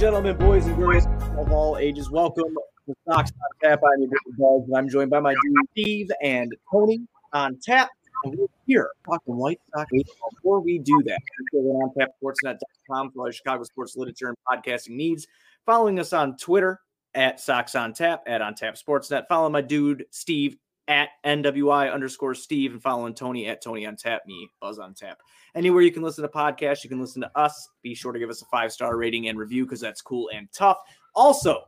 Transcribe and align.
Gentlemen, 0.00 0.34
boys 0.38 0.64
and 0.64 0.78
girls 0.78 1.04
of 1.36 1.52
all 1.52 1.76
ages, 1.76 2.10
welcome 2.10 2.54
to 2.86 2.94
Sox 3.06 3.30
on 3.32 3.70
Tap. 3.70 3.80
I'm 3.84 4.00
your 4.00 4.10
Buzz, 4.38 4.66
and 4.66 4.74
I'm 4.74 4.88
joined 4.88 5.10
by 5.10 5.20
my 5.20 5.34
dude 5.34 5.56
Steve 5.72 6.10
and 6.22 6.50
Tony 6.72 7.00
on 7.34 7.58
tap. 7.62 7.90
And 8.24 8.34
we're 8.34 8.46
here 8.66 8.92
talking 9.04 9.36
White 9.36 9.60
Sox. 9.76 9.90
Before 10.30 10.60
we 10.60 10.78
do 10.78 11.02
that, 11.04 11.18
we're 11.52 11.82
on 11.82 11.90
tapsportsnet.com 11.90 13.10
for 13.12 13.18
all 13.18 13.26
your 13.26 13.32
Chicago 13.34 13.62
sports 13.64 13.94
literature 13.94 14.28
and 14.28 14.64
podcasting 14.64 14.96
needs. 14.96 15.26
Following 15.66 15.98
us 15.98 16.14
on 16.14 16.38
Twitter 16.38 16.80
at 17.14 17.38
Sox 17.38 17.74
on 17.74 17.92
Tap, 17.92 18.22
at 18.26 18.40
On 18.40 18.54
Tap 18.54 18.76
Sportsnet. 18.76 19.28
Follow 19.28 19.50
my 19.50 19.60
dude 19.60 20.06
Steve 20.10 20.56
at 20.90 21.10
NWI 21.24 21.90
underscore 21.90 22.34
Steve 22.34 22.72
and 22.72 22.82
following 22.82 23.14
Tony 23.14 23.46
at 23.46 23.62
Tony 23.62 23.86
on 23.86 23.94
Tap, 23.94 24.22
me, 24.26 24.50
Buzz 24.60 24.80
on 24.80 24.92
Tap. 24.92 25.18
Anywhere 25.54 25.82
you 25.82 25.92
can 25.92 26.02
listen 26.02 26.22
to 26.22 26.28
podcasts, 26.28 26.82
you 26.82 26.90
can 26.90 27.00
listen 27.00 27.22
to 27.22 27.30
us. 27.38 27.68
Be 27.82 27.94
sure 27.94 28.12
to 28.12 28.18
give 28.18 28.28
us 28.28 28.42
a 28.42 28.46
five 28.46 28.72
star 28.72 28.96
rating 28.96 29.28
and 29.28 29.38
review 29.38 29.64
because 29.64 29.80
that's 29.80 30.02
cool 30.02 30.28
and 30.34 30.48
tough. 30.52 30.78
Also, 31.14 31.62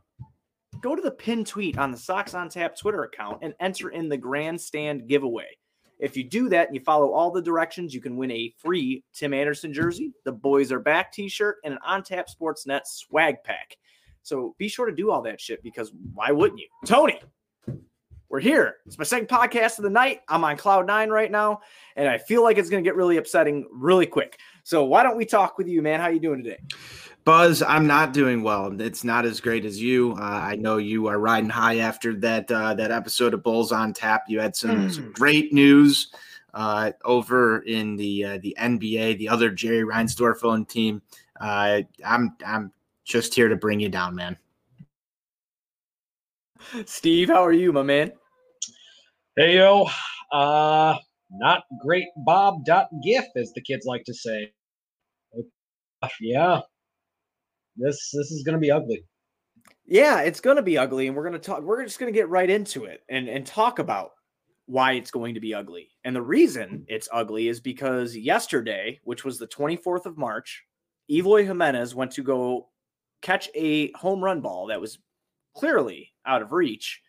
go 0.81 0.97
to 0.97 1.01
the 1.01 1.11
pin 1.11 1.45
tweet 1.45 1.79
on 1.79 1.93
the 1.93 1.97
Sox 1.97 2.35
on 2.35 2.49
Tap 2.49 2.77
Twitter 2.77 3.05
account 3.05 3.39
and 3.43 3.55
enter 3.61 3.91
in 3.91 4.09
the 4.09 4.17
grandstand 4.17 5.07
giveaway. 5.07 5.57
If 6.01 6.17
you 6.17 6.25
do 6.25 6.49
that 6.49 6.67
and 6.67 6.75
you 6.75 6.83
follow 6.83 7.13
all 7.13 7.31
the 7.31 7.41
directions, 7.41 7.95
you 7.95 8.01
can 8.01 8.17
win 8.17 8.33
a 8.33 8.53
free 8.59 9.05
Tim 9.15 9.33
Anderson 9.33 9.73
jersey, 9.73 10.13
the 10.25 10.33
Boys 10.33 10.73
Are 10.73 10.81
Back 10.81 11.13
t 11.13 11.29
shirt, 11.29 11.59
and 11.63 11.75
an 11.75 11.81
On 11.87 12.03
Tap 12.03 12.27
Sportsnet 12.29 12.81
swag 12.87 13.37
pack. 13.45 13.77
So 14.25 14.57
be 14.59 14.67
sure 14.67 14.87
to 14.87 14.95
do 14.95 15.13
all 15.13 15.23
that 15.23 15.41
shit 15.41 15.63
because 15.63 15.93
why 16.13 16.33
wouldn't 16.33 16.59
you? 16.59 16.67
Tony, 16.87 17.21
we're 18.33 18.41
here. 18.41 18.79
It's 18.87 18.97
my 18.97 19.05
second 19.05 19.29
podcast 19.29 19.77
of 19.77 19.85
the 19.85 19.91
night. 19.91 20.23
I'm 20.27 20.43
on 20.43 20.57
cloud 20.57 20.87
nine 20.87 21.11
right 21.11 21.31
now, 21.31 21.61
and 21.97 22.09
I 22.09 22.17
feel 22.17 22.43
like 22.43 22.57
it's 22.57 22.71
going 22.71 22.83
to 22.83 22.89
get 22.89 22.97
really 22.97 23.19
upsetting 23.19 23.69
really 23.71 24.07
quick. 24.07 24.39
So 24.65 24.87
why 24.87 25.03
don't 25.03 25.19
we 25.19 25.27
talk 25.27 25.59
with 25.59 25.69
you, 25.69 25.83
man? 25.83 26.01
How 26.01 26.09
you 26.09 26.19
doing 26.19 26.43
today? 26.43 26.59
Buzz, 27.25 27.63
I'm 27.63 27.87
not 27.87 28.15
doing 28.15 28.43
well. 28.43 28.81
It's 28.81 29.05
not 29.05 29.27
as 29.27 29.39
great 29.39 29.67
as 29.67 29.81
you. 29.81 30.13
Uh, 30.13 30.23
I 30.23 30.57
know 30.57 30.79
you 30.79 31.09
are 31.09 31.19
riding 31.19 31.51
high 31.51 31.81
after 31.81 32.15
that 32.21 32.51
uh, 32.51 32.73
that 32.73 32.91
episode 32.91 33.35
of 33.35 33.43
Bulls 33.43 33.71
on 33.71 33.93
Tap. 33.93 34.25
You 34.29 34.41
had 34.41 34.57
some, 34.57 34.89
mm. 34.89 34.95
some 34.95 35.13
great 35.13 35.53
news 35.53 36.15
uh, 36.55 36.93
over 37.05 37.59
in 37.61 37.97
the 37.97 38.25
uh, 38.25 38.39
the 38.41 38.57
NBA, 38.59 39.19
the 39.19 39.29
other 39.29 39.51
Jerry 39.51 39.85
Reinsdorf 39.85 40.43
owned 40.43 40.71
team. 40.71 41.03
Uh, 41.39 41.83
I'm 42.03 42.35
I'm 42.47 42.73
just 43.05 43.35
here 43.35 43.49
to 43.49 43.57
bring 43.57 43.79
you 43.79 43.91
down, 43.91 44.15
man. 44.15 44.39
Steve, 46.87 47.29
how 47.29 47.45
are 47.45 47.53
you, 47.53 47.73
my 47.73 47.83
man? 47.83 48.13
Hey 49.35 49.57
yo, 49.57 49.87
uh, 50.31 50.95
not 51.31 51.63
great 51.81 52.09
Bob 52.19 52.67
dot 52.67 52.89
gif, 53.03 53.25
as 53.35 53.51
the 53.55 53.63
kids 53.63 53.87
like 53.87 54.05
to 54.05 54.13
say. 54.13 54.53
Yeah, 56.21 56.61
this 57.75 58.11
this 58.13 58.31
is 58.31 58.43
gonna 58.45 58.59
be 58.59 58.71
ugly. 58.71 59.07
Yeah, 59.87 60.21
it's 60.21 60.41
gonna 60.41 60.61
be 60.61 60.77
ugly, 60.77 61.07
and 61.07 61.17
we're 61.17 61.25
gonna 61.25 61.39
talk. 61.39 61.63
We're 61.63 61.83
just 61.83 61.99
gonna 61.99 62.13
get 62.13 62.29
right 62.29 62.51
into 62.51 62.85
it 62.85 63.05
and 63.09 63.27
and 63.27 63.47
talk 63.47 63.79
about 63.79 64.11
why 64.67 64.93
it's 64.93 65.11
going 65.11 65.33
to 65.33 65.41
be 65.41 65.55
ugly. 65.55 65.89
And 66.05 66.15
the 66.15 66.21
reason 66.21 66.85
it's 66.87 67.09
ugly 67.11 67.49
is 67.49 67.59
because 67.59 68.15
yesterday, 68.15 69.01
which 69.05 69.25
was 69.25 69.39
the 69.39 69.47
24th 69.47 70.05
of 70.05 70.19
March, 70.19 70.63
Eloy 71.11 71.47
Jimenez 71.47 71.95
went 71.95 72.11
to 72.13 72.23
go 72.23 72.69
catch 73.23 73.49
a 73.55 73.93
home 73.93 74.23
run 74.23 74.43
ball 74.43 74.67
that 74.67 74.81
was 74.81 74.99
clearly 75.57 76.11
out 76.27 76.43
of 76.43 76.53
reach 76.53 77.01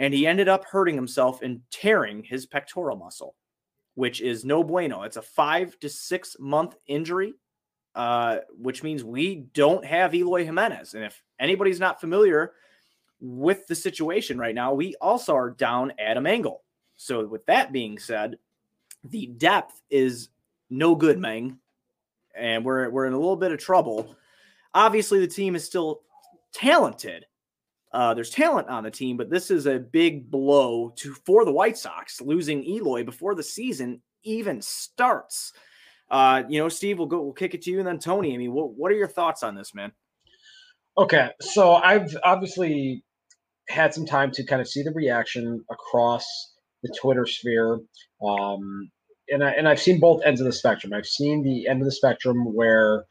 and 0.00 0.14
he 0.14 0.26
ended 0.26 0.48
up 0.48 0.64
hurting 0.64 0.94
himself 0.94 1.42
and 1.42 1.60
tearing 1.70 2.24
his 2.24 2.46
pectoral 2.46 2.96
muscle, 2.96 3.36
which 3.96 4.22
is 4.22 4.46
no 4.46 4.64
bueno. 4.64 5.02
It's 5.02 5.18
a 5.18 5.22
five 5.22 5.78
to 5.80 5.90
six 5.90 6.36
month 6.40 6.74
injury, 6.86 7.34
uh, 7.94 8.38
which 8.58 8.82
means 8.82 9.04
we 9.04 9.44
don't 9.52 9.84
have 9.84 10.14
Eloy 10.14 10.46
Jimenez. 10.46 10.94
And 10.94 11.04
if 11.04 11.22
anybody's 11.38 11.78
not 11.78 12.00
familiar 12.00 12.52
with 13.20 13.66
the 13.66 13.74
situation 13.74 14.38
right 14.38 14.54
now, 14.54 14.72
we 14.72 14.94
also 15.02 15.36
are 15.36 15.50
down 15.50 15.92
Adam 15.98 16.26
Engel. 16.26 16.62
So, 16.96 17.26
with 17.26 17.44
that 17.46 17.70
being 17.70 17.98
said, 17.98 18.38
the 19.04 19.26
depth 19.26 19.82
is 19.90 20.30
no 20.70 20.94
good, 20.94 21.18
Meng, 21.18 21.58
and 22.34 22.64
we're 22.64 22.88
we're 22.88 23.06
in 23.06 23.12
a 23.12 23.18
little 23.18 23.36
bit 23.36 23.52
of 23.52 23.58
trouble. 23.58 24.16
Obviously, 24.72 25.20
the 25.20 25.26
team 25.26 25.54
is 25.54 25.64
still 25.64 26.00
talented, 26.52 27.26
uh, 27.92 28.14
there's 28.14 28.30
talent 28.30 28.68
on 28.68 28.84
the 28.84 28.90
team, 28.90 29.16
but 29.16 29.30
this 29.30 29.50
is 29.50 29.66
a 29.66 29.78
big 29.78 30.30
blow 30.30 30.92
to 30.96 31.14
for 31.26 31.44
the 31.44 31.52
White 31.52 31.76
Sox 31.76 32.20
losing 32.20 32.64
Eloy 32.64 33.04
before 33.04 33.34
the 33.34 33.42
season 33.42 34.00
even 34.22 34.62
starts. 34.62 35.52
Uh, 36.10 36.42
you 36.48 36.60
know, 36.60 36.68
Steve, 36.68 36.98
we'll 36.98 37.08
go. 37.08 37.20
We'll 37.20 37.32
kick 37.32 37.54
it 37.54 37.62
to 37.62 37.70
you, 37.70 37.78
and 37.78 37.86
then 37.86 37.98
Tony. 37.98 38.34
I 38.34 38.36
mean, 38.36 38.52
what 38.52 38.74
what 38.74 38.92
are 38.92 38.96
your 38.96 39.08
thoughts 39.08 39.42
on 39.42 39.54
this, 39.54 39.74
man? 39.74 39.92
Okay, 40.98 41.30
so 41.40 41.74
I've 41.74 42.16
obviously 42.24 43.04
had 43.68 43.94
some 43.94 44.06
time 44.06 44.30
to 44.32 44.44
kind 44.44 44.60
of 44.60 44.68
see 44.68 44.82
the 44.82 44.92
reaction 44.92 45.64
across 45.70 46.24
the 46.82 46.94
Twitter 47.00 47.26
sphere, 47.26 47.80
um, 48.24 48.90
and 49.28 49.42
I 49.42 49.50
and 49.52 49.68
I've 49.68 49.80
seen 49.80 49.98
both 49.98 50.22
ends 50.24 50.40
of 50.40 50.46
the 50.46 50.52
spectrum. 50.52 50.92
I've 50.92 51.06
seen 51.06 51.42
the 51.42 51.68
end 51.68 51.80
of 51.80 51.86
the 51.86 51.92
spectrum 51.92 52.54
where 52.54 53.04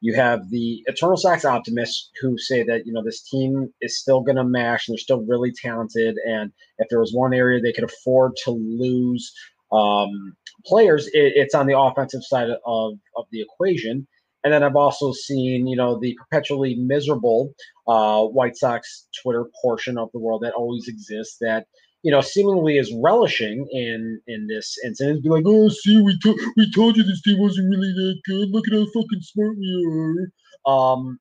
you 0.00 0.14
have 0.14 0.50
the 0.50 0.82
Eternal 0.86 1.16
Sox 1.16 1.44
optimists 1.44 2.10
who 2.20 2.36
say 2.38 2.62
that 2.64 2.86
you 2.86 2.92
know 2.92 3.02
this 3.02 3.22
team 3.22 3.72
is 3.80 3.98
still 3.98 4.20
going 4.20 4.36
to 4.36 4.44
mash 4.44 4.88
and 4.88 4.94
they're 4.94 5.00
still 5.00 5.24
really 5.26 5.52
talented, 5.52 6.16
and 6.28 6.52
if 6.78 6.88
there 6.88 7.00
was 7.00 7.12
one 7.12 7.34
area 7.34 7.60
they 7.60 7.72
could 7.72 7.84
afford 7.84 8.32
to 8.44 8.50
lose 8.50 9.32
um, 9.72 10.36
players, 10.64 11.06
it, 11.08 11.32
it's 11.34 11.54
on 11.54 11.66
the 11.66 11.78
offensive 11.78 12.22
side 12.24 12.48
of 12.66 12.94
of 13.16 13.24
the 13.30 13.40
equation. 13.40 14.06
And 14.44 14.52
then 14.52 14.62
I've 14.62 14.76
also 14.76 15.12
seen, 15.12 15.66
you 15.66 15.76
know, 15.76 15.98
the 15.98 16.16
perpetually 16.20 16.76
miserable 16.76 17.52
uh, 17.88 18.22
White 18.22 18.56
Sox 18.56 19.08
Twitter 19.20 19.46
portion 19.60 19.98
of 19.98 20.08
the 20.12 20.20
world 20.20 20.42
that 20.42 20.52
always 20.52 20.86
exists 20.86 21.38
that 21.40 21.66
you 22.06 22.12
know, 22.12 22.20
seemingly 22.20 22.78
is 22.78 22.94
relishing 23.02 23.66
in 23.72 24.20
in 24.28 24.46
this 24.46 24.78
incident. 24.84 25.24
Be 25.24 25.28
like, 25.28 25.42
oh, 25.44 25.68
see, 25.68 26.00
we 26.00 26.16
told 26.22 26.38
we 26.56 26.70
told 26.70 26.96
you 26.96 27.02
this 27.02 27.20
team 27.22 27.40
wasn't 27.40 27.68
really 27.68 27.92
that 27.92 28.20
good. 28.24 28.48
Look 28.50 28.68
at 28.68 28.74
how 28.74 28.86
fucking 28.86 29.22
smart 29.22 29.56
we 29.58 30.30
are. 30.68 30.72
Um, 30.72 31.18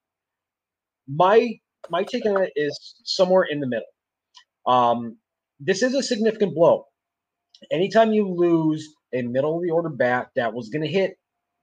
my 1.08 1.58
my 1.90 2.04
take 2.04 2.28
on 2.28 2.44
it 2.44 2.54
is 2.56 3.02
somewhere 3.04 3.48
in 3.50 3.62
the 3.62 3.66
middle. 3.66 3.88
Um, 4.68 5.18
this 5.60 5.82
is 5.82 5.96
a 5.96 6.04
significant 6.04 6.54
blow. 6.54 6.86
Anytime 7.72 8.14
you 8.14 8.30
lose 8.30 8.88
a 9.12 9.24
middle 9.24 9.58
of 9.58 9.64
the 9.64 9.72
order 9.72 9.90
bat 9.90 10.28
that 10.36 10.54
was 10.54 10.70
going 10.70 10.84
to 10.84 10.88
hit, 10.88 11.18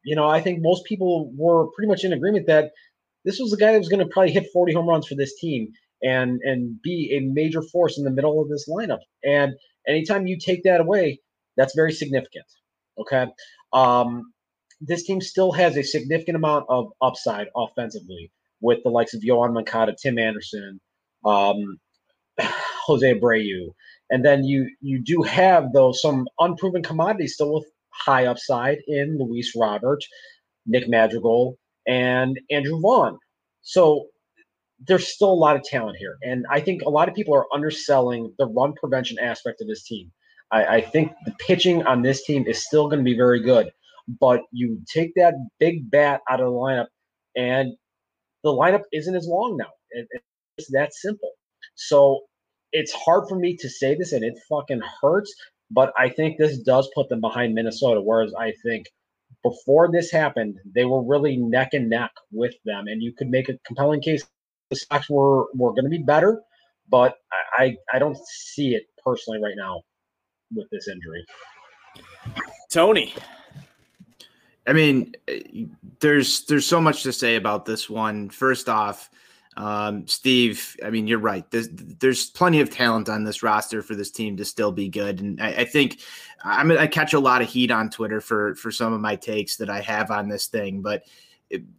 you 0.05 0.17
know, 0.17 0.29
I 0.29 0.41
think 0.41 0.63
most 0.63 0.85
people 0.85 1.31
were 1.37 1.69
pretty 1.77 1.89
much 1.89 2.03
in 2.03 2.13
agreement 2.13 2.49
that 2.49 2.73
this 3.25 3.39
was 3.39 3.53
the 3.53 3.57
guy 3.57 3.71
that 3.71 3.79
was 3.79 3.89
going 3.89 4.05
to 4.05 4.13
probably 4.13 4.33
hit 4.33 4.51
40 4.53 4.73
home 4.73 4.89
runs 4.89 5.07
for 5.07 5.15
this 5.15 5.39
team 5.39 5.69
and 6.03 6.41
and 6.43 6.81
be 6.83 7.13
a 7.17 7.21
major 7.21 7.63
force 7.63 7.99
in 7.99 8.05
the 8.05 8.11
middle 8.11 8.41
of 8.41 8.49
this 8.49 8.69
lineup. 8.69 9.01
And 9.25 9.55
anytime 9.87 10.27
you 10.27 10.39
take 10.39 10.63
that 10.65 10.81
away, 10.81 11.21
that's 11.57 11.75
very 11.75 11.93
significant. 11.93 12.47
Okay. 12.99 13.27
Um, 13.73 14.33
this 14.81 15.05
team 15.05 15.21
still 15.21 15.53
has 15.53 15.77
a 15.77 15.83
significant 15.83 16.37
amount 16.37 16.67
of 16.69 16.89
upside 17.01 17.47
offensively 17.57 18.33
with 18.61 18.83
the 18.83 18.91
likes 18.91 19.15
of 19.15 19.23
Yoan 19.23 19.53
Moncada, 19.53 19.95
Tim 20.01 20.19
Anderson, 20.19 20.81
um, 21.25 21.79
Jose 22.87 23.15
Abreu. 23.15 23.73
And 24.11 24.25
then 24.25 24.45
you 24.45 24.69
you 24.81 25.03
do 25.03 25.23
have 25.23 25.73
though 25.73 25.93
some 25.93 26.27
unproven 26.39 26.83
commodities 26.83 27.35
still 27.35 27.55
with 27.55 27.67
high 27.91 28.27
upside 28.27 28.79
in 28.87 29.19
Luis 29.19 29.53
Robert, 29.57 30.03
Nick 30.67 30.89
Madrigal, 30.89 31.57
and 31.87 32.39
Andrew 32.51 32.81
Vaughn. 32.81 33.19
So 33.63 34.07
there's 34.87 35.09
still 35.09 35.31
a 35.31 35.35
lot 35.35 35.57
of 35.57 35.63
talent 35.63 35.97
here. 35.99 36.17
And 36.23 36.45
I 36.51 36.61
think 36.61 36.83
a 36.83 36.91
lot 36.91 37.09
of 37.09 37.15
people 37.15 37.35
are 37.35 37.47
underselling 37.55 38.33
the 38.39 38.47
run 38.47 38.75
prevention 38.75 39.19
aspect 39.19 39.61
of 39.61 39.69
this 39.69 39.85
team. 39.85 40.11
I, 40.51 40.77
I 40.77 40.81
think 40.81 41.13
the 41.25 41.33
pitching 41.39 41.85
on 41.87 42.03
this 42.03 42.25
team 42.25 42.47
is 42.47 42.65
still 42.65 42.89
going 42.89 42.99
to 42.99 43.05
be 43.05 43.17
very 43.17 43.43
good. 43.43 43.71
But 44.21 44.41
you 44.51 44.81
take 44.93 45.13
that 45.17 45.35
big 45.61 45.91
bat 45.91 46.23
out 46.29 46.41
of 46.41 46.47
the 46.47 46.53
lineup, 46.53 46.87
and 47.37 47.73
the 48.43 48.51
lineup 48.51 48.83
isn't 48.93 49.15
as 49.15 49.27
long 49.27 49.57
now. 49.57 49.71
It, 49.91 50.09
it's 50.59 50.71
that 50.73 50.93
simple. 50.93 51.31
So 51.77 52.23
it's 52.73 52.93
hard 52.93 53.29
for 53.29 53.39
me 53.39 53.57
to 53.59 53.69
say 53.69 53.95
this, 53.95 54.13
and 54.13 54.25
it 54.25 54.35
fucking 54.49 54.81
hurts. 55.01 55.33
But 55.71 55.93
I 55.97 56.09
think 56.09 56.37
this 56.37 56.59
does 56.59 56.91
put 56.95 57.09
them 57.09 57.21
behind 57.21 57.55
Minnesota. 57.55 58.01
Whereas 58.03 58.35
I 58.39 58.53
think 58.65 58.87
before 59.45 59.91
this 59.91 60.11
happened, 60.11 60.57
they 60.75 60.85
were 60.85 61.03
really 61.03 61.37
neck 61.37 61.71
and 61.73 61.89
neck 61.89 62.11
with 62.33 62.55
them, 62.65 62.89
and 62.89 63.01
you 63.01 63.13
could 63.17 63.29
make 63.29 63.49
a 63.49 63.59
compelling 63.65 64.03
case 64.03 64.27
the 64.73 64.77
Sox 64.77 65.09
were 65.11 65.47
were 65.55 65.71
going 65.71 65.85
to 65.85 65.91
be 65.91 65.99
better, 65.99 66.43
but 66.89 67.17
I 67.59 67.77
I 67.93 67.99
don't 67.99 68.17
see 68.27 68.75
it 68.75 68.85
personally 69.05 69.41
right 69.43 69.55
now 69.57 69.83
with 70.55 70.69
this 70.71 70.89
injury. 70.89 71.25
Tony, 72.71 73.15
I 74.67 74.73
mean, 74.73 75.15
there's 76.01 76.47
there's 76.47 76.67
so 76.67 76.81
much 76.81 77.03
to 77.03 77.13
say 77.13 77.37
about 77.37 77.67
this 77.67 77.91
one. 77.91 78.31
First 78.31 78.69
off, 78.69 79.11
um, 79.59 80.07
Steve, 80.07 80.75
I 80.83 80.89
mean, 80.89 81.07
you're 81.07 81.19
right. 81.19 81.49
There's 81.51 81.69
there's 81.71 82.31
plenty 82.31 82.61
of 82.61 82.71
talent 82.71 83.11
on 83.11 83.25
this 83.25 83.43
roster 83.43 83.83
for 83.83 83.95
this 83.95 84.11
team 84.11 84.39
to 84.39 84.45
still 84.47 84.73
be 84.73 84.89
good, 84.89 85.21
and 85.21 85.41
I, 85.43 85.49
I 85.49 85.65
think 85.67 86.01
I 86.43 86.65
mean 86.65 86.79
I 86.79 86.87
catch 86.87 87.13
a 87.13 87.21
lot 87.21 87.43
of 87.43 87.49
heat 87.49 87.71
on 87.71 87.91
Twitter 87.91 88.23
for 88.23 88.55
for 88.55 88.71
some 88.71 88.95
of 88.95 89.03
my 89.03 89.17
takes 89.17 89.57
that 89.57 89.69
I 89.69 89.83
have 89.83 90.11
on 90.11 90.29
this 90.29 90.47
thing, 90.47 90.81
but 90.81 91.05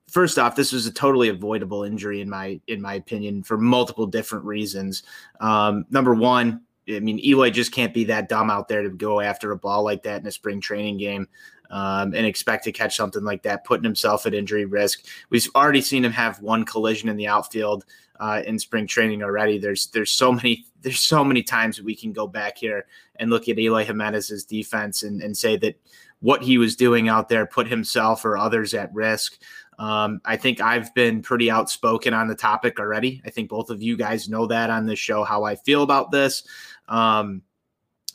first 0.09 0.37
off, 0.37 0.55
this 0.55 0.71
was 0.71 0.85
a 0.85 0.91
totally 0.91 1.29
avoidable 1.29 1.83
injury 1.83 2.21
in 2.21 2.29
my 2.29 2.59
in 2.67 2.81
my 2.81 2.95
opinion 2.95 3.43
for 3.43 3.57
multiple 3.57 4.05
different 4.05 4.45
reasons. 4.45 5.03
Um, 5.39 5.85
number 5.89 6.13
one, 6.13 6.61
I 6.89 6.99
mean, 6.99 7.19
Eloy 7.19 7.49
just 7.49 7.71
can't 7.71 7.93
be 7.93 8.03
that 8.05 8.29
dumb 8.29 8.49
out 8.49 8.67
there 8.67 8.83
to 8.83 8.89
go 8.89 9.21
after 9.21 9.51
a 9.51 9.57
ball 9.57 9.83
like 9.83 10.03
that 10.03 10.21
in 10.21 10.27
a 10.27 10.31
spring 10.31 10.59
training 10.61 10.97
game 10.97 11.27
um, 11.69 12.13
and 12.13 12.25
expect 12.25 12.63
to 12.65 12.71
catch 12.71 12.95
something 12.95 13.23
like 13.23 13.43
that, 13.43 13.63
putting 13.63 13.83
himself 13.83 14.25
at 14.25 14.33
injury 14.33 14.65
risk. 14.65 15.05
We've 15.29 15.47
already 15.55 15.81
seen 15.81 16.05
him 16.05 16.11
have 16.11 16.41
one 16.41 16.65
collision 16.65 17.09
in 17.09 17.17
the 17.17 17.27
outfield 17.27 17.85
uh, 18.19 18.43
in 18.45 18.59
spring 18.59 18.85
training 18.85 19.23
already. 19.23 19.57
There's 19.57 19.87
there's 19.87 20.11
so 20.11 20.31
many 20.31 20.65
there's 20.81 20.99
so 20.99 21.23
many 21.23 21.43
times 21.43 21.81
we 21.81 21.95
can 21.95 22.11
go 22.13 22.27
back 22.27 22.57
here 22.57 22.85
and 23.15 23.29
look 23.29 23.47
at 23.49 23.57
Eloy 23.57 23.85
Jimenez's 23.85 24.43
defense 24.43 25.03
and, 25.03 25.21
and 25.21 25.35
say 25.35 25.57
that 25.57 25.79
what 26.19 26.41
he 26.41 26.57
was 26.57 26.75
doing 26.75 27.09
out 27.09 27.27
there 27.27 27.45
put 27.45 27.67
himself 27.67 28.23
or 28.23 28.37
others 28.37 28.73
at 28.73 28.93
risk. 28.93 29.39
Um, 29.79 30.21
I 30.25 30.37
think 30.37 30.61
I've 30.61 30.93
been 30.93 31.21
pretty 31.21 31.49
outspoken 31.49 32.13
on 32.13 32.27
the 32.27 32.35
topic 32.35 32.79
already. 32.79 33.21
I 33.25 33.29
think 33.29 33.49
both 33.49 33.69
of 33.69 33.81
you 33.81 33.97
guys 33.97 34.29
know 34.29 34.47
that 34.47 34.69
on 34.69 34.85
this 34.85 34.99
show 34.99 35.23
how 35.23 35.43
I 35.43 35.55
feel 35.55 35.83
about 35.83 36.11
this. 36.11 36.43
Um, 36.87 37.41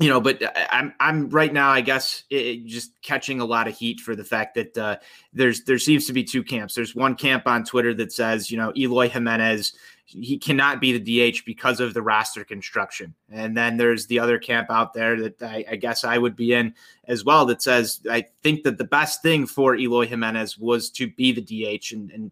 you 0.01 0.09
know, 0.09 0.21
but 0.21 0.41
I'm 0.71 0.95
I'm 1.01 1.29
right 1.31 1.53
now, 1.53 1.71
I 1.71 1.81
guess, 1.81 2.23
it, 2.31 2.67
just 2.67 2.93
catching 3.03 3.41
a 3.41 3.45
lot 3.45 3.67
of 3.67 3.77
heat 3.77 3.99
for 3.99 4.15
the 4.15 4.25
fact 4.25 4.55
that 4.55 4.79
uh, 4.79 4.97
there's 5.33 5.65
there 5.65 5.79
seems 5.79 6.07
to 6.07 6.13
be 6.13 6.23
two 6.23 6.45
camps. 6.45 6.75
There's 6.75 6.95
one 6.95 7.17
camp 7.17 7.49
on 7.49 7.65
Twitter 7.65 7.93
that 7.95 8.13
says, 8.13 8.51
you 8.51 8.59
know, 8.59 8.73
Eloy 8.77 9.09
Jimenez 9.09 9.73
he 10.11 10.39
cannot 10.39 10.81
be 10.81 10.97
the 10.97 11.31
DH 11.33 11.45
because 11.45 11.81
of 11.81 11.93
the 11.93 12.03
roster 12.03 12.45
construction, 12.45 13.15
and 13.31 13.57
then 13.57 13.77
there's 13.77 14.07
the 14.07 14.19
other 14.19 14.39
camp 14.39 14.71
out 14.71 14.95
there 14.95 15.21
that 15.21 15.43
I, 15.43 15.65
I 15.71 15.77
guess 15.77 16.03
I 16.03 16.17
would 16.17 16.35
be 16.35 16.55
in 16.55 16.75
as 17.05 17.25
well 17.25 17.45
that 17.47 17.63
says 17.63 18.01
I 18.11 18.25
think 18.43 18.63
that 18.65 18.79
the 18.79 18.85
best 18.85 19.23
thing 19.23 19.47
for 19.47 19.77
Eloy 19.77 20.07
Jimenez 20.07 20.59
was 20.59 20.91
to 20.91 21.09
be 21.09 21.33
the 21.33 21.43
DH, 21.43 21.93
and, 21.93 22.11
and 22.11 22.31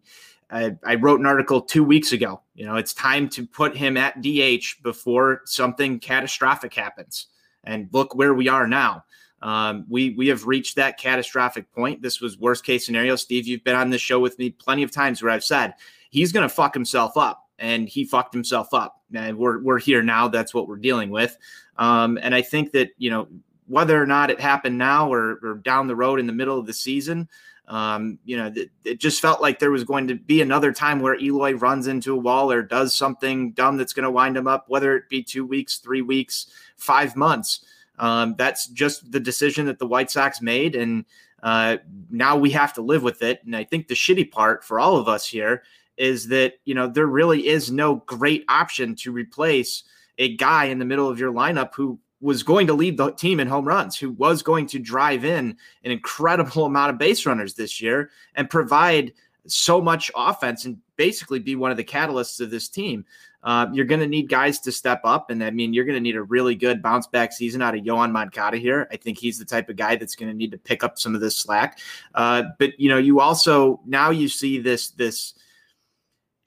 I, 0.49 0.75
I, 0.85 0.95
wrote 0.95 1.19
an 1.19 1.25
article 1.25 1.61
two 1.61 1.83
weeks 1.83 2.13
ago. 2.13 2.41
You 2.55 2.65
know, 2.65 2.75
it's 2.75 2.93
time 2.93 3.29
to 3.29 3.45
put 3.45 3.75
him 3.75 3.97
at 3.97 4.21
DH 4.21 4.81
before 4.81 5.41
something 5.45 5.99
catastrophic 5.99 6.73
happens. 6.73 7.27
And 7.63 7.89
look 7.91 8.15
where 8.15 8.33
we 8.33 8.47
are 8.47 8.65
now. 8.65 9.03
Um, 9.41 9.85
we 9.89 10.11
we 10.11 10.27
have 10.29 10.47
reached 10.47 10.77
that 10.77 10.97
catastrophic 10.97 11.71
point. 11.71 12.01
This 12.01 12.21
was 12.21 12.39
worst 12.39 12.65
case 12.65 12.85
scenario. 12.85 13.15
Steve, 13.15 13.45
you've 13.45 13.63
been 13.63 13.75
on 13.75 13.89
this 13.89 14.01
show 14.01 14.19
with 14.19 14.39
me 14.39 14.49
plenty 14.49 14.83
of 14.83 14.91
times 14.91 15.21
where 15.21 15.31
I've 15.31 15.43
said 15.43 15.73
he's 16.09 16.31
going 16.31 16.47
to 16.47 16.53
fuck 16.53 16.73
himself 16.73 17.17
up, 17.17 17.46
and 17.59 17.87
he 17.87 18.05
fucked 18.05 18.33
himself 18.33 18.73
up. 18.73 19.01
And 19.13 19.37
we're 19.37 19.61
we're 19.61 19.79
here 19.79 20.03
now. 20.03 20.27
That's 20.27 20.53
what 20.53 20.67
we're 20.67 20.77
dealing 20.77 21.09
with. 21.09 21.37
Um, 21.77 22.17
and 22.21 22.33
I 22.35 22.41
think 22.41 22.71
that 22.73 22.89
you 22.97 23.09
know 23.09 23.27
whether 23.67 24.01
or 24.01 24.05
not 24.05 24.29
it 24.29 24.39
happened 24.39 24.77
now 24.77 25.11
or, 25.11 25.39
or 25.43 25.55
down 25.55 25.87
the 25.87 25.95
road 25.95 26.19
in 26.19 26.27
the 26.27 26.33
middle 26.33 26.57
of 26.57 26.65
the 26.65 26.73
season, 26.73 27.27
um, 27.67 28.17
you 28.23 28.37
know, 28.37 28.49
th- 28.49 28.69
it 28.85 28.99
just 28.99 29.21
felt 29.21 29.41
like 29.41 29.59
there 29.59 29.71
was 29.71 29.83
going 29.83 30.07
to 30.07 30.15
be 30.15 30.41
another 30.41 30.71
time 30.71 31.01
where 31.01 31.19
Eloy 31.19 31.53
runs 31.53 31.87
into 31.87 32.13
a 32.13 32.17
wall 32.17 32.49
or 32.51 32.61
does 32.61 32.95
something 32.95 33.51
dumb 33.51 33.75
that's 33.75 33.91
going 33.91 34.05
to 34.05 34.11
wind 34.11 34.37
him 34.37 34.47
up, 34.47 34.65
whether 34.69 34.95
it 34.95 35.09
be 35.09 35.21
two 35.21 35.45
weeks, 35.45 35.77
three 35.77 36.01
weeks, 36.01 36.47
five 36.77 37.15
months. 37.15 37.65
Um, 37.99 38.35
that's 38.37 38.67
just 38.67 39.11
the 39.11 39.19
decision 39.19 39.65
that 39.65 39.79
the 39.79 39.87
White 39.87 40.11
Sox 40.11 40.41
made, 40.41 40.75
and 40.75 41.03
uh, 41.43 41.77
now 42.09 42.37
we 42.37 42.51
have 42.51 42.73
to 42.73 42.81
live 42.81 43.03
with 43.03 43.21
it. 43.21 43.43
And 43.43 43.55
I 43.55 43.63
think 43.63 43.87
the 43.87 43.95
shitty 43.95 44.31
part 44.31 44.63
for 44.63 44.79
all 44.79 44.97
of 44.97 45.07
us 45.07 45.27
here 45.27 45.63
is 45.97 46.27
that 46.27 46.53
you 46.65 46.75
know 46.75 46.87
there 46.87 47.07
really 47.07 47.47
is 47.47 47.71
no 47.71 47.95
great 48.05 48.45
option 48.49 48.95
to 48.95 49.11
replace 49.11 49.83
a 50.17 50.35
guy 50.35 50.65
in 50.65 50.79
the 50.79 50.85
middle 50.85 51.09
of 51.09 51.19
your 51.19 51.31
lineup 51.31 51.73
who 51.75 51.99
was 52.19 52.41
going 52.43 52.67
to 52.67 52.73
lead 52.73 52.97
the 52.97 53.11
team 53.11 53.39
in 53.39 53.47
home 53.47 53.67
runs, 53.67 53.97
who 53.97 54.11
was 54.11 54.41
going 54.41 54.65
to 54.65 54.79
drive 54.79 55.23
in 55.23 55.55
an 55.83 55.91
incredible 55.91 56.65
amount 56.65 56.91
of 56.91 56.97
base 56.97 57.25
runners 57.25 57.53
this 57.53 57.81
year 57.81 58.09
and 58.35 58.49
provide 58.49 59.13
so 59.45 59.81
much 59.81 60.11
offense 60.15 60.65
and 60.65 60.77
basically 60.97 61.39
be 61.39 61.55
one 61.55 61.71
of 61.71 61.77
the 61.77 61.83
catalysts 61.83 62.41
of 62.41 62.49
this 62.49 62.67
team. 62.67 63.05
Uh, 63.43 63.67
you're 63.71 63.85
going 63.85 64.01
to 64.01 64.07
need 64.07 64.27
guys 64.27 64.59
to 64.59 64.71
step 64.71 64.99
up. 65.05 65.29
And 65.29 65.41
I 65.43 65.51
mean, 65.51 65.73
you're 65.73 65.85
going 65.85 65.95
to 65.95 66.01
need 66.01 66.17
a 66.17 66.23
really 66.23 66.55
good 66.55 66.81
bounce 66.81 67.07
back 67.07 67.31
season 67.31 67.61
out 67.61 67.77
of 67.77 67.83
Yoan 67.83 68.11
Moncada 68.11 68.57
here. 68.57 68.87
I 68.91 68.97
think 68.97 69.17
he's 69.17 69.39
the 69.39 69.45
type 69.45 69.69
of 69.69 69.77
guy 69.77 69.95
that's 69.95 70.15
going 70.15 70.29
to 70.29 70.35
need 70.35 70.51
to 70.51 70.57
pick 70.57 70.83
up 70.83 70.99
some 70.99 71.15
of 71.15 71.21
this 71.21 71.37
slack. 71.37 71.79
Uh, 72.13 72.43
but, 72.59 72.77
you 72.79 72.89
know, 72.89 72.97
you 72.97 73.21
also 73.21 73.79
now 73.85 74.09
you 74.09 74.27
see 74.27 74.59
this, 74.59 74.89
this, 74.89 75.35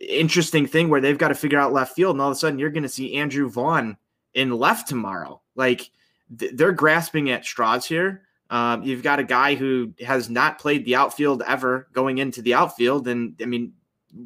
interesting 0.00 0.66
thing 0.66 0.88
where 0.88 1.00
they've 1.00 1.18
got 1.18 1.28
to 1.28 1.34
figure 1.34 1.58
out 1.58 1.72
left 1.72 1.94
field 1.94 2.14
and 2.14 2.22
all 2.22 2.28
of 2.28 2.32
a 2.32 2.38
sudden 2.38 2.58
you're 2.58 2.70
going 2.70 2.82
to 2.82 2.88
see 2.88 3.14
Andrew 3.16 3.48
Vaughn 3.48 3.96
in 4.34 4.50
left 4.56 4.88
tomorrow. 4.88 5.40
Like 5.54 5.90
th- 6.38 6.52
they're 6.54 6.72
grasping 6.72 7.30
at 7.30 7.44
straws 7.44 7.86
here. 7.86 8.22
Um, 8.50 8.82
you've 8.82 9.02
got 9.02 9.20
a 9.20 9.24
guy 9.24 9.54
who 9.54 9.92
has 10.00 10.28
not 10.28 10.58
played 10.58 10.84
the 10.84 10.96
outfield 10.96 11.42
ever 11.46 11.88
going 11.92 12.18
into 12.18 12.42
the 12.42 12.54
outfield, 12.54 13.06
and 13.06 13.36
I 13.40 13.44
mean, 13.44 13.74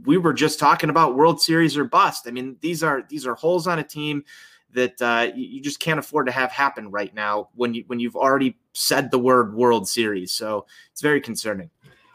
we 0.06 0.16
were 0.16 0.32
just 0.32 0.58
talking 0.58 0.88
about 0.88 1.14
World 1.14 1.42
Series 1.42 1.76
or 1.76 1.84
bust. 1.84 2.26
I 2.26 2.30
mean, 2.30 2.56
these 2.60 2.82
are 2.82 3.04
these 3.06 3.26
are 3.26 3.34
holes 3.34 3.66
on 3.66 3.78
a 3.78 3.84
team 3.84 4.24
that 4.72 5.00
uh, 5.02 5.30
you 5.34 5.60
just 5.60 5.78
can't 5.78 5.98
afford 5.98 6.26
to 6.26 6.32
have 6.32 6.50
happen 6.50 6.90
right 6.90 7.14
now 7.14 7.50
when 7.54 7.74
you 7.74 7.84
when 7.86 8.00
you've 8.00 8.16
already 8.16 8.56
said 8.72 9.10
the 9.10 9.18
word 9.18 9.54
World 9.54 9.86
Series. 9.86 10.32
So 10.32 10.66
it's 10.90 11.02
very 11.02 11.20
concerning. 11.20 11.68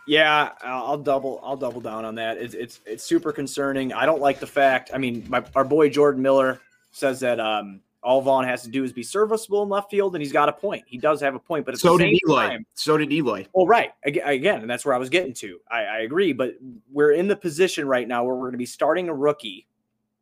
Yeah, 0.09 0.53
I'll 0.63 0.97
double 0.97 1.39
I'll 1.43 1.55
double 1.55 1.81
down 1.81 2.03
on 2.03 2.15
that. 2.15 2.37
It's 2.37 2.55
it's 2.55 2.79
it's 2.87 3.03
super 3.03 3.31
concerning. 3.31 3.93
I 3.93 4.07
don't 4.07 4.19
like 4.19 4.39
the 4.39 4.47
fact. 4.47 4.89
I 4.91 4.97
mean, 4.97 5.23
my, 5.29 5.43
our 5.53 5.63
boy 5.63 5.87
Jordan 5.89 6.23
Miller 6.23 6.59
says 6.89 7.19
that 7.19 7.39
um, 7.39 7.81
all 8.01 8.19
Vaughn 8.19 8.43
has 8.43 8.63
to 8.63 8.69
do 8.69 8.83
is 8.83 8.91
be 8.91 9.03
serviceable 9.03 9.61
in 9.61 9.69
left 9.69 9.91
field, 9.91 10.15
and 10.15 10.23
he's 10.23 10.31
got 10.31 10.49
a 10.49 10.51
point. 10.51 10.83
He 10.87 10.97
does 10.97 11.21
have 11.21 11.35
a 11.35 11.39
point, 11.39 11.63
but 11.63 11.77
so 11.77 11.95
did 11.95 12.19
Eloy. 12.25 12.47
Time, 12.47 12.65
so 12.73 12.97
did 12.97 13.13
Eloy. 13.13 13.45
Well, 13.53 13.67
right 13.67 13.91
again, 14.03 14.61
and 14.61 14.67
that's 14.67 14.83
where 14.83 14.95
I 14.95 14.97
was 14.97 15.11
getting 15.11 15.33
to. 15.35 15.59
I, 15.69 15.83
I 15.83 15.97
agree, 15.99 16.33
but 16.33 16.55
we're 16.91 17.11
in 17.11 17.27
the 17.27 17.35
position 17.35 17.87
right 17.87 18.07
now 18.07 18.23
where 18.23 18.33
we're 18.33 18.45
going 18.45 18.53
to 18.53 18.57
be 18.57 18.65
starting 18.65 19.09
a 19.09 19.13
rookie, 19.13 19.67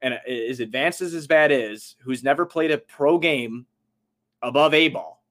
and 0.01 0.19
as 0.27 0.59
advanced 0.59 0.99
as 0.99 1.13
his 1.13 1.27
bat 1.27 1.49
is, 1.49 1.95
who's 1.99 2.25
never 2.25 2.45
played 2.45 2.71
a 2.71 2.77
pro 2.77 3.17
game 3.17 3.65
above 4.41 4.73
a 4.73 4.89
ball, 4.89 5.23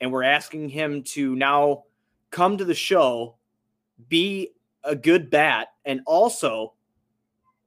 and 0.00 0.10
we're 0.10 0.24
asking 0.24 0.68
him 0.68 1.04
to 1.04 1.36
now 1.36 1.84
come 2.32 2.58
to 2.58 2.64
the 2.64 2.74
show, 2.74 3.36
be 4.08 4.50
a 4.82 4.94
good 4.94 5.30
bat, 5.30 5.68
and 5.84 6.00
also 6.06 6.74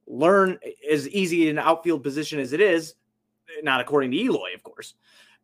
learn 0.06 0.58
as 0.90 1.08
easy 1.08 1.50
an 1.50 1.58
outfield 1.58 2.02
position 2.02 2.38
as 2.38 2.52
it 2.52 2.60
is 2.60 2.94
not 3.62 3.80
according 3.80 4.10
to 4.10 4.16
Eloy, 4.16 4.54
of 4.54 4.62
course, 4.62 4.94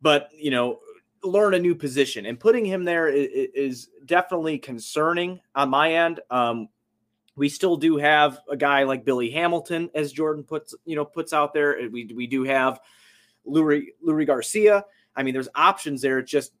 but 0.01 0.29
you 0.35 0.51
know, 0.51 0.79
learn 1.23 1.53
a 1.53 1.59
new 1.59 1.75
position 1.75 2.25
and 2.25 2.39
putting 2.39 2.65
him 2.65 2.83
there 2.83 3.07
is, 3.07 3.89
definitely 4.05 4.59
concerning 4.59 5.39
on 5.55 5.67
my 5.69 5.93
end. 5.93 6.19
Um, 6.29 6.69
we 7.35 7.49
still 7.49 7.75
do 7.75 7.97
have 7.97 8.39
a 8.49 8.55
guy 8.55 8.83
like 8.83 9.03
Billy 9.03 9.31
Hamilton, 9.31 9.89
as 9.95 10.11
Jordan 10.11 10.43
puts, 10.43 10.75
you 10.85 10.95
know, 10.95 11.03
puts 11.03 11.33
out 11.33 11.53
there. 11.53 11.77
We 11.91 12.11
we 12.15 12.27
do 12.27 12.43
have 12.43 12.79
Leury 13.47 13.87
Leury 14.05 14.27
Garcia. 14.27 14.85
I 15.15 15.23
mean, 15.23 15.33
there's 15.33 15.49
options 15.55 16.01
there. 16.01 16.19
It's 16.19 16.31
just 16.31 16.51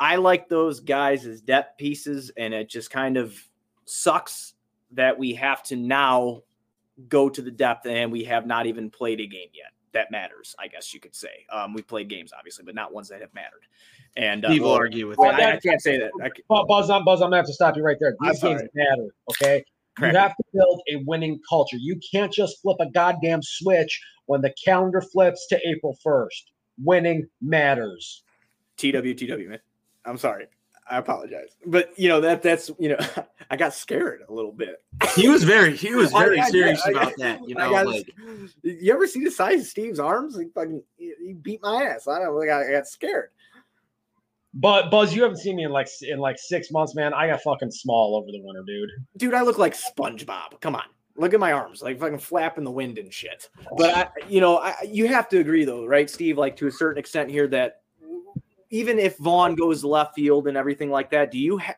I 0.00 0.16
like 0.16 0.48
those 0.48 0.80
guys 0.80 1.26
as 1.26 1.42
depth 1.42 1.76
pieces, 1.76 2.32
and 2.36 2.54
it 2.54 2.70
just 2.70 2.90
kind 2.90 3.16
of 3.18 3.38
sucks 3.88 4.54
that 4.92 5.18
we 5.18 5.34
have 5.34 5.62
to 5.64 5.76
now 5.76 6.42
go 7.08 7.28
to 7.28 7.42
the 7.42 7.50
depth 7.50 7.86
and 7.86 8.10
we 8.10 8.24
have 8.24 8.46
not 8.46 8.66
even 8.66 8.90
played 8.90 9.20
a 9.20 9.26
game 9.26 9.48
yet 9.52 9.72
that 9.92 10.10
matters, 10.10 10.54
I 10.58 10.68
guess 10.68 10.92
you 10.92 11.00
could 11.00 11.14
say. 11.14 11.46
Um, 11.50 11.72
we 11.72 11.82
played 11.82 12.08
games, 12.08 12.32
obviously, 12.36 12.64
but 12.64 12.74
not 12.74 12.92
ones 12.92 13.08
that 13.08 13.20
have 13.20 13.32
mattered. 13.34 13.62
And 14.16 14.44
uh, 14.44 14.48
people 14.48 14.70
argue 14.70 15.08
with 15.08 15.18
well, 15.18 15.32
that. 15.32 15.40
I, 15.40 15.56
I, 15.56 15.60
can't 15.60 15.80
say 15.80 15.98
that. 15.98 16.10
I 16.20 16.28
can't. 16.28 16.68
Buzz, 16.68 16.90
I'm 16.90 17.04
Buzz. 17.04 17.20
I'm 17.20 17.26
gonna 17.26 17.36
have 17.36 17.46
to 17.46 17.52
stop 17.52 17.76
you 17.76 17.82
right 17.82 17.96
there. 18.00 18.16
These 18.20 18.40
games 18.40 18.62
matter. 18.74 19.08
Okay, 19.30 19.64
Correct. 19.96 20.14
you 20.14 20.20
have 20.20 20.36
to 20.36 20.44
build 20.52 20.80
a 20.90 20.96
winning 21.06 21.40
culture. 21.48 21.76
You 21.76 21.98
can't 22.12 22.32
just 22.32 22.60
flip 22.62 22.78
a 22.80 22.90
goddamn 22.90 23.42
switch 23.42 24.00
when 24.26 24.40
the 24.40 24.52
calendar 24.62 25.00
flips 25.00 25.46
to 25.48 25.60
April 25.66 25.96
1st. 26.04 26.28
Winning 26.82 27.26
matters. 27.40 28.22
TWTW, 28.78 29.48
man. 29.48 29.58
I'm 30.04 30.18
sorry. 30.18 30.46
I 30.90 30.98
apologize, 30.98 31.56
but 31.66 31.92
you 31.98 32.08
know 32.08 32.20
that 32.20 32.42
that's 32.42 32.70
you 32.78 32.90
know 32.90 32.98
I 33.50 33.56
got 33.56 33.74
scared 33.74 34.22
a 34.28 34.32
little 34.32 34.52
bit. 34.52 34.82
He 35.14 35.28
was 35.28 35.44
very 35.44 35.76
he 35.76 35.94
was 35.94 36.12
very 36.12 36.40
I, 36.40 36.48
serious 36.48 36.82
I, 36.84 36.90
about 36.90 37.12
that. 37.18 37.46
You 37.46 37.54
know, 37.56 37.70
got, 37.70 37.86
like 37.86 38.12
you 38.62 38.92
ever 38.92 39.06
see 39.06 39.24
the 39.24 39.30
size 39.30 39.62
of 39.62 39.66
Steve's 39.66 39.98
arms? 39.98 40.38
He 40.38 40.46
fucking 40.54 40.82
he 40.96 41.34
beat 41.34 41.62
my 41.62 41.84
ass. 41.84 42.08
I 42.08 42.20
don't 42.20 42.36
like 42.36 42.48
I 42.48 42.70
got 42.70 42.86
scared. 42.86 43.30
But 44.54 44.90
Buzz, 44.90 45.14
you 45.14 45.22
haven't 45.22 45.38
seen 45.38 45.56
me 45.56 45.64
in 45.64 45.70
like 45.70 45.88
in 46.02 46.18
like 46.18 46.38
six 46.38 46.70
months, 46.70 46.94
man. 46.94 47.12
I 47.12 47.28
got 47.28 47.42
fucking 47.42 47.70
small 47.70 48.16
over 48.16 48.26
the 48.32 48.40
winter, 48.42 48.62
dude. 48.66 48.90
Dude, 49.16 49.34
I 49.34 49.42
look 49.42 49.58
like 49.58 49.74
SpongeBob. 49.74 50.60
Come 50.60 50.74
on, 50.74 50.84
look 51.16 51.34
at 51.34 51.40
my 51.40 51.52
arms, 51.52 51.82
like 51.82 52.00
fucking 52.00 52.18
flap 52.18 52.56
in 52.58 52.64
the 52.64 52.70
wind 52.70 52.98
and 52.98 53.12
shit. 53.12 53.50
But 53.76 53.94
I, 53.94 54.08
you 54.28 54.40
know, 54.40 54.58
I, 54.58 54.74
you 54.90 55.06
have 55.08 55.28
to 55.30 55.38
agree 55.38 55.64
though, 55.64 55.86
right, 55.86 56.08
Steve? 56.08 56.38
Like 56.38 56.56
to 56.56 56.66
a 56.66 56.72
certain 56.72 56.98
extent 56.98 57.30
here 57.30 57.46
that 57.48 57.82
even 58.70 58.98
if 58.98 59.16
Vaughn 59.18 59.54
goes 59.54 59.84
left 59.84 60.14
field 60.14 60.48
and 60.48 60.56
everything 60.56 60.90
like 60.90 61.10
that, 61.10 61.30
do 61.30 61.38
you 61.38 61.58
have? 61.58 61.76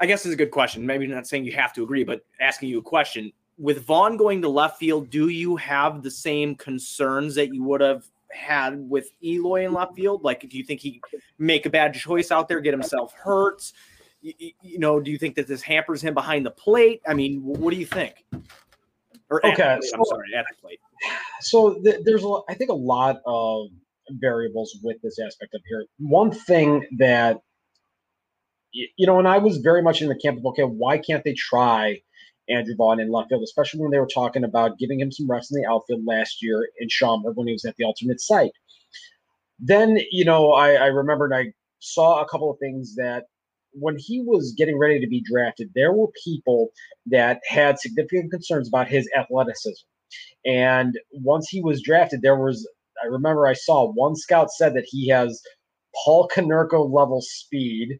I 0.00 0.06
guess 0.06 0.24
is 0.24 0.32
a 0.32 0.36
good 0.36 0.52
question. 0.52 0.86
Maybe 0.86 1.06
not 1.06 1.26
saying 1.26 1.44
you 1.44 1.52
have 1.52 1.72
to 1.74 1.82
agree, 1.82 2.04
but 2.04 2.24
asking 2.40 2.68
you 2.68 2.78
a 2.78 2.82
question. 2.82 3.32
With 3.58 3.84
Vaughn 3.84 4.16
going 4.16 4.40
to 4.42 4.48
left 4.48 4.78
field, 4.78 5.10
do 5.10 5.28
you 5.28 5.56
have 5.56 6.02
the 6.02 6.10
same 6.10 6.54
concerns 6.54 7.34
that 7.34 7.52
you 7.52 7.64
would 7.64 7.80
have 7.80 8.04
had 8.30 8.78
with 8.88 9.10
Eloy 9.24 9.64
in 9.64 9.72
left 9.72 9.96
field? 9.96 10.22
Like, 10.22 10.48
do 10.48 10.56
you 10.56 10.62
think 10.62 10.80
he 10.80 11.00
make 11.38 11.66
a 11.66 11.70
bad 11.70 11.94
choice 11.94 12.30
out 12.30 12.46
there, 12.46 12.60
get 12.60 12.72
himself 12.72 13.12
hurt? 13.14 13.72
you, 14.20 14.52
you, 14.62 14.78
know, 14.78 15.00
do 15.00 15.10
you 15.10 15.18
think 15.18 15.34
that 15.36 15.46
this 15.46 15.62
hampers 15.62 16.02
him 16.02 16.14
behind 16.14 16.44
the 16.44 16.50
plate? 16.50 17.00
I 17.06 17.14
mean, 17.14 17.40
what 17.42 17.72
do 17.72 17.76
you 17.76 17.86
think? 17.86 18.24
Or 19.30 19.44
okay, 19.44 19.78
so, 19.82 19.96
I'm 19.96 20.04
sorry, 20.04 20.28
at 20.36 20.44
the 20.50 20.60
plate. 20.60 20.80
So 21.40 21.74
th- 21.74 22.00
there's, 22.04 22.24
a, 22.24 22.38
I 22.48 22.54
think, 22.54 22.70
a 22.70 22.74
lot 22.74 23.20
of 23.24 23.68
variables 24.10 24.78
with 24.82 25.00
this 25.02 25.18
aspect 25.18 25.54
of 25.54 25.62
here. 25.68 25.84
One 25.98 26.30
thing 26.30 26.86
that 26.98 27.38
you 28.72 29.06
know, 29.06 29.18
and 29.18 29.26
I 29.26 29.38
was 29.38 29.58
very 29.58 29.82
much 29.82 30.02
in 30.02 30.08
the 30.08 30.14
camp 30.14 30.38
of 30.38 30.46
okay, 30.46 30.62
why 30.62 30.98
can't 30.98 31.24
they 31.24 31.34
try 31.34 32.00
Andrew 32.48 32.74
Vaughn 32.76 33.00
in 33.00 33.10
left 33.10 33.28
field, 33.28 33.42
especially 33.42 33.80
when 33.80 33.90
they 33.90 33.98
were 33.98 34.08
talking 34.12 34.44
about 34.44 34.78
giving 34.78 35.00
him 35.00 35.10
some 35.10 35.30
reps 35.30 35.50
in 35.50 35.60
the 35.60 35.68
outfield 35.68 36.04
last 36.06 36.42
year 36.42 36.68
in 36.78 36.88
Schaumburg 36.88 37.36
when 37.36 37.46
he 37.46 37.52
was 37.52 37.64
at 37.64 37.76
the 37.76 37.84
alternate 37.84 38.20
site. 38.20 38.52
Then, 39.58 39.98
you 40.10 40.24
know, 40.24 40.52
I, 40.52 40.74
I 40.74 40.86
remembered 40.86 41.32
I 41.32 41.52
saw 41.80 42.22
a 42.22 42.28
couple 42.28 42.50
of 42.50 42.58
things 42.58 42.94
that 42.96 43.24
when 43.72 43.96
he 43.98 44.20
was 44.20 44.54
getting 44.56 44.78
ready 44.78 45.00
to 45.00 45.06
be 45.06 45.22
drafted, 45.22 45.70
there 45.74 45.92
were 45.92 46.08
people 46.24 46.70
that 47.06 47.40
had 47.46 47.78
significant 47.78 48.30
concerns 48.30 48.68
about 48.68 48.88
his 48.88 49.08
athleticism. 49.16 49.84
And 50.44 50.98
once 51.12 51.48
he 51.48 51.60
was 51.60 51.82
drafted, 51.82 52.22
there 52.22 52.36
was, 52.36 52.68
I 53.02 53.06
remember 53.06 53.46
I 53.46 53.54
saw 53.54 53.90
one 53.92 54.16
scout 54.16 54.50
said 54.50 54.74
that 54.74 54.86
he 54.86 55.08
has 55.08 55.40
Paul 56.04 56.28
Konerko 56.34 56.92
level 56.92 57.20
speed 57.20 57.98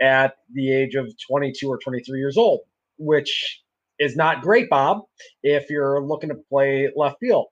at 0.00 0.34
the 0.52 0.72
age 0.72 0.94
of 0.94 1.12
22 1.28 1.68
or 1.68 1.78
23 1.78 2.18
years 2.18 2.36
old, 2.36 2.60
which 2.98 3.62
is 3.98 4.16
not 4.16 4.42
great, 4.42 4.70
Bob, 4.70 5.02
if 5.42 5.68
you're 5.68 6.02
looking 6.02 6.30
to 6.30 6.36
play 6.48 6.90
left 6.96 7.16
field. 7.20 7.46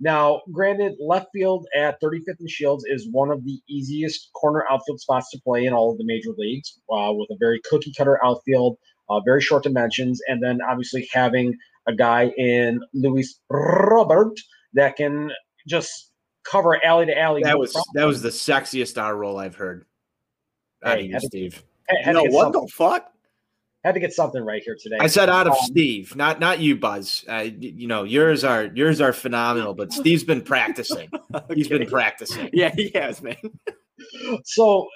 Now, 0.00 0.42
granted, 0.52 0.94
left 1.00 1.28
field 1.32 1.66
at 1.74 2.00
35th 2.00 2.40
and 2.40 2.50
Shields 2.50 2.84
is 2.86 3.08
one 3.10 3.30
of 3.30 3.44
the 3.44 3.60
easiest 3.68 4.30
corner 4.34 4.64
outfield 4.70 5.00
spots 5.00 5.30
to 5.30 5.40
play 5.42 5.64
in 5.64 5.72
all 5.72 5.92
of 5.92 5.98
the 5.98 6.04
major 6.04 6.30
leagues, 6.36 6.78
uh, 6.92 7.12
with 7.12 7.30
a 7.30 7.36
very 7.38 7.60
cookie 7.70 7.92
cutter 7.96 8.22
outfield, 8.24 8.76
uh, 9.08 9.20
very 9.20 9.40
short 9.40 9.62
dimensions, 9.62 10.20
and 10.26 10.42
then 10.42 10.58
obviously 10.68 11.08
having 11.12 11.54
a 11.86 11.94
guy 11.94 12.32
in 12.36 12.80
Luis 12.92 13.38
Robert 13.48 14.34
that 14.74 14.96
can 14.96 15.30
just 15.66 16.10
cover 16.44 16.82
alley 16.84 17.06
to 17.06 17.18
alley. 17.18 17.42
That 17.42 17.52
no 17.52 17.58
was 17.58 17.72
problem. 17.72 17.92
that 17.94 18.04
was 18.04 18.22
the 18.22 18.28
sexiest 18.30 19.00
R 19.00 19.16
roll 19.16 19.38
I've 19.38 19.56
heard. 19.56 19.84
Out 20.84 20.98
hey, 20.98 21.06
of 21.06 21.10
you, 21.10 21.20
Steve. 21.20 21.64
Had, 21.88 22.14
no, 22.14 22.24
what 22.24 22.44
something. 22.44 22.62
the 22.62 22.68
fuck? 22.68 23.10
Had 23.84 23.92
to 23.92 24.00
get 24.00 24.14
something 24.14 24.42
right 24.42 24.62
here 24.62 24.76
today. 24.80 24.96
I 24.98 25.08
said 25.08 25.28
out 25.28 25.46
of 25.46 25.52
um, 25.52 25.58
Steve, 25.64 26.16
not 26.16 26.40
not 26.40 26.58
you, 26.58 26.76
Buzz. 26.76 27.24
Uh, 27.28 27.48
you 27.58 27.86
know, 27.86 28.04
yours 28.04 28.42
are 28.42 28.64
yours 28.64 29.00
are 29.00 29.12
phenomenal, 29.12 29.74
but 29.74 29.92
Steve's 29.92 30.24
been 30.24 30.40
practicing. 30.40 31.10
okay. 31.34 31.44
He's 31.54 31.68
been 31.68 31.86
practicing. 31.86 32.48
Yeah, 32.52 32.70
he 32.74 32.90
has, 32.94 33.20
man. 33.20 33.36
so, 34.44 34.88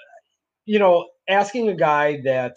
you 0.65 0.79
know, 0.79 1.07
asking 1.27 1.69
a 1.69 1.75
guy 1.75 2.21
that 2.23 2.55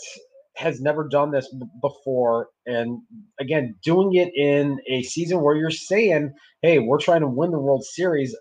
has 0.57 0.81
never 0.81 1.07
done 1.07 1.31
this 1.31 1.49
b- 1.53 1.67
before, 1.83 2.49
and 2.67 3.03
again, 3.39 3.75
doing 3.85 4.15
it 4.15 4.33
in 4.35 4.79
a 4.89 5.03
season 5.03 5.43
where 5.43 5.55
you're 5.55 5.71
saying, 5.71 6.33
"Hey, 6.63 6.79
we're 6.79 6.99
trying 7.01 7.21
to 7.21 7.29
win 7.29 7.51
the 7.51 7.59
World 7.59 7.85
Series," 7.85 8.35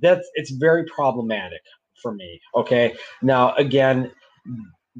that's 0.00 0.28
it's 0.34 0.50
very 0.52 0.84
problematic 0.86 1.60
for 2.02 2.14
me. 2.14 2.40
Okay, 2.54 2.94
now 3.22 3.54
again 3.54 4.10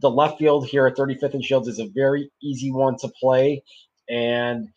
the 0.00 0.10
left 0.10 0.38
field 0.38 0.66
here 0.66 0.86
at 0.86 0.96
35th 0.96 1.34
and 1.34 1.44
Shields 1.44 1.68
is 1.68 1.78
a 1.78 1.88
very 1.94 2.30
easy 2.42 2.70
one 2.70 2.96
to 2.98 3.08
play. 3.20 3.62
And 4.08 4.68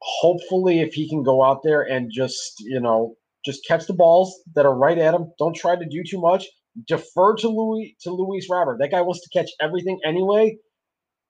hopefully, 0.00 0.80
if 0.80 0.94
he 0.94 1.08
can 1.08 1.22
go 1.22 1.42
out 1.42 1.62
there 1.62 1.82
and 1.82 2.10
just, 2.12 2.60
you 2.60 2.80
know, 2.80 3.14
just 3.44 3.66
catch 3.66 3.86
the 3.86 3.94
balls 3.94 4.38
that 4.54 4.66
are 4.66 4.76
right 4.76 4.98
at 4.98 5.14
him, 5.14 5.32
don't 5.38 5.56
try 5.56 5.76
to 5.76 5.86
do 5.86 6.02
too 6.08 6.20
much. 6.20 6.46
Defer 6.86 7.34
to 7.36 7.48
Louis 7.48 7.96
to 8.02 8.10
Luis 8.10 8.48
Robert. 8.48 8.78
That 8.78 8.92
guy 8.92 9.00
wants 9.00 9.22
to 9.22 9.38
catch 9.38 9.50
everything 9.60 9.98
anyway. 10.04 10.56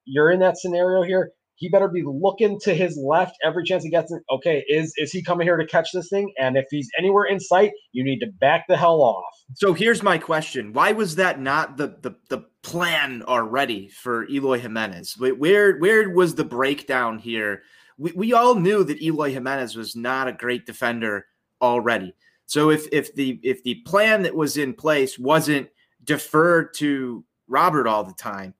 You're 0.04 0.30
in 0.30 0.40
that 0.40 0.58
scenario 0.58 1.02
here 1.02 1.30
he 1.60 1.68
better 1.68 1.88
be 1.88 2.02
looking 2.02 2.58
to 2.60 2.74
his 2.74 2.96
left 2.96 3.36
every 3.44 3.64
chance 3.64 3.84
he 3.84 3.90
gets. 3.90 4.12
Okay, 4.30 4.64
is 4.66 4.94
is 4.96 5.12
he 5.12 5.22
coming 5.22 5.46
here 5.46 5.58
to 5.58 5.66
catch 5.66 5.92
this 5.92 6.08
thing? 6.08 6.32
And 6.38 6.56
if 6.56 6.64
he's 6.70 6.88
anywhere 6.98 7.26
in 7.26 7.38
sight, 7.38 7.72
you 7.92 8.02
need 8.02 8.18
to 8.20 8.28
back 8.40 8.66
the 8.66 8.78
hell 8.78 9.02
off. 9.02 9.24
So 9.54 9.74
here's 9.74 10.02
my 10.02 10.16
question: 10.16 10.72
Why 10.72 10.92
was 10.92 11.16
that 11.16 11.38
not 11.38 11.76
the 11.76 11.98
the, 12.00 12.16
the 12.30 12.46
plan 12.62 13.22
already 13.24 13.88
for 13.88 14.26
Eloy 14.30 14.58
Jimenez? 14.58 15.18
Where 15.18 15.76
where 15.76 16.08
was 16.08 16.34
the 16.34 16.44
breakdown 16.44 17.18
here? 17.18 17.62
We, 17.98 18.12
we 18.12 18.32
all 18.32 18.54
knew 18.54 18.82
that 18.84 19.02
Eloy 19.02 19.30
Jimenez 19.30 19.76
was 19.76 19.94
not 19.94 20.28
a 20.28 20.32
great 20.32 20.64
defender 20.64 21.26
already. 21.60 22.14
So 22.46 22.70
if 22.70 22.88
if 22.90 23.14
the 23.14 23.38
if 23.42 23.62
the 23.64 23.82
plan 23.84 24.22
that 24.22 24.34
was 24.34 24.56
in 24.56 24.72
place 24.72 25.18
wasn't 25.18 25.68
deferred 26.04 26.72
to 26.76 27.22
Robert 27.48 27.86
all 27.86 28.02
the 28.02 28.14
time, 28.14 28.54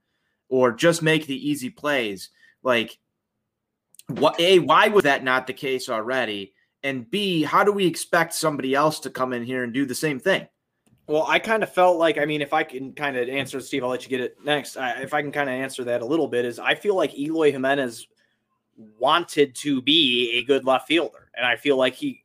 or 0.51 0.71
just 0.71 1.01
make 1.01 1.27
the 1.27 1.49
easy 1.49 1.71
plays 1.71 2.29
like, 2.63 2.99
what? 4.09 4.41
A, 4.41 4.59
why 4.59 4.89
was 4.89 5.05
that 5.05 5.25
not 5.25 5.47
the 5.47 5.53
case 5.53 5.89
already? 5.89 6.53
And 6.83 7.11
B, 7.11 7.43
how 7.43 7.65
do 7.65 7.73
we 7.73 7.87
expect 7.87 8.35
somebody 8.35 8.75
else 8.75 9.01
to 9.01 9.11
come 9.11 9.33
in 9.33 9.45
here 9.45 9.65
and 9.65 9.73
do 9.73 9.85
the 9.85 9.95
same 9.95 10.19
thing? 10.19 10.49
Well, 11.07 11.27
I 11.27 11.39
kind 11.39 11.63
of 11.63 11.73
felt 11.73 11.99
like, 11.99 12.19
I 12.19 12.25
mean, 12.25 12.41
if 12.41 12.53
I 12.53 12.63
can 12.63 12.93
kind 12.93 13.17
of 13.17 13.29
answer, 13.29 13.61
Steve, 13.61 13.83
I'll 13.83 13.91
let 13.91 14.05
you 14.05 14.09
get 14.09 14.21
it 14.21 14.37
next. 14.45 14.77
I, 14.77 15.03
if 15.03 15.13
I 15.13 15.23
can 15.23 15.33
kind 15.33 15.51
of 15.51 15.55
answer 15.55 15.85
that 15.85 16.03
a 16.03 16.07
little 16.07 16.29
bit, 16.29 16.45
is 16.45 16.59
I 16.59 16.75
feel 16.75 16.95
like 16.95 17.19
Eloy 17.19 17.51
Jimenez 17.51 18.07
wanted 18.99 19.55
to 19.57 19.83
be 19.83 20.39
a 20.39 20.45
good 20.45 20.65
left 20.65 20.87
fielder. 20.87 21.31
And 21.37 21.45
I 21.45 21.57
feel 21.57 21.77
like 21.77 21.95
he, 21.95 22.25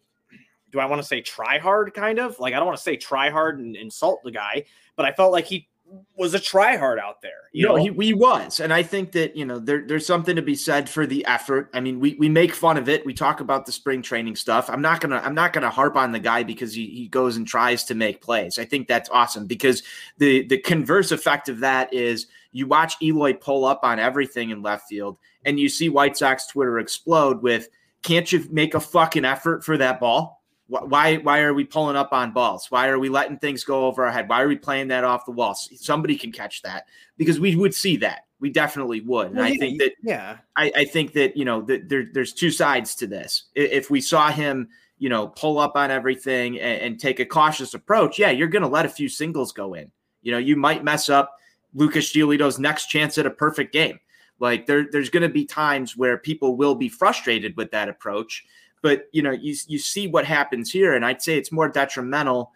do 0.71 0.79
I 0.79 0.85
want 0.85 1.01
to 1.01 1.07
say 1.07 1.21
try 1.21 1.57
hard 1.57 1.93
kind 1.93 2.19
of? 2.19 2.39
Like, 2.39 2.53
I 2.53 2.57
don't 2.57 2.67
want 2.67 2.77
to 2.77 2.83
say 2.83 2.95
try 2.95 3.29
hard 3.29 3.59
and 3.59 3.75
insult 3.75 4.23
the 4.23 4.31
guy, 4.31 4.65
but 4.95 5.05
I 5.05 5.11
felt 5.11 5.31
like 5.31 5.45
he 5.45 5.67
was 6.15 6.33
a 6.33 6.39
tryhard 6.39 6.99
out 6.99 7.21
there. 7.21 7.49
You 7.51 7.67
no, 7.67 7.75
know? 7.75 7.83
he, 7.83 8.07
he 8.07 8.13
was. 8.13 8.59
And 8.59 8.73
I 8.73 8.83
think 8.83 9.11
that, 9.13 9.35
you 9.35 9.45
know, 9.45 9.59
there, 9.59 9.85
there's 9.85 10.05
something 10.05 10.35
to 10.35 10.41
be 10.41 10.55
said 10.55 10.89
for 10.89 11.05
the 11.05 11.25
effort. 11.25 11.69
I 11.73 11.79
mean, 11.79 11.99
we, 11.99 12.15
we 12.15 12.29
make 12.29 12.53
fun 12.53 12.77
of 12.77 12.89
it. 12.89 13.05
We 13.05 13.13
talk 13.13 13.39
about 13.39 13.65
the 13.65 13.71
spring 13.71 14.01
training 14.01 14.35
stuff. 14.35 14.69
I'm 14.69 14.81
not 14.81 15.01
gonna 15.01 15.21
I'm 15.23 15.35
not 15.35 15.53
gonna 15.53 15.69
harp 15.69 15.95
on 15.95 16.11
the 16.11 16.19
guy 16.19 16.43
because 16.43 16.73
he, 16.73 16.87
he 16.87 17.07
goes 17.07 17.37
and 17.37 17.47
tries 17.47 17.83
to 17.85 17.95
make 17.95 18.21
plays. 18.21 18.57
I 18.57 18.65
think 18.65 18.87
that's 18.87 19.09
awesome 19.09 19.45
because 19.45 19.83
the 20.17 20.45
the 20.47 20.57
converse 20.57 21.11
effect 21.11 21.49
of 21.49 21.59
that 21.59 21.93
is 21.93 22.27
you 22.51 22.67
watch 22.67 22.95
Eloy 23.01 23.33
pull 23.33 23.65
up 23.65 23.81
on 23.83 23.99
everything 23.99 24.49
in 24.49 24.61
left 24.61 24.87
field 24.87 25.17
and 25.43 25.59
you 25.59 25.69
see 25.69 25.89
White 25.89 26.17
Sox 26.17 26.47
Twitter 26.47 26.79
explode 26.79 27.41
with 27.41 27.69
can't 28.03 28.31
you 28.31 28.45
make 28.51 28.75
a 28.75 28.79
fucking 28.79 29.25
effort 29.25 29.63
for 29.63 29.77
that 29.77 29.99
ball? 29.99 30.34
Why 30.67 31.17
why 31.17 31.41
are 31.41 31.53
we 31.53 31.63
pulling 31.63 31.95
up 31.95 32.11
on 32.11 32.31
balls? 32.31 32.67
Why 32.71 32.87
are 32.87 32.97
we 32.97 33.09
letting 33.09 33.37
things 33.37 33.63
go 33.63 33.85
over 33.85 34.05
our 34.05 34.11
head? 34.11 34.27
Why 34.27 34.41
are 34.41 34.47
we 34.47 34.55
playing 34.55 34.87
that 34.87 35.03
off 35.03 35.25
the 35.25 35.31
wall? 35.31 35.53
Somebody 35.53 36.17
can 36.17 36.31
catch 36.31 36.63
that 36.63 36.87
because 37.17 37.39
we 37.39 37.55
would 37.55 37.73
see 37.73 37.97
that. 37.97 38.25
We 38.39 38.49
definitely 38.49 39.01
would. 39.01 39.27
And 39.27 39.37
well, 39.37 39.45
I 39.45 39.57
think 39.57 39.79
that 39.79 39.93
yeah, 40.01 40.37
I, 40.55 40.71
I 40.75 40.85
think 40.85 41.13
that 41.13 41.37
you 41.37 41.45
know 41.45 41.61
that 41.63 41.87
there, 41.87 42.07
there's 42.11 42.33
two 42.33 42.49
sides 42.49 42.95
to 42.95 43.07
this. 43.07 43.45
If 43.53 43.91
we 43.91 44.01
saw 44.01 44.31
him, 44.31 44.67
you 44.97 45.09
know, 45.09 45.27
pull 45.27 45.59
up 45.59 45.75
on 45.75 45.91
everything 45.91 46.59
and, 46.59 46.81
and 46.81 46.99
take 46.99 47.19
a 47.19 47.25
cautious 47.25 47.75
approach, 47.75 48.17
yeah, 48.17 48.31
you're 48.31 48.47
going 48.47 48.63
to 48.63 48.67
let 48.67 48.87
a 48.87 48.89
few 48.89 49.07
singles 49.07 49.51
go 49.51 49.75
in. 49.75 49.91
You 50.23 50.31
know, 50.31 50.39
you 50.39 50.55
might 50.55 50.83
mess 50.83 51.09
up 51.09 51.37
Lucas 51.75 52.11
Giolito's 52.11 52.57
next 52.57 52.87
chance 52.87 53.19
at 53.19 53.27
a 53.27 53.31
perfect 53.31 53.71
game. 53.71 53.99
Like 54.39 54.65
there, 54.65 54.87
there's 54.91 55.09
going 55.09 55.23
to 55.23 55.29
be 55.29 55.45
times 55.45 55.95
where 55.95 56.17
people 56.17 56.57
will 56.57 56.75
be 56.75 56.89
frustrated 56.89 57.55
with 57.55 57.71
that 57.71 57.89
approach 57.89 58.43
but 58.85 59.09
you 59.11 59.23
know, 59.23 59.31
you 59.31 59.55
you 59.65 59.79
see 59.79 60.07
what 60.07 60.25
happens 60.25 60.71
here, 60.71 60.93
and 60.93 61.03
I'd 61.03 61.19
say 61.19 61.39
it's 61.39 61.51
more 61.51 61.67
detrimental. 61.67 62.51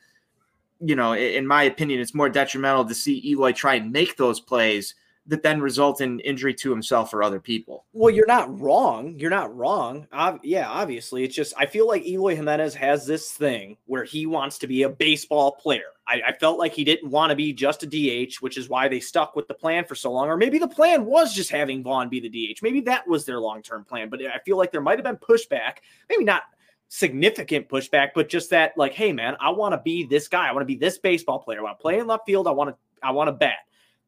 You 0.80 0.96
know, 0.96 1.16
in 1.16 1.48
my 1.48 1.64
opinion, 1.64 2.00
it's 2.00 2.14
more 2.14 2.30
detrimental 2.30 2.86
to 2.86 2.94
see 2.94 3.32
Eloy 3.32 3.52
try 3.52 3.74
and 3.74 3.92
make 3.92 4.16
those 4.16 4.40
plays 4.40 4.94
that 5.30 5.44
then 5.44 5.62
result 5.62 6.02
in 6.02 6.20
injury 6.22 6.56
to 6.56 6.72
himself 6.72 7.14
or 7.14 7.22
other 7.22 7.40
people. 7.40 7.86
Well, 7.94 8.14
you're 8.14 8.26
not 8.26 8.60
wrong. 8.60 9.14
You're 9.18 9.30
not 9.30 9.56
wrong. 9.56 10.08
Ob- 10.12 10.40
yeah, 10.44 10.68
obviously. 10.68 11.24
It's 11.24 11.36
just 11.36 11.54
I 11.56 11.68
feel 11.68 11.88
like 11.88 12.06
Eloy 12.06 12.36
Jimenez 12.36 12.74
has 12.74 13.06
this 13.06 13.32
thing 13.32 13.78
where 13.86 14.04
he 14.04 14.26
wants 14.26 14.58
to 14.60 14.68
be 14.68 14.84
a 14.84 14.90
baseball 14.90 15.52
player. 15.52 15.92
I, 16.08 16.22
I 16.30 16.32
felt 16.34 16.58
like 16.58 16.74
he 16.74 16.84
didn't 16.84 17.12
want 17.12 17.30
to 17.30 17.36
be 17.36 17.54
just 17.54 17.84
a 17.84 17.86
DH, 17.86 18.36
which 18.42 18.58
is 18.58 18.70
why 18.70 18.88
they 18.88 19.00
stuck 19.00 19.36
with 19.36 19.48
the 19.48 19.54
plan 19.54 19.86
for 19.86 19.94
so 19.94 20.12
long. 20.12 20.28
Or 20.28 20.36
maybe 20.36 20.58
the 20.58 20.68
plan 20.68 21.06
was 21.06 21.34
just 21.34 21.52
having 21.52 21.84
Vaughn 21.84 22.10
be 22.10 22.20
the 22.20 22.30
DH. 22.30 22.64
Maybe 22.64 22.82
that 22.82 23.08
was 23.08 23.24
their 23.24 23.40
long 23.40 23.62
term 23.62 23.86
plan. 23.86 24.10
But 24.10 24.22
I 24.26 24.40
feel 24.40 24.58
like 24.58 24.72
there 24.72 24.82
might 24.82 24.98
have 24.98 25.06
been 25.06 25.18
pushback, 25.18 25.78
maybe 26.10 26.24
not 26.24 26.44
significant 26.88 27.70
pushback, 27.70 28.10
but 28.16 28.30
just 28.30 28.50
that, 28.50 28.76
like, 28.76 28.94
hey 28.94 29.14
man, 29.14 29.38
I 29.40 29.52
want 29.52 29.74
to 29.74 29.78
be 29.78 30.06
this 30.06 30.28
guy. 30.28 30.50
I 30.50 30.52
want 30.54 30.64
to 30.64 30.74
be 30.74 30.76
this 30.76 30.98
baseball 30.98 31.38
player. 31.38 31.60
I 31.60 31.64
want 31.64 31.78
to 31.78 31.82
play 31.84 32.00
in 32.00 32.08
left 32.08 32.26
field. 32.26 32.48
I 32.48 32.52
want 32.52 32.72
to 32.72 32.76
I 33.04 33.12
want 33.12 33.28
to 33.28 33.34
bat. 33.34 33.60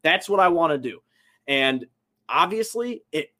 That's 0.02 0.28
what 0.28 0.40
I 0.40 0.48
want 0.48 0.72
to 0.72 0.78
do. 0.78 1.00
And 1.48 1.86
obviously, 2.30 3.04
it 3.12 3.32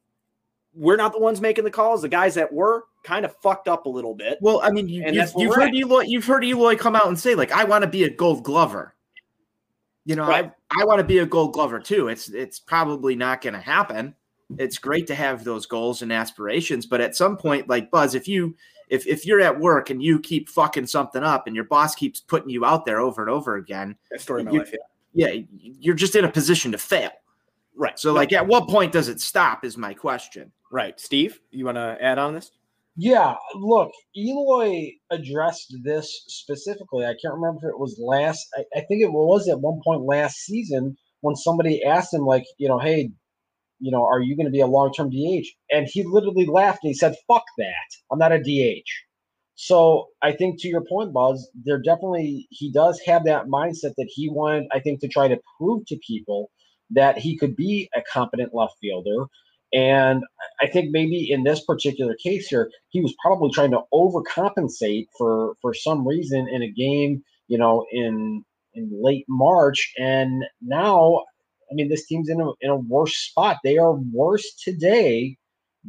we're 0.74 0.96
not 0.96 1.12
the 1.12 1.18
ones 1.18 1.40
making 1.40 1.64
the 1.64 1.70
calls. 1.70 2.02
The 2.02 2.08
guys 2.08 2.34
that 2.34 2.52
were 2.52 2.84
kind 3.02 3.24
of 3.24 3.36
fucked 3.42 3.68
up 3.68 3.86
a 3.86 3.88
little 3.88 4.14
bit. 4.14 4.38
Well, 4.40 4.60
I 4.62 4.70
mean, 4.70 4.88
you, 4.88 5.02
have 5.02 5.32
you've 5.36 5.54
heard 5.54 5.74
Eloy, 5.74 6.02
you've 6.06 6.24
heard 6.24 6.44
Eloy 6.44 6.76
come 6.76 6.96
out 6.96 7.08
and 7.08 7.18
say 7.18 7.34
like, 7.34 7.52
"I 7.52 7.64
want 7.64 7.82
to 7.82 7.90
be 7.90 8.04
a 8.04 8.10
Gold 8.10 8.44
Glover." 8.44 8.94
You 10.04 10.16
know, 10.16 10.26
right. 10.26 10.50
I 10.70 10.82
I 10.82 10.84
want 10.84 10.98
to 10.98 11.04
be 11.04 11.18
a 11.18 11.26
Gold 11.26 11.52
Glover 11.52 11.78
too. 11.78 12.08
It's 12.08 12.28
it's 12.28 12.58
probably 12.58 13.14
not 13.14 13.40
going 13.40 13.54
to 13.54 13.60
happen. 13.60 14.14
It's 14.58 14.78
great 14.78 15.06
to 15.06 15.14
have 15.14 15.44
those 15.44 15.64
goals 15.64 16.02
and 16.02 16.12
aspirations, 16.12 16.84
but 16.84 17.00
at 17.00 17.16
some 17.16 17.38
point, 17.38 17.68
like 17.68 17.90
Buzz, 17.90 18.14
if 18.14 18.28
you 18.28 18.54
if 18.88 19.06
if 19.06 19.24
you're 19.24 19.40
at 19.40 19.58
work 19.58 19.88
and 19.90 20.02
you 20.02 20.18
keep 20.20 20.48
fucking 20.48 20.86
something 20.86 21.22
up 21.22 21.46
and 21.46 21.56
your 21.56 21.64
boss 21.64 21.94
keeps 21.94 22.20
putting 22.20 22.50
you 22.50 22.64
out 22.64 22.84
there 22.84 23.00
over 23.00 23.22
and 23.22 23.30
over 23.30 23.56
again, 23.56 23.96
that 24.10 24.20
story 24.20 24.42
of 24.42 24.48
my 24.48 24.58
life, 24.58 24.70
yeah 24.72 24.78
yeah, 25.14 25.34
you're 25.58 25.94
just 25.94 26.16
in 26.16 26.24
a 26.24 26.30
position 26.30 26.72
to 26.72 26.78
fail. 26.78 27.10
Right. 27.76 27.98
So, 27.98 28.12
like, 28.12 28.32
at 28.32 28.46
what 28.46 28.68
point 28.68 28.92
does 28.92 29.08
it 29.08 29.20
stop? 29.20 29.64
Is 29.64 29.76
my 29.76 29.94
question. 29.94 30.52
Right. 30.70 30.98
Steve, 31.00 31.40
you 31.50 31.64
want 31.64 31.76
to 31.76 31.96
add 32.00 32.18
on 32.18 32.34
this? 32.34 32.50
Yeah, 32.96 33.34
look, 33.54 33.90
Eloy 34.14 34.90
addressed 35.10 35.74
this 35.82 36.24
specifically. 36.28 37.06
I 37.06 37.14
can't 37.22 37.34
remember 37.34 37.68
if 37.68 37.70
it 37.70 37.78
was 37.78 37.98
last. 37.98 38.46
I, 38.54 38.64
I, 38.76 38.80
think 38.80 39.02
it 39.02 39.12
was 39.12 39.48
at 39.48 39.60
one 39.60 39.80
point 39.82 40.02
last 40.02 40.36
season 40.40 40.94
when 41.22 41.34
somebody 41.34 41.82
asked 41.82 42.12
him, 42.12 42.26
like, 42.26 42.44
you 42.58 42.68
know, 42.68 42.78
hey, 42.78 43.10
you 43.80 43.90
know, 43.90 44.04
are 44.04 44.20
you 44.20 44.36
going 44.36 44.46
to 44.46 44.52
be 44.52 44.60
a 44.60 44.66
long 44.66 44.92
term 44.92 45.08
DH? 45.08 45.46
And 45.70 45.88
he 45.90 46.04
literally 46.04 46.46
laughed 46.46 46.80
and 46.84 46.90
he 46.90 46.94
said, 46.94 47.16
"Fuck 47.26 47.44
that! 47.58 47.88
I'm 48.10 48.18
not 48.18 48.30
a 48.30 48.38
DH." 48.38 48.88
So 49.54 50.06
I 50.22 50.32
think 50.32 50.60
to 50.60 50.68
your 50.68 50.84
point, 50.88 51.12
Buzz, 51.12 51.50
there 51.64 51.80
definitely 51.80 52.46
he 52.50 52.70
does 52.72 53.00
have 53.06 53.24
that 53.24 53.46
mindset 53.46 53.94
that 53.96 54.08
he 54.08 54.28
wanted, 54.30 54.66
I 54.72 54.80
think, 54.80 55.00
to 55.00 55.08
try 55.08 55.28
to 55.28 55.38
prove 55.58 55.84
to 55.86 55.98
people 56.06 56.50
that 56.94 57.18
he 57.18 57.36
could 57.36 57.56
be 57.56 57.88
a 57.94 58.02
competent 58.12 58.54
left 58.54 58.74
fielder. 58.80 59.26
And 59.72 60.22
I 60.60 60.66
think 60.66 60.90
maybe 60.90 61.30
in 61.30 61.44
this 61.44 61.64
particular 61.64 62.14
case 62.22 62.48
here, 62.48 62.70
he 62.90 63.00
was 63.00 63.14
probably 63.22 63.50
trying 63.50 63.70
to 63.70 63.80
overcompensate 63.92 65.06
for 65.16 65.54
for 65.62 65.72
some 65.72 66.06
reason 66.06 66.46
in 66.48 66.62
a 66.62 66.70
game, 66.70 67.22
you 67.48 67.56
know, 67.56 67.86
in 67.90 68.44
in 68.74 68.90
late 69.02 69.24
March. 69.28 69.92
And 69.98 70.44
now, 70.60 71.24
I 71.70 71.74
mean, 71.74 71.88
this 71.88 72.06
team's 72.06 72.28
in 72.28 72.40
a 72.40 72.50
in 72.60 72.70
a 72.70 72.76
worse 72.76 73.16
spot. 73.16 73.58
They 73.64 73.78
are 73.78 73.94
worse 73.94 74.54
today 74.62 75.38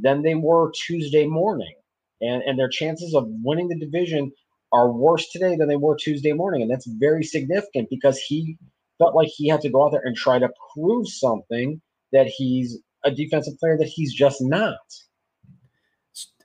than 0.01 0.24
they 0.24 0.36
were 0.36 0.72
Tuesday 0.86 1.27
morning, 1.27 1.75
and 2.22 2.41
and 2.43 2.57
their 2.57 2.69
chances 2.69 3.13
of 3.13 3.25
winning 3.43 3.67
the 3.67 3.79
division 3.79 4.31
are 4.72 4.91
worse 4.91 5.29
today 5.29 5.55
than 5.57 5.67
they 5.67 5.75
were 5.75 5.95
Tuesday 5.95 6.31
morning, 6.31 6.62
and 6.62 6.72
that's 6.72 6.88
very 6.88 7.24
significant 7.24 7.89
because 7.89 8.17
he 8.17 8.57
felt 8.98 9.16
like 9.16 9.30
he 9.30 9.48
had 9.48 9.62
to 9.62 9.70
go 9.70 9.86
out 9.86 9.92
there 9.92 10.02
and 10.04 10.16
try 10.16 10.40
to 10.40 10.50
prove 10.74 11.08
something 11.08 11.82
that 12.12 12.28
he's 12.28 12.80
a 13.04 13.12
defensive 13.12 13.58
player 13.60 13.78
that 13.78 13.88
he's 13.88 14.14
just 14.14 14.42
not. 14.42 14.78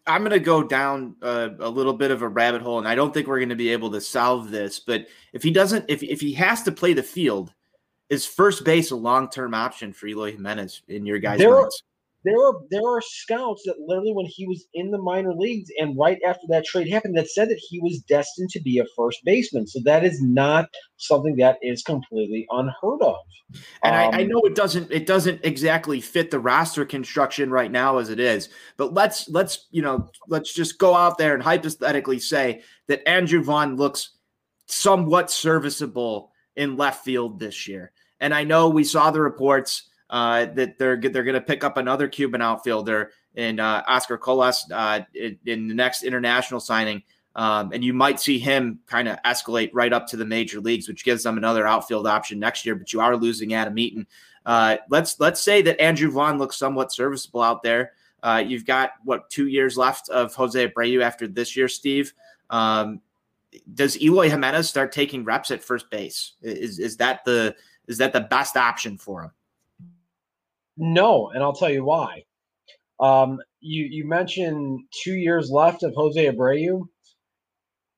I'm 0.07 0.23
going 0.23 0.31
to 0.31 0.41
go 0.41 0.63
down 0.63 1.17
a, 1.21 1.51
a, 1.61 1.69
little 1.69 1.93
bit 1.93 2.11
of 2.11 2.23
a 2.23 2.29
rabbit 2.29 2.63
hole, 2.63 2.79
and 2.79 2.89
I 2.89 2.95
don't 2.95 3.13
think 3.13 3.27
we're 3.27 3.41
going 3.41 3.51
to 3.51 3.57
be 3.57 3.69
able 3.69 3.91
to 3.91 4.01
solve 4.01 4.51
this. 4.51 4.81
But 4.81 5.07
if 5.35 5.43
he 5.43 5.51
doesn't, 5.51 5.85
if 5.89 6.03
if 6.03 6.21
he 6.21 6.33
has 6.33 6.63
to 6.63 6.73
play 6.73 6.95
the 6.95 7.03
field, 7.03 7.53
is 8.09 8.25
first 8.25 8.65
base 8.65 8.91
a 8.91 8.97
long 8.97 9.29
term 9.29 9.53
option 9.53 9.93
for 9.93 10.07
Eloy 10.07 10.33
Jimenez 10.33 10.83
in 10.89 11.05
your 11.05 11.19
guys' 11.19 11.39
there 11.39 11.61
minds? 11.61 11.83
There 12.29 12.47
are 12.47 12.55
there 12.71 12.87
are 12.87 13.01
scouts 13.01 13.63
that 13.65 13.77
literally 13.87 14.13
when 14.13 14.27
he 14.27 14.47
was 14.47 14.67
in 14.75 14.91
the 14.91 14.99
minor 14.99 15.33
leagues 15.33 15.71
and 15.79 15.97
right 15.99 16.19
after 16.27 16.47
that 16.49 16.67
trade 16.67 16.89
happened 16.89 17.17
that 17.17 17.31
said 17.31 17.49
that 17.49 17.61
he 17.69 17.81
was 17.81 18.01
destined 18.01 18.51
to 18.51 18.61
be 18.61 18.79
a 18.79 18.85
first 18.97 19.21
baseman. 19.25 19.67
So 19.67 19.81
that 19.85 20.05
is 20.05 20.21
not 20.21 20.69
something 20.99 21.37
that 21.37 21.59
is 21.63 21.83
completely 21.83 22.47
unheard 22.51 23.01
of. 23.01 23.17
And 23.83 23.95
um, 23.95 24.15
I, 24.15 24.19
I, 24.19 24.23
um, 24.23 24.29
know 24.29 24.41
it 24.41 24.55
doesn't 24.55 24.93
it 24.93 25.07
doesn't 25.07 25.43
exactly 25.43 26.01
fit 26.01 26.31
the 26.31 26.39
roster 26.39 26.85
construction 26.85 27.51
right 27.51 27.73
now 27.73 27.97
as 27.97 28.11
it 28.11 28.21
is, 28.21 28.51
but 28.77 28.93
let's 28.93 29.29
let's 29.31 29.67
you 29.71 29.81
know 29.81 30.11
let's 30.29 30.53
just 30.53 30.79
go 30.79 30.95
out 30.95 31.17
there 31.17 31.33
and 31.33 31.43
hypothetically 31.43 32.19
say 32.19 32.63
that 32.89 33.09
Andrew 33.09 33.43
Vaughn 33.43 33.77
looks 33.77 34.11
somewhat 34.67 35.31
serviceable 35.31 36.33
in 36.57 36.77
left 36.77 37.05
field 37.05 37.41
this 37.41 37.67
year. 37.67 37.93
And 38.21 38.35
I 38.35 38.45
know 38.45 38.69
we 38.69 38.85
saw 38.85 39.11
the 39.11 39.21
reports 39.21 39.88
uh, 40.11 40.47
that 40.47 40.79
they're 40.79 40.97
they're 40.97 41.25
going 41.25 41.35
to 41.35 41.41
pick 41.41 41.65
up 41.65 41.77
another 41.77 42.09
Cuban 42.09 42.43
outfielder 42.43 43.13
in 43.35 43.61
uh, 43.61 43.83
Oscar 43.87 44.19
Colas 44.19 44.67
uh, 44.73 45.01
in, 45.15 45.39
in, 45.47 45.69
the 45.69 45.75
next 45.75 46.03
international 46.03 46.61
signing. 46.61 47.03
Um, 47.37 47.71
and 47.73 47.85
you 47.85 47.93
might 47.93 48.19
see 48.19 48.39
him 48.39 48.81
kind 48.87 49.07
of 49.07 49.17
escalate 49.25 49.71
right 49.73 49.93
up 49.93 50.09
to 50.09 50.17
the 50.17 50.25
major 50.25 50.61
leagues, 50.61 50.89
which 50.89 51.05
gives 51.05 51.23
them 51.23 51.39
another 51.39 51.67
outfield 51.67 52.07
option 52.09 52.41
next 52.41 52.67
year. 52.67 52.75
But 52.75 52.93
you 52.93 53.01
are 53.01 53.17
losing 53.17 53.55
Adam 53.55 53.79
Eaton. 53.79 54.07
Uh, 54.45 54.79
let's 54.91 55.21
let's 55.21 55.41
say 55.41 55.63
that 55.63 55.81
Andrew 55.81 56.11
Vaughn 56.11 56.39
looks 56.39 56.57
somewhat 56.57 56.93
serviceable 56.93 57.43
out 57.43 57.63
there. 57.63 57.93
Uh, 58.23 58.43
you've 58.45 58.67
got 58.67 58.93
what 59.05 59.31
two 59.31 59.47
years 59.47 59.77
left 59.77 60.09
of 60.09 60.35
Jose 60.35 60.69
Abreu 60.69 61.03
after 61.03 61.29
this 61.29 61.57
year, 61.57 61.69
Steve. 61.69 62.13
Um, 62.51 63.01
does 63.75 64.01
Eloy 64.03 64.31
Jimenez 64.31 64.69
start 64.69 64.91
taking 64.91 65.25
reps 65.25 65.51
at 65.51 65.63
first 65.63 65.91
base? 65.91 66.33
Is 66.43 66.79
is 66.79 66.97
that 66.97 67.25
the 67.25 67.55
is 67.87 67.99
that 67.99 68.13
the 68.13 68.21
best 68.23 68.57
option 68.57 68.99
for 68.99 69.23
him? 69.25 69.31
No, 70.79 71.31
and 71.31 71.43
I'll 71.43 71.55
tell 71.55 71.71
you 71.71 71.85
why. 71.85 72.23
Um, 73.01 73.39
you 73.61 73.87
you 73.91 74.09
mentioned 74.09 74.81
two 75.03 75.15
years 75.15 75.51
left 75.51 75.83
of 75.83 75.93
Jose 75.95 76.25
Abreu. 76.25 76.85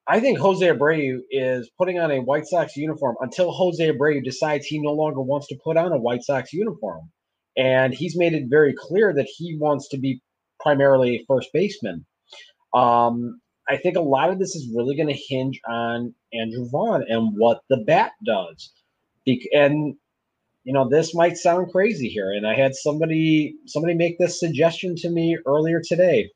I 0.09 0.19
think 0.21 0.39
Jose 0.39 0.67
Abreu 0.67 1.19
is 1.31 1.71
putting 1.79 2.01
on 2.01 2.11
a 2.11 2.21
White 2.21 2.47
Sox 2.47 2.77
uniform 2.77 3.17
until 3.21 3.53
Jose 3.53 3.87
Abreu 3.87 4.25
decides 4.25 4.67
he 4.67 4.81
no 4.81 4.93
longer 4.93 5.21
wants 5.21 5.47
to 5.49 5.59
put 5.63 5.77
on 5.77 5.93
a 5.93 5.99
White 5.99 6.25
Sox 6.25 6.53
uniform, 6.55 7.11
and 7.57 7.95
he's 7.95 8.17
made 8.17 8.33
it 8.33 8.45
very 8.49 8.75
clear 8.77 9.13
that 9.15 9.29
he 9.37 9.57
wants 9.61 9.89
to 9.91 9.99
be 9.99 10.23
primarily 10.59 11.17
a 11.17 11.25
first 11.29 11.51
baseman. 11.53 12.07
Um, 12.75 13.41
I 13.69 13.77
think 13.77 13.97
a 13.97 14.01
lot 14.03 14.31
of 14.31 14.39
this 14.39 14.57
is 14.57 14.75
really 14.75 14.97
going 14.97 15.09
to 15.09 15.23
hinge 15.29 15.61
on 15.69 16.15
Andrew 16.33 16.69
Vaughn 16.71 17.05
and 17.09 17.35
what 17.37 17.61
the 17.69 17.85
bat 17.87 18.13
does. 18.25 18.73
And 19.53 19.95
you 20.65 20.73
know 20.73 20.89
this 20.89 21.15
might 21.15 21.37
sound 21.37 21.71
crazy 21.73 22.09
here 22.09 22.33
and 22.33 22.47
i 22.47 22.55
had 22.55 22.75
somebody 22.75 23.55
somebody 23.67 23.95
make 23.95 24.19
this 24.19 24.39
suggestion 24.39 24.95
to 24.97 25.11
me 25.11 25.39
earlier 25.47 25.81
today. 25.87 26.31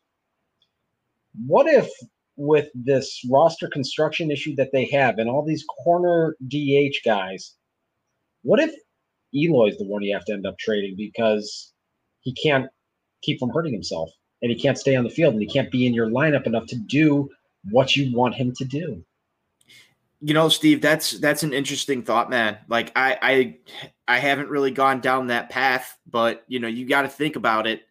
What 1.47 1.67
if 1.67 1.91
with 2.37 2.69
this 2.75 3.21
roster 3.31 3.69
construction 3.69 4.31
issue 4.31 4.55
that 4.57 4.71
they 4.73 4.87
have 4.87 5.19
and 5.19 5.29
all 5.29 5.45
these 5.45 5.65
corner 5.85 6.37
dh 6.49 6.95
guys 7.05 7.55
what 8.43 8.59
if 8.59 8.75
eloy's 9.35 9.77
the 9.79 9.85
one 9.87 10.03
you 10.03 10.15
have 10.15 10.25
to 10.25 10.33
end 10.33 10.47
up 10.47 10.59
trading 10.59 10.95
because 10.97 11.73
he 12.21 12.33
can't 12.35 12.67
keep 13.23 13.39
from 13.39 13.51
hurting 13.51 13.73
himself 13.73 14.11
and 14.43 14.51
he 14.51 14.59
can't 14.59 14.79
stay 14.79 14.97
on 14.97 15.05
the 15.05 15.11
field 15.11 15.33
and 15.35 15.43
he 15.43 15.49
can't 15.49 15.71
be 15.71 15.87
in 15.87 15.95
your 15.95 16.09
lineup 16.09 16.47
enough 16.47 16.67
to 16.67 16.77
do 16.77 17.29
what 17.71 17.95
you 17.95 18.15
want 18.17 18.35
him 18.35 18.53
to 18.57 18.65
do 18.65 19.05
you 20.21 20.35
know, 20.35 20.49
Steve, 20.49 20.81
that's 20.81 21.13
that's 21.19 21.43
an 21.43 21.53
interesting 21.53 22.03
thought, 22.03 22.31
man. 22.31 22.59
Like 22.69 22.93
I 22.97 23.19
I 23.21 23.59
I 24.09 24.19
haven't 24.19 24.49
really 24.49 24.71
gone 24.71 25.01
down 25.01 25.27
that 25.29 25.51
path, 25.51 25.99
but 26.11 26.45
you 26.49 26.61
know, 26.61 26.69
you 26.69 26.87
got 26.87 27.03
to 27.03 27.09
think 27.09 27.37
about 27.37 27.67
it. 27.67 27.83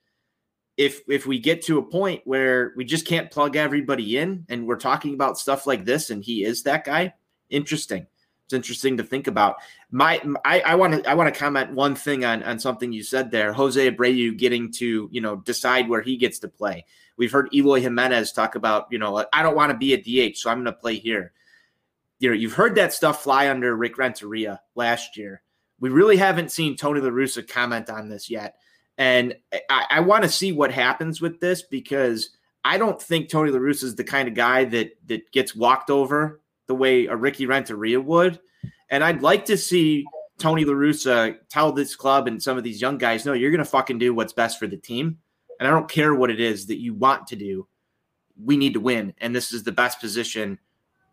If 0.76 1.02
if 1.08 1.28
we 1.28 1.40
get 1.40 1.62
to 1.64 1.78
a 1.78 1.84
point 1.84 2.22
where 2.26 2.74
we 2.76 2.86
just 2.86 3.06
can't 3.06 3.30
plug 3.30 3.56
everybody 3.56 4.18
in 4.18 4.46
and 4.50 4.66
we're 4.66 4.78
talking 4.78 5.14
about 5.14 5.38
stuff 5.38 5.68
like 5.68 5.86
this 5.86 6.10
and 6.10 6.24
he 6.24 6.44
is 6.44 6.64
that 6.64 6.86
guy, 6.86 7.14
interesting. 7.50 8.08
It's 8.46 8.54
interesting 8.54 8.98
to 8.98 9.04
think 9.04 9.28
about. 9.28 9.58
My 9.92 10.20
I 10.44 10.76
want 10.76 11.04
to 11.04 11.10
I 11.10 11.14
want 11.14 11.32
to 11.32 11.40
comment 11.40 11.74
one 11.74 11.96
thing 11.96 12.26
on 12.26 12.42
on 12.44 12.58
something 12.58 12.92
you 12.92 13.04
said 13.04 13.30
there. 13.30 13.54
Jose 13.54 13.92
Abreu 13.92 14.36
getting 14.36 14.72
to, 14.74 15.08
you 15.12 15.22
know, 15.22 15.36
decide 15.38 15.88
where 15.88 16.02
he 16.02 16.18
gets 16.18 16.40
to 16.40 16.48
play. 16.48 16.86
We've 17.16 17.32
heard 17.32 17.54
Eloy 17.54 17.80
Jimenez 17.80 18.32
talk 18.32 18.56
about, 18.56 18.88
you 18.90 18.98
know, 18.98 19.24
I 19.32 19.44
don't 19.44 19.56
want 19.56 19.72
to 19.72 19.78
be 19.78 19.94
a 19.94 20.32
DH, 20.32 20.38
so 20.38 20.50
I'm 20.50 20.64
going 20.64 20.66
to 20.66 20.74
play 20.74 20.96
here 20.96 21.32
you 22.24 22.30
know, 22.30 22.36
you've 22.36 22.54
heard 22.54 22.76
that 22.76 22.94
stuff 22.94 23.22
fly 23.22 23.50
under 23.50 23.76
Rick 23.76 23.98
Renteria 23.98 24.62
last 24.76 25.18
year. 25.18 25.42
We 25.82 25.90
really 25.90 26.16
haven't 26.16 26.54
seen 26.54 26.78
Tony 26.78 27.02
La 27.02 27.10
Russa 27.10 27.46
comment 27.46 27.90
on 27.90 28.08
this 28.08 28.30
yet. 28.30 28.56
And 28.98 29.36
I, 29.70 29.88
I 29.90 30.00
want 30.00 30.24
to 30.24 30.30
see 30.30 30.54
what 30.54 30.72
happens 30.72 31.20
with 31.20 31.42
this 31.42 31.64
because 31.64 32.30
I 32.64 32.78
don't 32.78 33.02
think 33.02 33.28
Tony 33.28 33.52
La 33.52 33.60
Russa 33.60 33.84
is 33.84 33.96
the 33.96 34.06
kind 34.06 34.30
of 34.30 34.36
guy 34.36 34.64
that 34.64 34.92
that 35.08 35.34
gets 35.34 35.54
walked 35.54 35.90
over 35.90 36.40
the 36.68 36.76
way 36.76 37.08
a 37.08 37.16
Ricky 37.18 37.46
Renteria 37.46 38.00
would. 38.00 38.40
And 38.90 39.04
I'd 39.04 39.22
like 39.22 39.44
to 39.48 39.58
see 39.58 40.06
Tony 40.38 40.64
La 40.64 40.76
Russa 40.76 41.36
tell 41.50 41.74
this 41.74 41.94
club 41.94 42.30
and 42.30 42.42
some 42.42 42.58
of 42.58 42.64
these 42.64 42.80
young 42.80 42.98
guys, 42.98 43.26
no, 43.26 43.34
you're 43.34 43.52
going 43.52 43.58
to 43.58 43.66
fucking 43.66 43.98
do 43.98 44.14
what's 44.14 44.32
best 44.32 44.60
for 44.60 44.68
the 44.68 44.78
team. 44.78 45.18
And 45.60 45.68
I 45.68 45.72
don't 45.72 45.92
care 45.92 46.16
what 46.16 46.32
it 46.32 46.40
is 46.40 46.68
that 46.68 46.80
you 46.80 46.94
want 46.94 47.28
to 47.28 47.36
do. 47.36 47.68
We 48.42 48.56
need 48.56 48.76
to 48.76 48.80
win. 48.80 49.14
And 49.18 49.36
this 49.36 49.52
is 49.52 49.64
the 49.64 49.74
best 49.74 50.00
position 50.00 50.60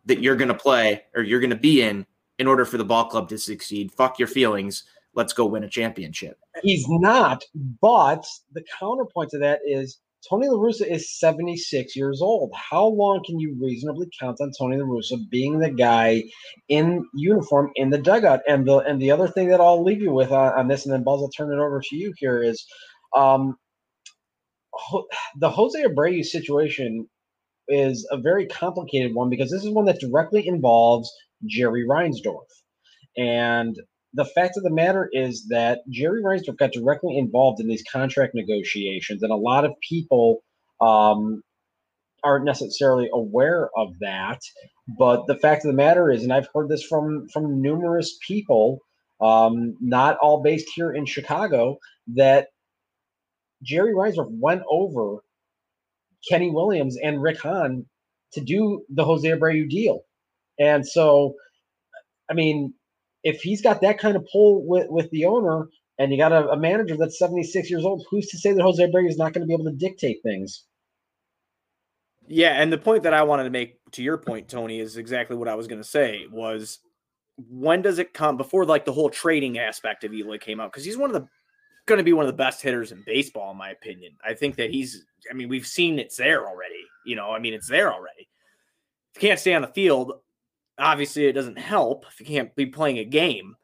that 0.06 0.20
you're 0.20 0.36
going 0.36 0.48
to 0.48 0.54
play 0.54 1.02
or 1.14 1.22
you're 1.22 1.40
going 1.40 1.50
to 1.50 1.56
be 1.56 1.82
in 1.82 2.06
in 2.38 2.46
order 2.46 2.64
for 2.64 2.78
the 2.78 2.84
ball 2.84 3.06
club 3.06 3.28
to 3.28 3.38
succeed. 3.38 3.92
Fuck 3.92 4.18
your 4.18 4.28
feelings. 4.28 4.84
Let's 5.14 5.32
go 5.32 5.46
win 5.46 5.64
a 5.64 5.68
championship. 5.68 6.38
He's 6.62 6.86
not, 6.88 7.42
but 7.82 8.24
the 8.52 8.64
counterpoint 8.78 9.30
to 9.30 9.38
that 9.38 9.60
is 9.66 9.98
Tony 10.28 10.48
La 10.48 10.58
Russa 10.58 10.86
is 10.86 11.18
76 11.18 11.96
years 11.96 12.20
old. 12.20 12.52
How 12.54 12.86
long 12.86 13.22
can 13.24 13.38
you 13.38 13.56
reasonably 13.60 14.08
count 14.18 14.40
on 14.40 14.52
Tony 14.56 14.76
La 14.76 14.84
Russa 14.84 15.28
being 15.30 15.58
the 15.58 15.70
guy 15.70 16.22
in 16.68 17.06
uniform 17.14 17.72
in 17.76 17.90
the 17.90 17.98
dugout? 17.98 18.40
And 18.46 18.66
the 18.66 18.78
and 18.78 19.00
the 19.00 19.10
other 19.10 19.28
thing 19.28 19.48
that 19.48 19.60
I'll 19.60 19.82
leave 19.82 20.02
you 20.02 20.12
with 20.12 20.30
on, 20.30 20.52
on 20.58 20.68
this, 20.68 20.84
and 20.84 20.92
then 20.92 21.02
Buzz, 21.02 21.20
I'll 21.20 21.28
turn 21.28 21.52
it 21.52 21.60
over 21.60 21.80
to 21.80 21.96
you 21.96 22.12
here 22.16 22.42
is 22.42 22.64
um, 23.16 23.56
the 25.38 25.50
Jose 25.50 25.82
Abreu 25.82 26.24
situation 26.24 27.08
is 27.70 28.06
a 28.10 28.18
very 28.18 28.46
complicated 28.46 29.14
one 29.14 29.30
because 29.30 29.50
this 29.50 29.64
is 29.64 29.70
one 29.70 29.86
that 29.86 30.00
directly 30.00 30.46
involves 30.46 31.10
Jerry 31.46 31.86
Reinsdorf. 31.86 32.46
And 33.16 33.76
the 34.14 34.24
fact 34.24 34.56
of 34.56 34.62
the 34.62 34.70
matter 34.70 35.08
is 35.12 35.46
that 35.48 35.80
Jerry 35.88 36.22
Reinsdorf 36.22 36.56
got 36.56 36.72
directly 36.72 37.16
involved 37.16 37.60
in 37.60 37.68
these 37.68 37.84
contract 37.90 38.34
negotiations, 38.34 39.22
and 39.22 39.32
a 39.32 39.36
lot 39.36 39.64
of 39.64 39.72
people 39.88 40.42
um, 40.80 41.42
aren't 42.24 42.44
necessarily 42.44 43.08
aware 43.12 43.70
of 43.76 43.90
that. 44.00 44.40
But 44.98 45.26
the 45.26 45.38
fact 45.38 45.64
of 45.64 45.70
the 45.70 45.76
matter 45.76 46.10
is, 46.10 46.24
and 46.24 46.32
I've 46.32 46.48
heard 46.52 46.68
this 46.68 46.84
from 46.84 47.28
from 47.32 47.62
numerous 47.62 48.18
people, 48.26 48.80
um, 49.20 49.76
not 49.80 50.18
all 50.20 50.42
based 50.42 50.68
here 50.74 50.92
in 50.92 51.06
Chicago, 51.06 51.78
that 52.14 52.48
Jerry 53.62 53.94
Reinsdorf 53.94 54.28
went 54.30 54.62
over 54.68 55.18
Kenny 56.28 56.50
Williams 56.50 56.96
and 57.02 57.22
Rick 57.22 57.40
Hahn 57.40 57.86
to 58.32 58.40
do 58.40 58.84
the 58.88 59.04
Jose 59.04 59.28
Abreu 59.28 59.68
deal. 59.68 60.02
And 60.58 60.86
so, 60.86 61.34
I 62.30 62.34
mean, 62.34 62.74
if 63.24 63.40
he's 63.40 63.62
got 63.62 63.80
that 63.80 63.98
kind 63.98 64.16
of 64.16 64.26
pull 64.30 64.66
with, 64.66 64.88
with 64.88 65.10
the 65.10 65.26
owner 65.26 65.68
and 65.98 66.12
you 66.12 66.18
got 66.18 66.32
a, 66.32 66.48
a 66.50 66.56
manager 66.56 66.96
that's 66.96 67.18
76 67.18 67.70
years 67.70 67.84
old, 67.84 68.04
who's 68.10 68.28
to 68.28 68.38
say 68.38 68.52
that 68.52 68.62
Jose 68.62 68.82
Abreu 68.82 69.08
is 69.08 69.18
not 69.18 69.32
going 69.32 69.42
to 69.42 69.46
be 69.46 69.54
able 69.54 69.70
to 69.70 69.76
dictate 69.76 70.22
things? 70.22 70.64
Yeah, 72.26 72.60
and 72.62 72.72
the 72.72 72.78
point 72.78 73.02
that 73.02 73.14
I 73.14 73.24
wanted 73.24 73.44
to 73.44 73.50
make 73.50 73.78
to 73.92 74.02
your 74.02 74.16
point, 74.16 74.48
Tony, 74.48 74.78
is 74.78 74.96
exactly 74.96 75.36
what 75.36 75.48
I 75.48 75.56
was 75.56 75.66
going 75.66 75.82
to 75.82 75.88
say 75.88 76.26
was 76.30 76.78
when 77.36 77.82
does 77.82 77.98
it 77.98 78.14
come 78.14 78.36
before 78.36 78.64
like 78.64 78.84
the 78.84 78.92
whole 78.92 79.10
trading 79.10 79.58
aspect 79.58 80.04
of 80.04 80.12
Eloy 80.12 80.38
came 80.38 80.60
out? 80.60 80.70
Because 80.70 80.84
he's 80.84 80.96
one 80.96 81.10
of 81.10 81.20
the 81.20 81.28
going 81.90 81.98
to 81.98 82.04
be 82.04 82.12
one 82.12 82.24
of 82.24 82.32
the 82.32 82.36
best 82.36 82.62
hitters 82.62 82.92
in 82.92 83.02
baseball, 83.04 83.50
in 83.50 83.58
my 83.58 83.70
opinion. 83.70 84.12
I 84.24 84.32
think 84.32 84.56
that 84.56 84.70
he's, 84.70 85.04
I 85.28 85.34
mean, 85.34 85.48
we've 85.48 85.66
seen 85.66 85.98
it's 85.98 86.16
there 86.16 86.48
already. 86.48 86.84
You 87.04 87.16
know, 87.16 87.32
I 87.32 87.40
mean, 87.40 87.52
it's 87.52 87.68
there 87.68 87.92
already. 87.92 88.28
If 89.14 89.22
you 89.22 89.28
can't 89.28 89.40
stay 89.40 89.54
on 89.54 89.62
the 89.62 89.68
field, 89.68 90.12
obviously 90.78 91.26
it 91.26 91.32
doesn't 91.32 91.58
help 91.58 92.06
if 92.08 92.20
you 92.20 92.26
can't 92.26 92.54
be 92.54 92.66
playing 92.66 92.98
a 92.98 93.04
game. 93.04 93.56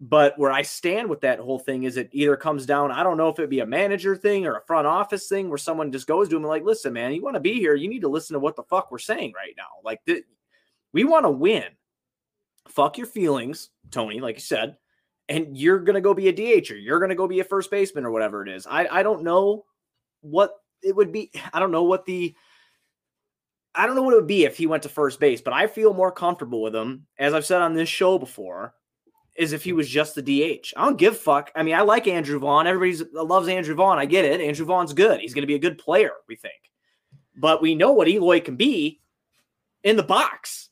But 0.00 0.38
where 0.38 0.50
I 0.50 0.62
stand 0.62 1.08
with 1.08 1.20
that 1.20 1.38
whole 1.38 1.58
thing 1.58 1.84
is 1.84 1.96
it 1.96 2.08
either 2.12 2.36
comes 2.36 2.66
down, 2.66 2.90
I 2.90 3.02
don't 3.02 3.16
know 3.16 3.28
if 3.28 3.38
it'd 3.38 3.48
be 3.48 3.60
a 3.60 3.66
manager 3.66 4.16
thing 4.16 4.44
or 4.44 4.56
a 4.56 4.66
front 4.66 4.86
office 4.86 5.28
thing 5.28 5.48
where 5.48 5.58
someone 5.58 5.92
just 5.92 6.06
goes 6.06 6.28
to 6.28 6.36
him 6.36 6.42
and 6.42 6.48
like, 6.48 6.64
listen, 6.64 6.92
man, 6.92 7.12
you 7.12 7.22
want 7.22 7.34
to 7.34 7.40
be 7.40 7.54
here, 7.54 7.74
you 7.74 7.88
need 7.88 8.02
to 8.02 8.08
listen 8.08 8.34
to 8.34 8.40
what 8.40 8.56
the 8.56 8.64
fuck 8.64 8.90
we're 8.90 8.98
saying 8.98 9.32
right 9.36 9.54
now. 9.56 9.68
Like, 9.84 10.04
th- 10.04 10.24
we 10.92 11.04
want 11.04 11.24
to 11.26 11.30
win. 11.30 11.64
Fuck 12.68 12.98
your 12.98 13.06
feelings, 13.06 13.70
Tony, 13.90 14.20
like 14.20 14.36
you 14.36 14.40
said, 14.40 14.76
and 15.28 15.56
you're 15.56 15.78
gonna 15.78 16.00
go 16.00 16.14
be 16.14 16.28
a 16.28 16.32
DH 16.32 16.70
or 16.70 16.76
you're 16.76 17.00
gonna 17.00 17.14
go 17.14 17.28
be 17.28 17.40
a 17.40 17.44
first 17.44 17.70
baseman 17.70 18.04
or 18.04 18.10
whatever 18.10 18.42
it 18.42 18.48
is. 18.48 18.66
I 18.66 18.86
I 18.88 19.02
don't 19.02 19.22
know 19.22 19.64
what 20.20 20.52
it 20.82 20.94
would 20.94 21.12
be. 21.12 21.30
I 21.52 21.60
don't 21.60 21.72
know 21.72 21.84
what 21.84 22.04
the 22.04 22.34
I 23.74 23.86
don't 23.86 23.96
know 23.96 24.02
what 24.02 24.14
it 24.14 24.18
would 24.18 24.26
be 24.26 24.44
if 24.44 24.56
he 24.56 24.66
went 24.66 24.84
to 24.84 24.88
first 24.88 25.18
base, 25.18 25.40
but 25.40 25.52
I 25.52 25.66
feel 25.66 25.92
more 25.92 26.12
comfortable 26.12 26.62
with 26.62 26.74
him, 26.74 27.06
as 27.18 27.34
I've 27.34 27.46
said 27.46 27.60
on 27.60 27.74
this 27.74 27.88
show 27.88 28.18
before, 28.18 28.74
is 29.34 29.52
if 29.52 29.64
he 29.64 29.72
was 29.72 29.88
just 29.88 30.14
the 30.14 30.22
DH. 30.22 30.72
I 30.76 30.84
don't 30.84 30.98
give 30.98 31.18
fuck. 31.18 31.50
I 31.56 31.64
mean, 31.64 31.74
I 31.74 31.80
like 31.80 32.06
Andrew 32.06 32.38
Vaughn. 32.38 32.68
Everybody 32.68 33.04
uh, 33.16 33.24
loves 33.24 33.48
Andrew 33.48 33.74
Vaughn. 33.74 33.98
I 33.98 34.06
get 34.06 34.24
it. 34.24 34.40
Andrew 34.40 34.64
Vaughn's 34.64 34.92
good. 34.92 35.20
He's 35.20 35.34
going 35.34 35.42
to 35.42 35.48
be 35.48 35.56
a 35.56 35.60
good 35.60 35.78
player, 35.78 36.12
we 36.28 36.36
think. 36.36 36.54
But 37.36 37.60
we 37.60 37.74
know 37.74 37.92
what 37.92 38.08
Eloy 38.08 38.40
can 38.40 38.54
be 38.54 39.00
in 39.82 39.96
the 39.96 40.04
box. 40.04 40.63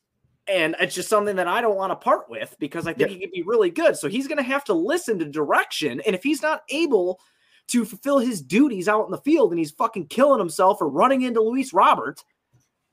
And 0.53 0.77
it's 0.79 0.95
just 0.95 1.09
something 1.09 1.37
that 1.37 1.49
I 1.49 1.62
don't 1.62 1.77
want 1.77 1.93
to 1.93 1.97
part 1.97 2.29
with 2.29 2.55
because 2.59 2.87
I 2.87 2.93
think 2.93 3.11
he 3.11 3.19
can 3.19 3.31
be 3.33 3.43
really 3.43 3.71
good. 3.71 3.97
So 3.97 4.09
he's 4.09 4.29
going 4.29 4.37
to 4.37 4.45
have 4.45 4.65
to 4.65 4.75
listen 4.75 5.19
to 5.19 5.25
direction. 5.25 6.03
And 6.05 6.15
if 6.15 6.23
he's 6.23 6.43
not 6.43 6.62
able 6.69 7.21
to 7.69 7.87
fulfill 7.87 8.19
his 8.19 8.43
duties 8.43 8.87
out 8.87 9.07
in 9.07 9.11
the 9.11 9.19
field 9.19 9.51
and 9.51 9.59
he's 9.59 9.71
fucking 9.71 10.09
killing 10.09 10.38
himself 10.38 10.83
or 10.83 10.88
running 10.88 11.23
into 11.23 11.41
Luis 11.41 11.73
Robert, 11.73 12.23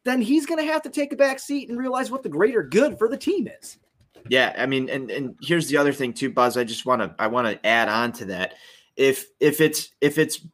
then 0.06 0.22
he's 0.22 0.46
going 0.46 0.66
to 0.66 0.72
have 0.72 0.82
to 0.84 0.90
take 0.90 1.12
a 1.12 1.18
back 1.18 1.38
seat 1.40 1.70
and 1.70 1.78
realize 1.78 2.10
what 2.10 2.24
the 2.24 2.30
greater 2.30 2.64
good 2.64 2.98
for 2.98 3.10
the 3.10 3.18
team 3.18 3.50
is. 3.62 3.78
Yeah, 4.30 4.54
I 4.58 4.66
mean, 4.66 4.90
and 4.90 5.10
and 5.12 5.36
here's 5.42 5.68
the 5.68 5.78
other 5.78 5.94
thing 5.94 6.14
too, 6.14 6.30
Buzz. 6.30 6.58
I 6.58 6.64
just 6.64 6.86
want 6.86 7.02
to 7.02 7.16
I 7.20 7.28
want 7.28 7.48
to 7.48 7.66
add 7.66 7.90
on 7.90 8.12
to 8.14 8.26
that. 8.26 8.54
If 8.96 9.28
if 9.40 9.62
it's 9.62 9.90
if 10.02 10.18
it's 10.18 10.46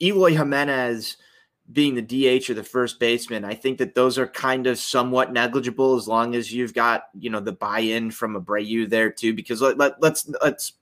Eloy 0.00 0.34
Jimenez 0.34 1.16
being 1.70 1.94
the 1.94 2.02
DH 2.02 2.50
or 2.50 2.54
the 2.54 2.64
first 2.64 2.98
baseman, 2.98 3.44
I 3.44 3.54
think 3.54 3.78
that 3.78 3.94
those 3.94 4.18
are 4.18 4.26
kind 4.26 4.66
of 4.66 4.78
somewhat 4.78 5.32
negligible 5.32 5.96
as 5.96 6.08
long 6.08 6.34
as 6.34 6.52
you've 6.52 6.74
got 6.74 7.04
you 7.18 7.30
know 7.30 7.40
the 7.40 7.52
buy-in 7.52 8.10
from 8.10 8.40
Abreu 8.40 8.88
there 8.88 9.10
too. 9.10 9.34
Because 9.34 9.62
let, 9.62 9.78
let 9.78 10.00
let's 10.02 10.28
let's 10.42 10.72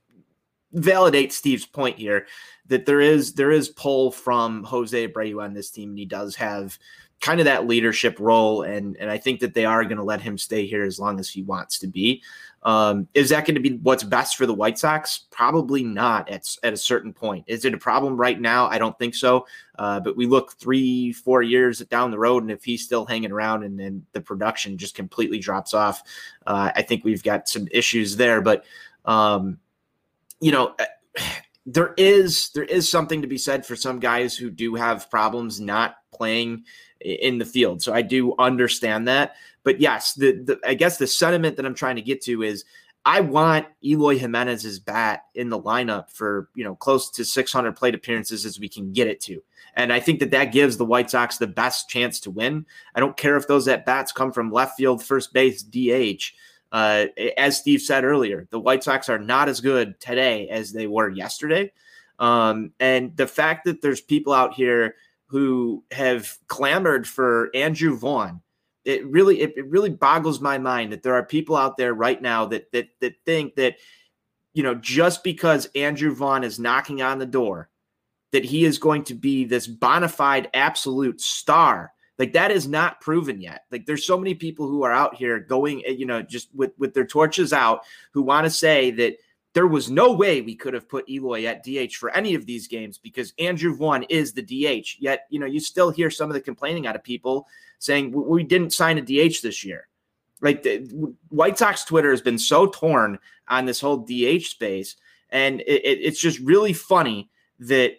validate 0.73 1.33
Steve's 1.33 1.65
point 1.65 1.97
here 1.97 2.27
that 2.67 2.85
there 2.85 3.01
is 3.01 3.33
there 3.33 3.51
is 3.51 3.69
pull 3.69 4.11
from 4.11 4.63
Jose 4.63 5.07
Abreu 5.07 5.43
on 5.43 5.53
this 5.53 5.69
team, 5.69 5.89
and 5.89 5.99
he 5.99 6.05
does 6.05 6.35
have 6.35 6.77
kind 7.21 7.39
of 7.39 7.45
that 7.45 7.67
leadership 7.67 8.19
role, 8.19 8.63
and 8.63 8.97
and 8.97 9.09
I 9.09 9.17
think 9.17 9.39
that 9.39 9.53
they 9.53 9.65
are 9.65 9.83
going 9.83 9.97
to 9.97 10.03
let 10.03 10.21
him 10.21 10.37
stay 10.37 10.65
here 10.65 10.83
as 10.83 10.99
long 10.99 11.19
as 11.19 11.29
he 11.29 11.43
wants 11.43 11.79
to 11.79 11.87
be. 11.87 12.21
Um, 12.63 13.07
is 13.15 13.29
that 13.29 13.45
going 13.45 13.55
to 13.55 13.61
be 13.61 13.77
what's 13.77 14.03
best 14.03 14.37
for 14.37 14.45
the 14.45 14.53
White 14.53 14.77
Sox? 14.77 15.25
Probably 15.31 15.83
not 15.83 16.29
at, 16.29 16.47
at 16.61 16.73
a 16.73 16.77
certain 16.77 17.11
point. 17.11 17.45
Is 17.47 17.65
it 17.65 17.73
a 17.73 17.77
problem 17.77 18.17
right 18.17 18.39
now? 18.39 18.67
I 18.67 18.77
don't 18.77 18.97
think 18.99 19.15
so. 19.15 19.47
Uh, 19.79 19.99
but 19.99 20.15
we 20.15 20.27
look 20.27 20.53
three, 20.53 21.11
four 21.11 21.41
years 21.41 21.79
down 21.79 22.11
the 22.11 22.19
road, 22.19 22.43
and 22.43 22.51
if 22.51 22.63
he's 22.63 22.83
still 22.83 23.05
hanging 23.05 23.31
around 23.31 23.63
and 23.63 23.79
then 23.79 24.05
the 24.11 24.21
production 24.21 24.77
just 24.77 24.93
completely 24.93 25.39
drops 25.39 25.73
off, 25.73 26.03
uh, 26.45 26.71
I 26.75 26.83
think 26.83 27.03
we've 27.03 27.23
got 27.23 27.47
some 27.47 27.67
issues 27.71 28.15
there. 28.15 28.41
But, 28.41 28.63
um, 29.05 29.57
you 30.39 30.51
know, 30.51 30.75
there 31.65 31.93
is 31.97 32.49
there 32.55 32.63
is 32.63 32.89
something 32.89 33.21
to 33.21 33.27
be 33.27 33.37
said 33.37 33.65
for 33.65 33.75
some 33.75 33.99
guys 33.99 34.35
who 34.35 34.49
do 34.49 34.73
have 34.75 35.09
problems 35.11 35.61
not 35.61 35.97
playing 36.11 36.63
in 37.03 37.37
the 37.37 37.45
field. 37.45 37.81
So 37.81 37.93
I 37.93 38.01
do 38.01 38.35
understand 38.37 39.07
that. 39.07 39.35
But 39.63 39.79
yes, 39.79 40.13
the, 40.13 40.31
the 40.31 40.59
I 40.65 40.73
guess 40.73 40.97
the 40.97 41.07
sentiment 41.07 41.57
that 41.57 41.65
I'm 41.65 41.75
trying 41.75 41.95
to 41.97 42.01
get 42.01 42.21
to 42.23 42.43
is 42.43 42.65
I 43.05 43.21
want 43.21 43.67
Eloy 43.83 44.17
Jimenez's 44.17 44.79
bat 44.79 45.25
in 45.33 45.49
the 45.49 45.59
lineup 45.59 46.11
for 46.11 46.49
you 46.55 46.63
know 46.63 46.75
close 46.75 47.09
to 47.11 47.25
600 47.25 47.75
plate 47.75 47.95
appearances 47.95 48.45
as 48.45 48.59
we 48.59 48.69
can 48.69 48.93
get 48.93 49.07
it 49.07 49.19
to, 49.21 49.41
and 49.75 49.91
I 49.91 49.99
think 49.99 50.19
that 50.19 50.31
that 50.31 50.51
gives 50.51 50.77
the 50.77 50.85
White 50.85 51.09
Sox 51.09 51.37
the 51.37 51.47
best 51.47 51.89
chance 51.89 52.19
to 52.21 52.31
win. 52.31 52.65
I 52.93 52.99
don't 52.99 53.17
care 53.17 53.37
if 53.37 53.47
those 53.47 53.67
at 53.67 53.85
bats 53.85 54.11
come 54.11 54.31
from 54.31 54.51
left 54.51 54.77
field, 54.77 55.03
first 55.03 55.33
base, 55.33 55.63
DH. 55.63 56.33
Uh, 56.71 57.07
as 57.37 57.57
Steve 57.57 57.81
said 57.81 58.05
earlier, 58.05 58.47
the 58.49 58.59
White 58.59 58.83
Sox 58.83 59.09
are 59.09 59.19
not 59.19 59.49
as 59.49 59.59
good 59.59 59.99
today 59.99 60.47
as 60.49 60.71
they 60.71 60.87
were 60.87 61.09
yesterday, 61.09 61.71
um, 62.19 62.71
and 62.79 63.15
the 63.17 63.27
fact 63.27 63.65
that 63.65 63.81
there's 63.81 64.01
people 64.01 64.31
out 64.31 64.53
here 64.53 64.95
who 65.31 65.81
have 65.91 66.37
clamored 66.47 67.07
for 67.07 67.49
Andrew 67.55 67.95
Vaughn. 67.95 68.41
It 68.83 69.05
really 69.05 69.39
it, 69.39 69.53
it 69.55 69.65
really 69.67 69.89
boggles 69.89 70.41
my 70.41 70.57
mind 70.57 70.91
that 70.91 71.03
there 71.03 71.13
are 71.13 71.23
people 71.23 71.55
out 71.55 71.77
there 71.77 71.93
right 71.93 72.21
now 72.21 72.47
that 72.47 72.69
that 72.73 72.89
that 72.99 73.15
think 73.25 73.55
that 73.55 73.77
you 74.53 74.61
know 74.61 74.75
just 74.75 75.23
because 75.23 75.69
Andrew 75.73 76.13
Vaughn 76.13 76.43
is 76.43 76.59
knocking 76.59 77.01
on 77.01 77.17
the 77.17 77.25
door 77.25 77.69
that 78.33 78.43
he 78.43 78.65
is 78.65 78.77
going 78.77 79.05
to 79.05 79.13
be 79.13 79.45
this 79.45 79.67
bona 79.67 80.09
fide 80.09 80.49
absolute 80.53 81.21
star 81.21 81.93
like 82.17 82.33
that 82.33 82.51
is 82.51 82.67
not 82.67 82.99
proven 82.99 83.39
yet 83.39 83.65
like 83.71 83.85
there's 83.85 84.05
so 84.05 84.17
many 84.17 84.33
people 84.33 84.67
who 84.67 84.83
are 84.83 84.91
out 84.91 85.15
here 85.15 85.39
going 85.39 85.83
eh, 85.85 85.91
you 85.91 86.05
know 86.05 86.21
just 86.21 86.53
with 86.53 86.71
with 86.77 86.93
their 86.93 87.05
torches 87.05 87.53
out 87.53 87.83
who 88.11 88.21
want 88.21 88.45
to 88.45 88.49
say 88.49 88.91
that 88.91 89.15
there 89.53 89.67
was 89.67 89.91
no 89.91 90.13
way 90.13 90.41
we 90.41 90.55
could 90.55 90.73
have 90.73 90.87
put 90.87 91.09
Eloy 91.09 91.45
at 91.45 91.63
DH 91.63 91.95
for 91.95 92.09
any 92.11 92.35
of 92.35 92.45
these 92.45 92.67
games 92.67 92.97
because 92.97 93.33
Andrew 93.37 93.75
Vaughn 93.75 94.03
is 94.03 94.33
the 94.33 94.41
DH. 94.41 94.95
Yet, 94.99 95.25
you 95.29 95.39
know, 95.39 95.45
you 95.45 95.59
still 95.59 95.89
hear 95.89 96.09
some 96.09 96.29
of 96.29 96.33
the 96.33 96.41
complaining 96.41 96.87
out 96.87 96.95
of 96.95 97.03
people 97.03 97.47
saying 97.79 98.11
we 98.11 98.43
didn't 98.43 98.73
sign 98.73 98.97
a 98.97 99.01
DH 99.01 99.41
this 99.41 99.65
year. 99.65 99.87
Like 100.41 100.63
the 100.63 101.13
White 101.29 101.57
Sox 101.57 101.83
Twitter 101.83 102.11
has 102.11 102.21
been 102.21 102.37
so 102.37 102.67
torn 102.67 103.19
on 103.47 103.65
this 103.65 103.81
whole 103.81 103.97
DH 103.97 104.45
space, 104.45 104.95
and 105.29 105.61
it, 105.61 105.85
it, 105.85 105.99
it's 106.01 106.19
just 106.19 106.39
really 106.39 106.73
funny 106.73 107.29
that 107.59 107.97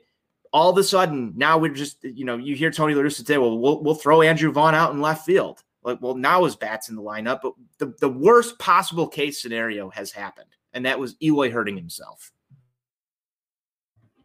all 0.53 0.71
of 0.71 0.79
a 0.79 0.83
sudden 0.83 1.33
now 1.37 1.57
we're 1.57 1.73
just 1.73 2.03
you 2.03 2.25
know 2.25 2.37
you 2.37 2.57
hear 2.57 2.71
Tony 2.73 2.95
La 2.95 3.09
say, 3.09 3.39
well, 3.39 3.57
well, 3.59 3.81
we'll 3.81 3.95
throw 3.95 4.23
Andrew 4.23 4.51
Vaughn 4.51 4.75
out 4.75 4.93
in 4.93 5.01
left 5.01 5.25
field. 5.25 5.63
Like, 5.85 5.99
well, 6.01 6.15
now 6.15 6.45
his 6.45 6.57
bat's 6.57 6.89
in 6.89 6.97
the 6.97 7.03
lineup, 7.03 7.41
but 7.43 7.55
the, 7.79 7.95
the 8.01 8.09
worst 8.09 8.59
possible 8.59 9.07
case 9.07 9.43
scenario 9.43 9.91
has 9.91 10.13
happened 10.13 10.47
and 10.73 10.87
that 10.87 10.99
was 10.99 11.17
Eloy 11.23 11.51
hurting 11.51 11.77
himself. 11.77 12.33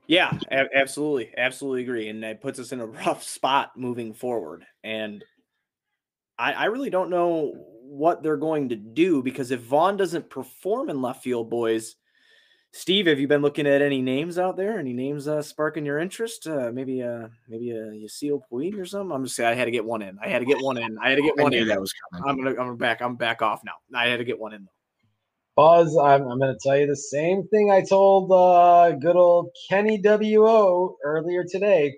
Yeah, 0.08 0.38
a- 0.50 0.76
absolutely, 0.76 1.34
absolutely 1.38 1.84
agree, 1.84 2.08
and 2.10 2.24
it 2.24 2.42
puts 2.42 2.60
us 2.60 2.72
in 2.72 2.80
a 2.80 2.86
rough 3.06 3.24
spot 3.24 3.72
moving 3.76 4.14
forward. 4.14 4.66
And 4.84 5.24
I, 6.40 6.54
I 6.54 6.66
really 6.66 6.90
don't 6.90 7.10
know 7.10 7.54
what 7.82 8.24
they're 8.24 8.38
going 8.38 8.70
to 8.70 8.76
do 8.76 9.22
because 9.22 9.52
if 9.52 9.62
Vaughn 9.62 9.98
doesn't 9.98 10.30
perform 10.30 10.90
in 10.90 11.02
left 11.02 11.24
field, 11.24 11.50
boys, 11.50 11.96
Steve, 12.74 13.08
have 13.08 13.20
you 13.20 13.28
been 13.28 13.42
looking 13.42 13.66
at 13.66 13.82
any 13.82 14.02
names 14.02 14.38
out 14.38 14.56
there? 14.56 14.78
Any 14.78 14.94
names 14.94 15.28
uh, 15.28 15.42
sparking 15.42 15.86
your 15.86 16.00
interest? 16.00 16.48
Uh, 16.48 16.70
maybe, 16.72 17.02
uh, 17.02 17.28
maybe 17.48 17.72
a 17.72 17.92
Yasiel 17.92 18.42
Puig 18.52 18.78
or 18.78 18.86
something. 18.86 19.12
I'm 19.12 19.24
just 19.24 19.36
saying, 19.36 19.50
I 19.50 19.56
had 19.56 19.66
to 19.66 19.72
get 19.72 19.86
one 19.86 20.02
in. 20.02 20.18
I 20.22 20.28
had 20.28 20.40
to 20.40 20.46
get 20.46 20.62
one 20.62 20.78
in. 20.78 20.98
I 21.00 21.10
had 21.10 21.16
to 21.16 21.22
get 21.22 21.38
one 21.38 21.54
in. 21.54 21.68
That 21.68 21.80
was 21.80 21.94
coming. 22.12 22.30
I'm 22.30 22.38
gonna, 22.38 22.62
I'm 22.62 22.78
back. 22.78 23.02
I'm 23.02 23.16
back 23.16 23.42
off 23.42 23.62
now. 23.64 23.72
I 23.96 24.08
had 24.10 24.18
to 24.18 24.26
get 24.26 24.38
one 24.38 24.54
in. 24.54 24.66
Though. 24.66 24.77
Buzz, 25.58 25.98
I'm, 25.98 26.24
I'm 26.30 26.40
going 26.40 26.54
to 26.54 26.60
tell 26.62 26.78
you 26.78 26.88
the 26.88 26.98
same 26.98 27.48
thing 27.50 27.72
I 27.72 27.84
told 27.84 28.32
uh, 28.32 28.92
good 28.94 29.18
old 29.18 29.52
Kenny 29.72 30.00
W.O. 30.04 30.98
earlier 31.04 31.46
today. 31.50 31.96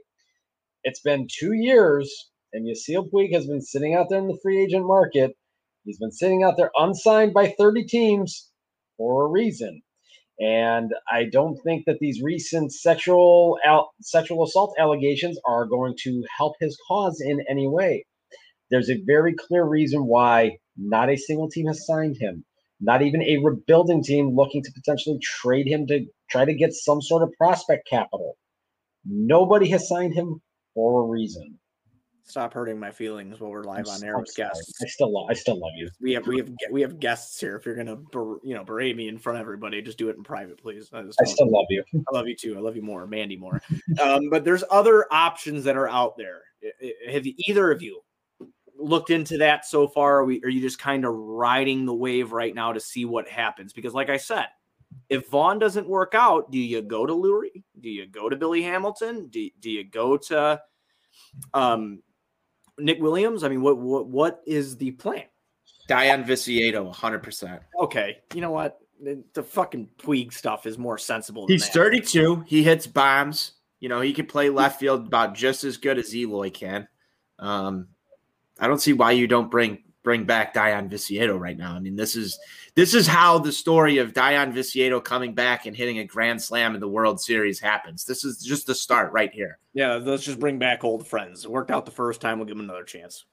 It's 0.83 1.01
been 1.01 1.27
two 1.29 1.53
years, 1.53 2.29
and 2.53 2.67
Yasiel 2.67 3.09
Puig 3.11 3.33
has 3.33 3.47
been 3.47 3.61
sitting 3.61 3.95
out 3.95 4.07
there 4.09 4.19
in 4.19 4.29
the 4.29 4.39
free 4.43 4.63
agent 4.63 4.87
market. 4.87 5.33
He's 5.85 5.99
been 5.99 6.11
sitting 6.13 6.43
out 6.43 6.55
there 6.57 6.71
unsigned 6.77 7.33
by 7.33 7.55
30 7.59 7.85
teams 7.85 8.49
for 8.97 9.25
a 9.25 9.29
reason. 9.29 9.81
And 10.39 10.91
I 11.11 11.25
don't 11.31 11.57
think 11.65 11.85
that 11.87 11.99
these 11.99 12.21
recent 12.23 12.73
sexual 12.73 13.59
al- 13.65 13.91
sexual 14.01 14.43
assault 14.45 14.75
allegations 14.79 15.39
are 15.47 15.65
going 15.65 15.95
to 16.03 16.23
help 16.37 16.55
his 16.61 16.77
cause 16.87 17.21
in 17.21 17.43
any 17.49 17.67
way. 17.67 18.05
There's 18.71 18.89
a 18.89 19.01
very 19.05 19.35
clear 19.35 19.65
reason 19.65 20.05
why 20.07 20.57
not 20.77 21.09
a 21.09 21.17
single 21.17 21.49
team 21.49 21.67
has 21.67 21.85
signed 21.85 22.17
him 22.19 22.45
not 22.79 23.01
even 23.01 23.21
a 23.21 23.37
rebuilding 23.37 24.03
team 24.03 24.35
looking 24.35 24.63
to 24.63 24.71
potentially 24.71 25.19
trade 25.21 25.67
him 25.67 25.85
to 25.87 26.05
try 26.29 26.45
to 26.45 26.53
get 26.53 26.73
some 26.73 27.01
sort 27.01 27.23
of 27.23 27.31
prospect 27.37 27.87
capital. 27.87 28.37
Nobody 29.05 29.69
has 29.69 29.87
signed 29.87 30.13
him 30.13 30.41
for 30.73 31.03
a 31.03 31.05
reason. 31.05 31.57
Stop 32.23 32.53
hurting 32.53 32.79
my 32.79 32.91
feelings 32.91 33.39
while 33.39 33.49
we're 33.49 33.63
live 33.63 33.87
on 33.87 34.03
air 34.03 34.19
with 34.19 34.31
guests. 34.35 34.71
I 34.83 34.85
still 34.85 35.11
love. 35.11 35.25
I 35.31 35.33
still 35.33 35.59
love 35.59 35.71
you. 35.75 35.89
We 35.99 36.13
have 36.13 36.27
we 36.27 36.37
have 36.37 36.49
we 36.69 36.81
have 36.81 36.99
guests 36.99 37.39
here. 37.39 37.55
If 37.55 37.65
you're 37.65 37.75
gonna 37.75 37.97
you 38.43 38.53
know 38.53 38.63
berate 38.63 38.95
me 38.95 39.07
in 39.07 39.17
front 39.17 39.37
of 39.37 39.41
everybody, 39.41 39.81
just 39.81 39.97
do 39.97 40.09
it 40.09 40.15
in 40.15 40.21
private, 40.21 40.61
please. 40.61 40.91
I, 40.93 40.99
I 40.99 41.25
still 41.25 41.49
love 41.49 41.65
you. 41.71 41.83
I 42.07 42.15
love 42.15 42.27
you 42.27 42.35
too. 42.35 42.55
I 42.55 42.59
love 42.59 42.75
you 42.75 42.83
more, 42.83 43.07
Mandy 43.07 43.35
more. 43.35 43.59
um, 43.99 44.29
but 44.29 44.45
there's 44.45 44.63
other 44.69 45.11
options 45.11 45.63
that 45.63 45.75
are 45.75 45.89
out 45.89 46.17
there. 46.17 46.41
Have 47.09 47.25
either 47.25 47.71
of 47.71 47.81
you 47.81 47.99
looked 48.79 49.09
into 49.09 49.37
that 49.39 49.65
so 49.65 49.87
far? 49.87 50.19
Are, 50.19 50.25
we, 50.25 50.41
are 50.43 50.49
you 50.49 50.61
just 50.61 50.79
kind 50.79 51.05
of 51.05 51.13
riding 51.13 51.85
the 51.85 51.93
wave 51.93 52.31
right 52.31 52.53
now 52.53 52.73
to 52.73 52.79
see 52.79 53.05
what 53.05 53.27
happens? 53.27 53.73
Because, 53.73 53.93
like 53.93 54.09
I 54.09 54.17
said, 54.17 54.47
if 55.09 55.29
Vaughn 55.29 55.59
doesn't 55.59 55.87
work 55.87 56.13
out, 56.15 56.51
do 56.51 56.57
you 56.57 56.81
go 56.81 57.05
to 57.05 57.13
Leury? 57.13 57.63
Do 57.79 57.89
you 57.89 58.05
go 58.05 58.29
to 58.29 58.35
Billy 58.35 58.61
Hamilton? 58.61 59.27
Do, 59.27 59.49
do 59.59 59.69
you 59.69 59.83
go 59.83 60.17
to 60.17 60.61
um, 61.53 62.01
Nick 62.77 63.01
Williams? 63.01 63.43
I 63.43 63.49
mean, 63.49 63.61
what 63.61 63.77
what 63.77 64.07
what 64.07 64.41
is 64.45 64.77
the 64.77 64.91
plan? 64.91 65.23
Dayan 65.89 66.23
Viciedo, 66.23 66.91
100%. 66.93 67.59
Okay. 67.81 68.19
You 68.35 68.41
know 68.41 68.51
what? 68.51 68.79
The, 69.01 69.23
the 69.33 69.41
fucking 69.41 69.89
Puig 69.97 70.31
stuff 70.31 70.67
is 70.67 70.77
more 70.77 70.99
sensible. 70.99 71.47
He's 71.47 71.65
that. 71.65 71.73
32. 71.73 72.43
He 72.47 72.63
hits 72.63 72.85
bombs. 72.85 73.53
You 73.79 73.89
know, 73.89 74.01
he 74.01 74.13
can 74.13 74.27
play 74.27 74.49
left 74.49 74.79
field 74.79 75.07
about 75.07 75.33
just 75.33 75.63
as 75.63 75.77
good 75.77 75.97
as 75.97 76.15
Eloy 76.15 76.51
can. 76.51 76.87
Um, 77.39 77.87
I 78.59 78.67
don't 78.67 78.81
see 78.81 78.93
why 78.93 79.11
you 79.11 79.27
don't 79.27 79.49
bring 79.49 79.83
bring 80.03 80.23
back 80.23 80.53
Dayan 80.53 80.89
Viciedo 80.89 81.37
right 81.37 81.57
now. 81.57 81.73
I 81.73 81.79
mean, 81.79 81.95
this 81.95 82.15
is 82.15 82.39
this 82.75 82.93
is 82.93 83.07
how 83.07 83.39
the 83.39 83.51
story 83.51 83.97
of 83.97 84.13
Dayan 84.13 84.53
Viciedo 84.53 84.99
coming 85.03 85.33
back 85.33 85.65
and 85.65 85.75
hitting 85.75 85.99
a 85.99 86.05
grand 86.05 86.41
slam 86.41 86.75
in 86.75 86.81
the 86.81 86.87
World 86.87 87.21
Series 87.21 87.59
happens. 87.59 88.05
This 88.05 88.23
is 88.23 88.41
just 88.41 88.67
the 88.67 88.75
start 88.75 89.11
right 89.11 89.31
here. 89.31 89.59
Yeah, 89.73 89.95
let's 89.95 90.23
just 90.23 90.39
bring 90.39 90.59
back 90.59 90.83
old 90.83 91.07
friends. 91.07 91.45
It 91.45 91.51
worked 91.51 91.71
out 91.71 91.85
the 91.85 91.91
first 91.91 92.21
time. 92.21 92.39
We'll 92.39 92.47
give 92.47 92.57
them 92.57 92.65
another 92.65 92.85
chance. 92.85 93.25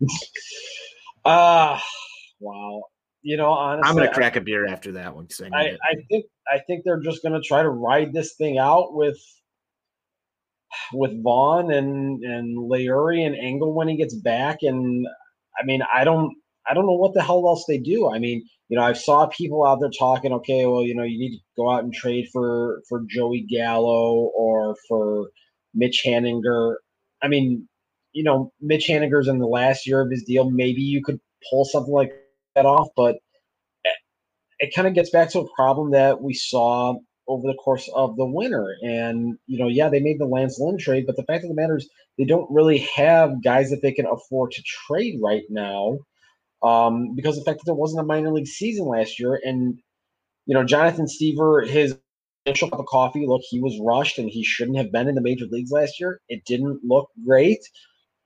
Ah, 1.24 1.76
uh, 1.76 1.80
wow. 2.40 2.82
You 3.22 3.36
know, 3.36 3.52
honestly, 3.52 3.88
I'm 3.88 3.94
gonna 3.94 4.12
crack 4.12 4.34
I, 4.34 4.40
a 4.40 4.42
beer 4.42 4.66
after 4.66 4.90
that 4.90 5.14
one. 5.14 5.28
I, 5.52 5.56
I, 5.56 5.78
I 5.84 5.94
think 6.10 6.26
I 6.52 6.58
think 6.58 6.82
they're 6.84 6.98
just 6.98 7.22
gonna 7.22 7.40
try 7.40 7.62
to 7.62 7.70
ride 7.70 8.12
this 8.12 8.34
thing 8.34 8.58
out 8.58 8.92
with 8.92 9.16
with 10.92 11.22
Vaughn 11.22 11.72
and 11.72 12.22
and 12.22 12.58
Leury 12.58 13.26
and 13.26 13.36
Engel 13.36 13.74
when 13.74 13.88
he 13.88 13.96
gets 13.96 14.14
back. 14.14 14.58
And 14.62 15.06
I 15.58 15.64
mean, 15.64 15.82
I 15.94 16.04
don't 16.04 16.34
I 16.68 16.74
don't 16.74 16.86
know 16.86 16.92
what 16.92 17.14
the 17.14 17.22
hell 17.22 17.46
else 17.46 17.64
they 17.66 17.78
do. 17.78 18.10
I 18.10 18.18
mean, 18.18 18.44
you 18.68 18.76
know, 18.76 18.84
I 18.84 18.92
saw 18.92 19.26
people 19.26 19.64
out 19.64 19.80
there 19.80 19.90
talking, 19.90 20.32
okay, 20.32 20.66
well, 20.66 20.82
you 20.82 20.94
know, 20.94 21.02
you 21.02 21.18
need 21.18 21.36
to 21.36 21.42
go 21.56 21.70
out 21.70 21.84
and 21.84 21.92
trade 21.92 22.28
for 22.32 22.82
for 22.88 23.02
Joey 23.08 23.46
Gallo 23.48 24.30
or 24.36 24.76
for 24.88 25.30
Mitch 25.74 26.02
Haniger. 26.06 26.76
I 27.22 27.28
mean, 27.28 27.68
you 28.12 28.22
know, 28.22 28.52
Mitch 28.60 28.86
Haniger's 28.88 29.28
in 29.28 29.38
the 29.38 29.46
last 29.46 29.86
year 29.86 30.00
of 30.00 30.10
his 30.10 30.24
deal. 30.24 30.50
Maybe 30.50 30.82
you 30.82 31.02
could 31.02 31.20
pull 31.50 31.64
something 31.64 31.92
like 31.92 32.12
that 32.54 32.66
off, 32.66 32.88
but 32.96 33.16
it 34.62 34.74
kind 34.74 34.86
of 34.86 34.94
gets 34.94 35.10
back 35.10 35.28
to 35.30 35.40
a 35.40 35.54
problem 35.54 35.90
that 35.90 36.22
we 36.22 36.34
saw 36.34 36.94
over 37.28 37.46
the 37.46 37.54
course 37.54 37.88
of 37.94 38.16
the 38.16 38.26
winter. 38.26 38.76
And, 38.82 39.38
you 39.46 39.58
know, 39.58 39.68
yeah, 39.68 39.88
they 39.88 40.00
made 40.00 40.18
the 40.18 40.26
Lance 40.26 40.58
Lynn 40.58 40.78
trade, 40.78 41.04
but 41.06 41.16
the 41.16 41.24
fact 41.24 41.44
of 41.44 41.48
the 41.48 41.54
matter 41.54 41.76
is 41.76 41.88
they 42.18 42.24
don't 42.24 42.50
really 42.50 42.78
have 42.96 43.42
guys 43.42 43.70
that 43.70 43.82
they 43.82 43.92
can 43.92 44.06
afford 44.06 44.52
to 44.52 44.62
trade 44.62 45.18
right 45.22 45.44
now 45.48 45.98
um, 46.62 47.14
because 47.14 47.36
the 47.36 47.44
fact 47.44 47.58
that 47.58 47.64
there 47.66 47.74
wasn't 47.74 48.00
a 48.00 48.06
minor 48.06 48.32
league 48.32 48.46
season 48.46 48.86
last 48.86 49.18
year. 49.18 49.40
And, 49.44 49.78
you 50.46 50.54
know, 50.54 50.64
Jonathan 50.64 51.06
Stiever, 51.06 51.66
his 51.66 51.96
initial 52.46 52.70
cup 52.70 52.80
of 52.80 52.86
coffee, 52.86 53.26
look, 53.26 53.42
he 53.48 53.60
was 53.60 53.78
rushed 53.80 54.18
and 54.18 54.28
he 54.28 54.44
shouldn't 54.44 54.76
have 54.76 54.92
been 54.92 55.08
in 55.08 55.14
the 55.14 55.20
major 55.20 55.46
leagues 55.46 55.70
last 55.70 56.00
year. 56.00 56.20
It 56.28 56.44
didn't 56.44 56.80
look 56.84 57.08
great. 57.26 57.60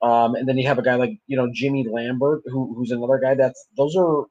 Um, 0.01 0.35
and 0.35 0.47
then 0.47 0.57
you 0.57 0.67
have 0.67 0.77
a 0.77 0.83
guy 0.83 0.95
like, 0.95 1.17
you 1.25 1.37
know, 1.37 1.49
Jimmy 1.51 1.87
Lambert, 1.89 2.41
who, 2.45 2.73
who's 2.75 2.91
another 2.91 3.19
guy 3.19 3.33
that's, 3.33 3.67
those 3.77 3.95
are 3.95 4.25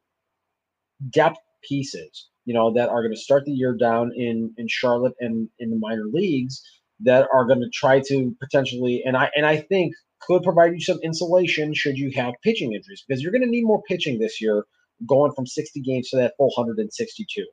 depth 1.11 1.39
pieces 1.63 2.29
you 2.47 2.55
know, 2.55 2.73
that 2.73 2.89
are 2.89 3.03
going 3.03 3.15
to 3.15 3.21
start 3.21 3.45
the 3.45 3.53
year 3.53 3.75
down 3.75 4.13
in 4.17 4.55
in 4.57 4.67
Charlotte 4.69 5.15
and 5.21 5.49
in 5.59 5.71
the 5.71 5.77
minor 5.77 6.05
leagues 6.11 6.63
that 7.01 7.29
are 7.35 7.45
going 7.45 7.61
to 7.61 7.69
try 7.75 8.01
to 8.01 8.35
potentially 8.41 9.03
and 9.05 9.17
I 9.17 9.31
and 9.37 9.45
I 9.45 9.59
think 9.59 9.93
could 10.21 10.43
provide 10.43 10.73
you 10.73 10.81
some 10.81 10.99
insulation 11.03 11.75
should 11.75 11.99
you 11.99 12.11
have 12.17 12.33
pitching 12.43 12.73
injuries 12.73 13.05
because 13.07 13.23
you're 13.23 13.33
going 13.33 13.43
to 13.43 13.51
need 13.51 13.65
more 13.65 13.83
pitching 13.83 14.19
this 14.19 14.41
year 14.41 14.65
going 15.07 15.33
from 15.33 15.47
60 15.47 15.81
games 15.83 16.09
to 16.09 16.17
that 16.17 16.33
full 16.39 16.47
162. 16.57 17.45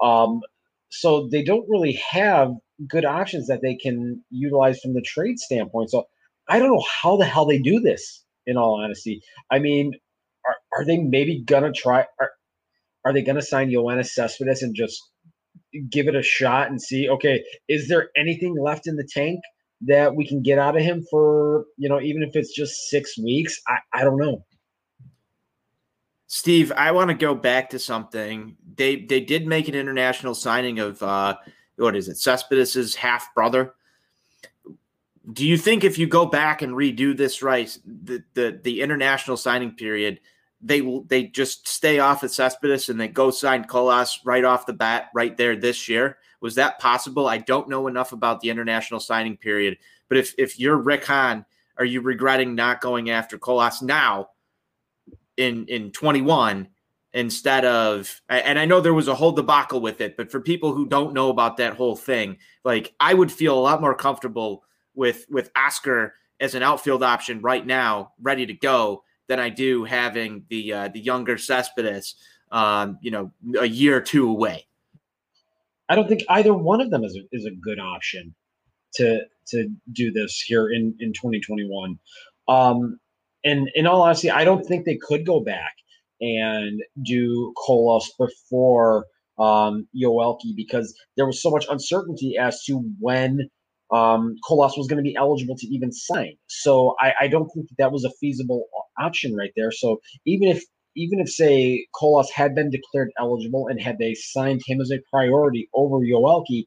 Um, 0.00 0.40
so 0.90 1.28
they 1.28 1.42
don't 1.42 1.68
really 1.68 2.00
have 2.10 2.52
good 2.88 3.04
options 3.04 3.48
that 3.48 3.60
they 3.62 3.74
can 3.74 4.22
utilize 4.30 4.80
from 4.80 4.94
the 4.94 5.02
trade 5.02 5.38
standpoint. 5.38 5.90
So 5.90 6.04
I 6.48 6.58
don't 6.58 6.68
know 6.68 6.84
how 7.02 7.16
the 7.16 7.24
hell 7.24 7.46
they 7.46 7.58
do 7.58 7.80
this. 7.80 8.24
In 8.46 8.56
all 8.56 8.82
honesty, 8.82 9.20
I 9.50 9.58
mean, 9.58 9.92
are, 10.46 10.56
are 10.78 10.84
they 10.84 10.96
maybe 10.96 11.42
gonna 11.44 11.70
try? 11.70 12.06
Are, 12.18 12.30
are 13.04 13.12
they 13.12 13.22
going 13.22 13.36
to 13.36 13.42
sign 13.42 13.70
Yoenis 13.70 14.10
Cespedes 14.10 14.62
and 14.62 14.74
just 14.74 15.00
give 15.90 16.08
it 16.08 16.14
a 16.14 16.22
shot 16.22 16.70
and 16.70 16.80
see? 16.80 17.08
Okay, 17.08 17.42
is 17.68 17.88
there 17.88 18.10
anything 18.16 18.56
left 18.58 18.86
in 18.86 18.96
the 18.96 19.08
tank 19.10 19.40
that 19.82 20.14
we 20.14 20.26
can 20.26 20.42
get 20.42 20.58
out 20.58 20.76
of 20.76 20.82
him 20.82 21.04
for 21.10 21.64
you 21.76 21.88
know 21.88 22.00
even 22.00 22.22
if 22.22 22.36
it's 22.36 22.54
just 22.54 22.88
six 22.88 23.18
weeks? 23.18 23.60
I 23.66 23.78
I 23.92 24.04
don't 24.04 24.18
know. 24.18 24.44
Steve, 26.32 26.70
I 26.76 26.92
want 26.92 27.08
to 27.08 27.14
go 27.14 27.34
back 27.34 27.70
to 27.70 27.78
something. 27.80 28.56
They 28.76 28.96
they 28.96 29.20
did 29.20 29.48
make 29.48 29.66
an 29.66 29.74
international 29.74 30.36
signing 30.36 30.78
of 30.78 31.02
uh, 31.02 31.36
what 31.76 31.96
is 31.96 32.08
it, 32.08 32.18
Cespedes's 32.18 32.94
half 32.94 33.34
brother. 33.34 33.74
Do 35.32 35.46
you 35.46 35.58
think 35.58 35.82
if 35.82 35.98
you 35.98 36.06
go 36.06 36.26
back 36.26 36.62
and 36.62 36.72
redo 36.74 37.16
this 37.16 37.42
right, 37.42 37.76
the 37.84 38.22
the, 38.34 38.60
the 38.62 38.80
international 38.80 39.36
signing 39.36 39.72
period, 39.72 40.20
they 40.62 40.82
will 40.82 41.04
they 41.04 41.24
just 41.24 41.66
stay 41.66 41.98
off 41.98 42.22
of 42.22 42.30
Cespedes 42.30 42.88
and 42.88 43.00
they 43.00 43.08
go 43.08 43.30
sign 43.30 43.64
Colas 43.64 44.20
right 44.24 44.44
off 44.44 44.66
the 44.66 44.72
bat 44.72 45.08
right 45.14 45.36
there 45.36 45.56
this 45.56 45.88
year. 45.88 46.18
Was 46.40 46.54
that 46.56 46.78
possible? 46.78 47.26
I 47.26 47.38
don't 47.38 47.68
know 47.68 47.86
enough 47.86 48.12
about 48.12 48.40
the 48.40 48.50
international 48.50 49.00
signing 49.00 49.36
period, 49.36 49.78
but 50.08 50.18
if 50.18 50.34
if 50.38 50.58
you're 50.58 50.76
Rick 50.76 51.06
Hahn, 51.06 51.44
are 51.78 51.84
you 51.84 52.00
regretting 52.02 52.54
not 52.54 52.80
going 52.80 53.10
after 53.10 53.38
Colas 53.38 53.80
now 53.80 54.30
in 55.36 55.66
in 55.66 55.90
21 55.92 56.68
instead 57.12 57.64
of 57.64 58.20
and 58.28 58.58
I 58.58 58.66
know 58.66 58.80
there 58.80 58.94
was 58.94 59.08
a 59.08 59.14
whole 59.14 59.32
debacle 59.32 59.80
with 59.80 60.00
it, 60.00 60.16
but 60.16 60.30
for 60.30 60.40
people 60.40 60.74
who 60.74 60.86
don't 60.86 61.14
know 61.14 61.30
about 61.30 61.56
that 61.56 61.74
whole 61.74 61.96
thing, 61.96 62.36
like 62.64 62.94
I 63.00 63.14
would 63.14 63.32
feel 63.32 63.58
a 63.58 63.60
lot 63.60 63.80
more 63.80 63.94
comfortable 63.94 64.64
with 64.94 65.24
with 65.30 65.50
Oscar 65.56 66.14
as 66.38 66.54
an 66.54 66.62
outfield 66.62 67.02
option 67.02 67.40
right 67.40 67.64
now, 67.64 68.12
ready 68.20 68.46
to 68.46 68.54
go 68.54 69.04
than 69.30 69.38
I 69.38 69.48
do 69.48 69.84
having 69.84 70.44
the 70.50 70.72
uh, 70.72 70.88
the 70.88 70.98
younger 70.98 71.38
Cespedes, 71.38 72.16
um, 72.50 72.98
you 73.00 73.12
know, 73.12 73.30
a 73.60 73.66
year 73.66 73.96
or 73.96 74.00
two 74.00 74.28
away. 74.28 74.66
I 75.88 75.94
don't 75.94 76.08
think 76.08 76.22
either 76.28 76.52
one 76.52 76.80
of 76.80 76.90
them 76.90 77.04
is 77.04 77.16
a, 77.16 77.20
is 77.30 77.44
a 77.46 77.52
good 77.52 77.78
option 77.78 78.34
to 78.94 79.20
to 79.50 79.68
do 79.92 80.10
this 80.10 80.40
here 80.40 80.68
in 80.68 80.96
in 80.98 81.12
2021. 81.12 81.96
Um, 82.48 82.98
and 83.44 83.70
in 83.76 83.86
all 83.86 84.02
honesty, 84.02 84.30
I 84.30 84.44
don't 84.44 84.66
think 84.66 84.84
they 84.84 84.98
could 85.00 85.24
go 85.24 85.38
back 85.38 85.74
and 86.20 86.82
do 87.02 87.54
Colas 87.56 88.12
before 88.18 89.06
um, 89.38 89.86
Yoelqui 89.96 90.56
because 90.56 90.92
there 91.16 91.24
was 91.24 91.40
so 91.40 91.50
much 91.50 91.66
uncertainty 91.70 92.36
as 92.36 92.64
to 92.64 92.82
when 92.98 93.48
um, 93.92 94.36
was 94.48 94.86
going 94.88 95.02
to 95.02 95.08
be 95.08 95.16
eligible 95.16 95.56
to 95.56 95.66
even 95.66 95.92
sign. 95.92 96.34
So 96.46 96.94
I, 97.00 97.12
I 97.22 97.28
don't 97.28 97.48
think 97.48 97.68
that, 97.68 97.76
that 97.78 97.92
was 97.92 98.04
a 98.04 98.10
feasible 98.20 98.66
option 98.98 99.34
right 99.34 99.52
there. 99.56 99.72
So 99.72 100.00
even 100.26 100.48
if 100.48 100.64
even 100.96 101.20
if 101.20 101.30
say 101.30 101.86
Colas 101.94 102.30
had 102.30 102.54
been 102.54 102.70
declared 102.70 103.10
eligible 103.18 103.68
and 103.68 103.80
had 103.80 103.98
they 103.98 104.14
signed 104.14 104.60
him 104.66 104.80
as 104.80 104.90
a 104.90 104.98
priority 105.10 105.68
over 105.72 105.98
Yoelqui, 105.98 106.64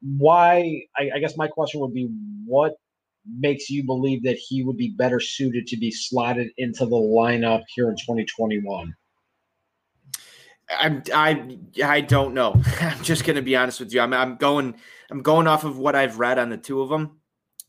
why? 0.00 0.82
I, 0.96 1.10
I 1.16 1.18
guess 1.18 1.36
my 1.36 1.48
question 1.48 1.80
would 1.80 1.94
be, 1.94 2.08
what 2.46 2.74
makes 3.38 3.68
you 3.68 3.84
believe 3.84 4.22
that 4.22 4.38
he 4.38 4.62
would 4.62 4.76
be 4.76 4.94
better 4.96 5.20
suited 5.20 5.66
to 5.66 5.76
be 5.76 5.90
slotted 5.90 6.48
into 6.56 6.86
the 6.86 6.96
lineup 6.96 7.62
here 7.74 7.90
in 7.90 7.96
2021? 7.96 8.94
I'm 10.70 11.02
I 11.14 11.58
I 11.82 12.00
don't 12.00 12.34
know. 12.34 12.60
I'm 12.80 13.02
just 13.02 13.24
gonna 13.24 13.42
be 13.42 13.56
honest 13.56 13.80
with 13.80 13.92
you. 13.92 14.00
I'm 14.00 14.12
I'm 14.12 14.36
going 14.36 14.74
I'm 15.10 15.22
going 15.22 15.46
off 15.46 15.64
of 15.64 15.78
what 15.78 15.96
I've 15.96 16.18
read 16.18 16.38
on 16.38 16.50
the 16.50 16.58
two 16.58 16.82
of 16.82 16.88
them. 16.88 17.18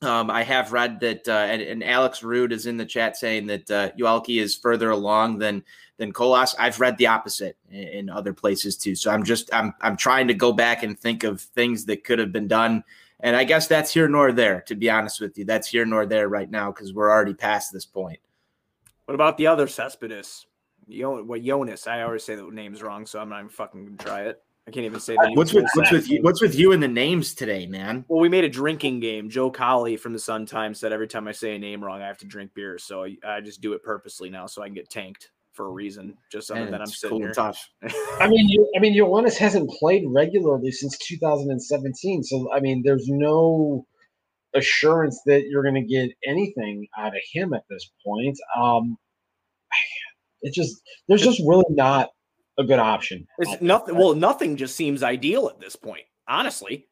Um, 0.01 0.31
I 0.31 0.43
have 0.43 0.71
read 0.71 1.01
that, 1.01 1.27
uh, 1.27 1.31
and, 1.31 1.62
and, 1.62 1.83
Alex 1.83 2.23
Rude 2.23 2.53
is 2.53 2.67
in 2.67 2.77
the 2.77 2.85
chat 2.85 3.17
saying 3.17 3.47
that 3.47 3.69
uh, 3.69 3.91
Yoelqui 3.99 4.39
is 4.39 4.55
further 4.55 4.91
along 4.91 5.39
than 5.39 5.62
than 5.97 6.13
Colas. 6.13 6.55
I've 6.57 6.79
read 6.79 6.97
the 6.97 7.07
opposite 7.07 7.57
in, 7.69 7.88
in, 7.88 8.09
other 8.09 8.31
places 8.31 8.77
too. 8.77 8.95
So 8.95 9.12
I'm 9.12 9.25
just 9.25 9.53
I'm 9.53 9.73
I'm 9.81 9.97
trying 9.97 10.29
to 10.29 10.33
go 10.33 10.53
back 10.53 10.83
and 10.83 10.97
think 10.97 11.25
of 11.25 11.41
things 11.41 11.83
that 11.85 12.05
could 12.05 12.17
have 12.17 12.31
been 12.31 12.47
done, 12.47 12.85
and 13.19 13.35
I 13.35 13.43
guess 13.43 13.67
that's 13.67 13.93
here 13.93 14.07
nor 14.07 14.31
there. 14.31 14.62
To 14.67 14.75
be 14.75 14.89
honest 14.89 15.19
with 15.19 15.38
you, 15.38 15.43
that's 15.43 15.67
here 15.67 15.85
nor 15.85 16.05
there 16.05 16.29
right 16.29 16.49
now 16.49 16.71
because 16.71 16.93
we're 16.93 17.12
already 17.12 17.33
past 17.33 17.73
this 17.73 17.85
point. 17.85 18.19
What 19.03 19.15
about 19.15 19.35
the 19.35 19.47
other 19.47 19.67
Cespedes? 19.67 20.45
Yo, 20.89 21.23
what 21.23 21.43
Jonas? 21.43 21.86
I 21.86 22.02
always 22.02 22.23
say 22.23 22.36
the 22.36 22.43
name's 22.43 22.82
wrong, 22.82 23.06
so 23.06 23.19
I'm 23.19 23.30
not 23.30 23.39
even 23.39 23.49
fucking 23.49 23.86
gonna 23.86 23.97
try 23.97 24.21
it. 24.23 24.41
I 24.67 24.71
can't 24.71 24.86
even 24.86 24.99
say 24.99 25.15
the 25.15 25.32
What's 25.34 25.54
with 25.54 25.65
what's 25.75 25.91
with 25.91 26.10
you, 26.10 26.21
what's 26.21 26.41
with 26.41 26.56
you 26.56 26.71
and 26.71 26.82
the 26.82 26.88
names 26.88 27.34
today, 27.34 27.67
man? 27.67 28.06
Well, 28.08 28.19
we 28.19 28.30
made 28.30 28.43
a 28.43 28.49
drinking 28.49 28.99
game. 28.99 29.30
Joe 29.30 29.52
Cowley 29.52 29.97
from 29.97 30.13
the 30.13 30.19
Sun 30.19 30.47
Times 30.47 30.80
said 30.80 30.91
every 30.91 31.08
time 31.08 31.28
I 31.28 31.32
say 31.32 31.56
a 31.56 31.60
name 31.60 31.84
wrong, 31.84 32.02
I 32.02 32.08
have 32.08 32.17
to 32.19 32.25
drink 32.25 32.54
beer. 32.56 32.78
So 32.78 33.04
I, 33.04 33.17
I 33.23 33.41
just 33.41 33.62
do 33.62 33.73
it 33.73 33.84
purposely 33.84 34.30
now, 34.30 34.47
so 34.47 34.62
I 34.63 34.65
can 34.67 34.73
get 34.73 34.89
tanked 34.89 35.30
for 35.54 35.67
a 35.67 35.69
reason. 35.69 36.17
Just 36.32 36.49
other 36.49 36.62
Man, 36.62 36.71
than 36.71 36.82
I'm 36.82 36.88
it's 36.88 37.02
sitting 37.02 37.17
cool 37.17 37.25
here. 37.25 37.34
tough. 37.34 37.69
I 38.19 38.28
mean, 38.28 38.47
you, 38.49 38.71
I 38.75 38.80
mean, 38.80 38.95
Ioannis 38.95 39.38
hasn't 39.38 39.69
played 39.71 40.06
regularly 40.08 40.71
since 40.71 40.97
2017. 40.99 42.23
So, 42.23 42.52
I 42.54 42.60
mean, 42.60 42.82
there's 42.84 43.08
no 43.08 43.86
assurance 44.56 45.21
that 45.25 45.47
you're 45.47 45.63
going 45.63 45.75
to 45.75 45.82
get 45.82 46.12
anything 46.25 46.88
out 46.97 47.15
of 47.15 47.21
him 47.32 47.54
at 47.54 47.63
this 47.69 47.89
point. 48.06 48.38
Um, 48.58 48.97
it 50.41 50.54
just, 50.54 50.82
there's 51.08 51.21
just 51.21 51.41
really 51.45 51.65
not 51.69 52.10
a 52.58 52.63
good 52.63 52.80
option. 52.80 53.25
It's 53.38 53.62
nothing. 53.62 53.95
Well, 53.95 54.13
nothing 54.13 54.58
just 54.58 54.75
seems 54.75 55.02
ideal 55.02 55.47
at 55.47 55.60
this 55.60 55.75
point. 55.75 56.04
Honestly, 56.28 56.88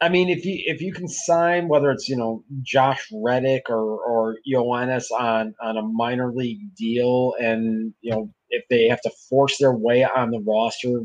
I 0.00 0.08
mean, 0.08 0.28
if 0.28 0.44
you 0.44 0.62
if 0.66 0.80
you 0.80 0.92
can 0.92 1.08
sign 1.08 1.68
whether 1.68 1.90
it's 1.90 2.08
you 2.08 2.16
know 2.16 2.44
Josh 2.62 3.06
Reddick 3.12 3.70
or 3.70 3.80
or 3.80 4.36
Ioannis 4.50 5.10
on 5.10 5.54
on 5.60 5.76
a 5.76 5.82
minor 5.82 6.32
league 6.32 6.74
deal, 6.76 7.34
and 7.40 7.94
you 8.02 8.12
know 8.12 8.30
if 8.50 8.64
they 8.68 8.88
have 8.88 9.00
to 9.02 9.10
force 9.28 9.58
their 9.58 9.72
way 9.72 10.04
on 10.04 10.30
the 10.30 10.40
roster, 10.40 11.00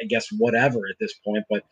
I 0.00 0.06
guess 0.06 0.26
whatever 0.38 0.80
at 0.90 0.96
this 0.98 1.14
point. 1.24 1.44
But 1.48 1.62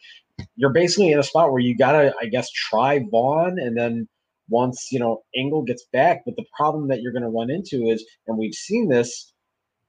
you're 0.57 0.73
basically 0.73 1.11
in 1.11 1.19
a 1.19 1.25
spot 1.25 1.51
where 1.51 1.61
you 1.61 1.77
gotta, 1.77 2.15
I 2.21 2.27
guess, 2.27 2.51
try 2.51 3.05
Vaughn, 3.11 3.59
and 3.59 3.77
then 3.77 4.09
once 4.51 4.89
you 4.91 4.99
know 4.99 5.23
Engel 5.35 5.63
gets 5.63 5.87
back. 5.93 6.23
But 6.25 6.37
the 6.37 6.45
problem 6.57 6.89
that 6.89 7.01
you're 7.01 7.13
going 7.13 7.23
to 7.23 7.29
run 7.29 7.51
into 7.51 7.89
is, 7.89 8.05
and 8.27 8.39
we've 8.39 8.55
seen 8.55 8.89
this. 8.89 9.33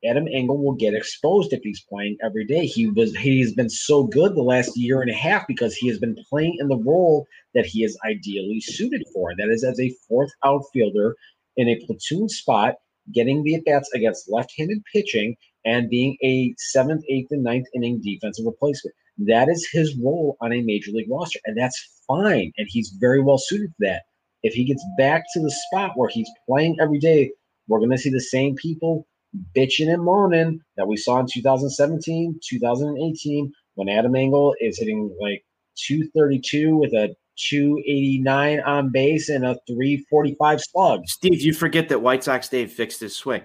Adam 0.04 0.28
Engel 0.28 0.58
will 0.58 0.74
get 0.74 0.96
exposed 0.96 1.54
if 1.54 1.62
he's 1.62 1.86
playing 1.88 2.18
every 2.24 2.44
day. 2.44 2.66
He 2.66 2.88
was 2.88 3.16
he's 3.16 3.54
been 3.54 3.70
so 3.70 4.04
good 4.04 4.34
the 4.34 4.42
last 4.42 4.76
year 4.76 5.00
and 5.00 5.12
a 5.12 5.14
half 5.14 5.46
because 5.48 5.76
he 5.76 5.88
has 5.90 6.00
been 6.00 6.18
playing 6.28 6.58
in 6.60 6.70
the 6.70 6.78
role 6.78 7.28
that 7.54 7.68
he 7.68 7.84
is 7.84 7.96
ideally 8.04 8.62
suited 8.62 9.04
for. 9.14 9.34
That 9.38 9.50
is 9.50 9.64
as 9.64 9.80
a 9.80 9.96
fourth 10.08 10.32
outfielder 10.44 11.16
in 11.56 11.70
a 11.70 11.80
platoon 11.86 12.30
spot, 12.30 12.76
getting 13.14 13.44
the 13.44 13.56
at 13.56 13.66
bats 13.66 13.92
against 13.94 14.32
left-handed 14.32 14.82
pitching 14.92 15.36
and 15.66 15.90
being 15.90 16.18
a 16.24 16.54
seventh, 16.58 17.04
eighth, 17.10 17.28
and 17.32 17.44
ninth 17.44 17.68
inning 17.76 18.02
defensive 18.02 18.46
replacement. 18.46 18.96
That 19.20 19.50
is 19.50 19.68
his 19.72 19.96
role 19.98 20.38
on 20.42 20.52
a 20.52 20.62
major 20.62 20.92
league 20.92 21.12
roster, 21.12 21.40
and 21.46 21.58
that's 21.58 22.04
fine. 22.08 22.52
And 22.58 22.68
he's 22.70 22.96
very 23.00 23.22
well 23.22 23.38
suited 23.38 23.70
for 23.70 23.86
that. 23.86 24.04
If 24.44 24.54
he 24.54 24.64
gets 24.64 24.84
back 24.98 25.24
to 25.34 25.40
the 25.40 25.52
spot 25.52 25.92
where 25.96 26.10
he's 26.10 26.30
playing 26.48 26.78
every 26.82 27.00
day, 27.00 27.32
we're 27.68 27.80
going 27.80 27.92
to 27.92 27.98
see 27.98 28.10
the 28.10 28.20
same 28.20 28.56
people 28.56 29.08
bitching 29.56 29.92
and 29.92 30.04
moaning 30.04 30.60
that 30.78 30.88
we 30.88 30.98
saw 30.98 31.20
in 31.20 31.28
2017, 31.32 32.40
2018, 32.44 33.52
when 33.76 33.90
Adam 33.90 34.16
Engel 34.16 34.56
is 34.60 34.78
hitting 34.78 35.16
like 35.22 35.44
232 35.78 36.76
with 36.76 36.94
a 36.94 37.16
289 37.38 38.60
on 38.62 38.90
base 38.92 39.30
and 39.30 39.46
a 39.46 39.56
345 39.68 40.62
slug. 40.62 41.02
Steve, 41.08 41.42
you 41.42 41.54
forget 41.54 41.90
that 41.90 42.02
White 42.02 42.24
Sox 42.24 42.50
Dave 42.50 42.72
fixed 42.72 43.00
his 43.00 43.16
swing. 43.16 43.44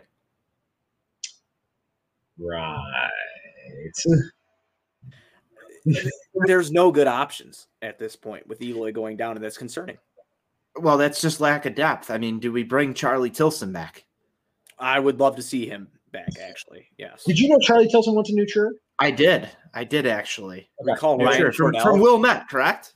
Right. 2.38 3.11
there's 6.46 6.70
no 6.70 6.90
good 6.90 7.06
options 7.06 7.68
at 7.80 7.98
this 7.98 8.16
point 8.16 8.46
with 8.46 8.61
Eloy 8.61 8.92
going 8.92 9.16
down, 9.16 9.37
and 9.37 9.44
that's 9.44 9.56
concerning. 9.56 9.96
Well, 10.79 10.99
that's 10.99 11.21
just 11.21 11.41
lack 11.41 11.67
of 11.67 11.75
depth. 11.75 12.11
I 12.11 12.19
mean, 12.19 12.39
do 12.39 12.53
we 12.53 12.62
bring 12.62 12.95
Charlie 12.95 13.31
Tilson 13.31 13.73
back? 13.73 14.05
I 14.79 14.99
would 15.01 15.21
love 15.21 15.37
to 15.37 15.43
see 15.43 15.67
him 15.67 15.89
back. 16.12 16.29
Actually, 16.41 16.89
yes. 16.99 17.25
Did 17.25 17.39
you 17.39 17.49
know 17.49 17.59
Charlie 17.59 17.89
Tilson 17.89 18.15
went 18.15 18.27
to 18.27 18.35
New 18.35 18.47
Trier? 18.47 18.73
I 18.99 19.11
did. 19.11 19.49
I 19.75 19.85
did 19.85 20.07
actually. 20.07 20.69
recall 20.81 21.19
Yeah, 21.19 21.27
Ryan 21.27 21.39
sure. 21.39 21.53
From, 21.53 21.73
Cordell? 21.73 21.83
from 21.83 22.01
Wilmette, 22.01 22.49
correct? 22.49 22.95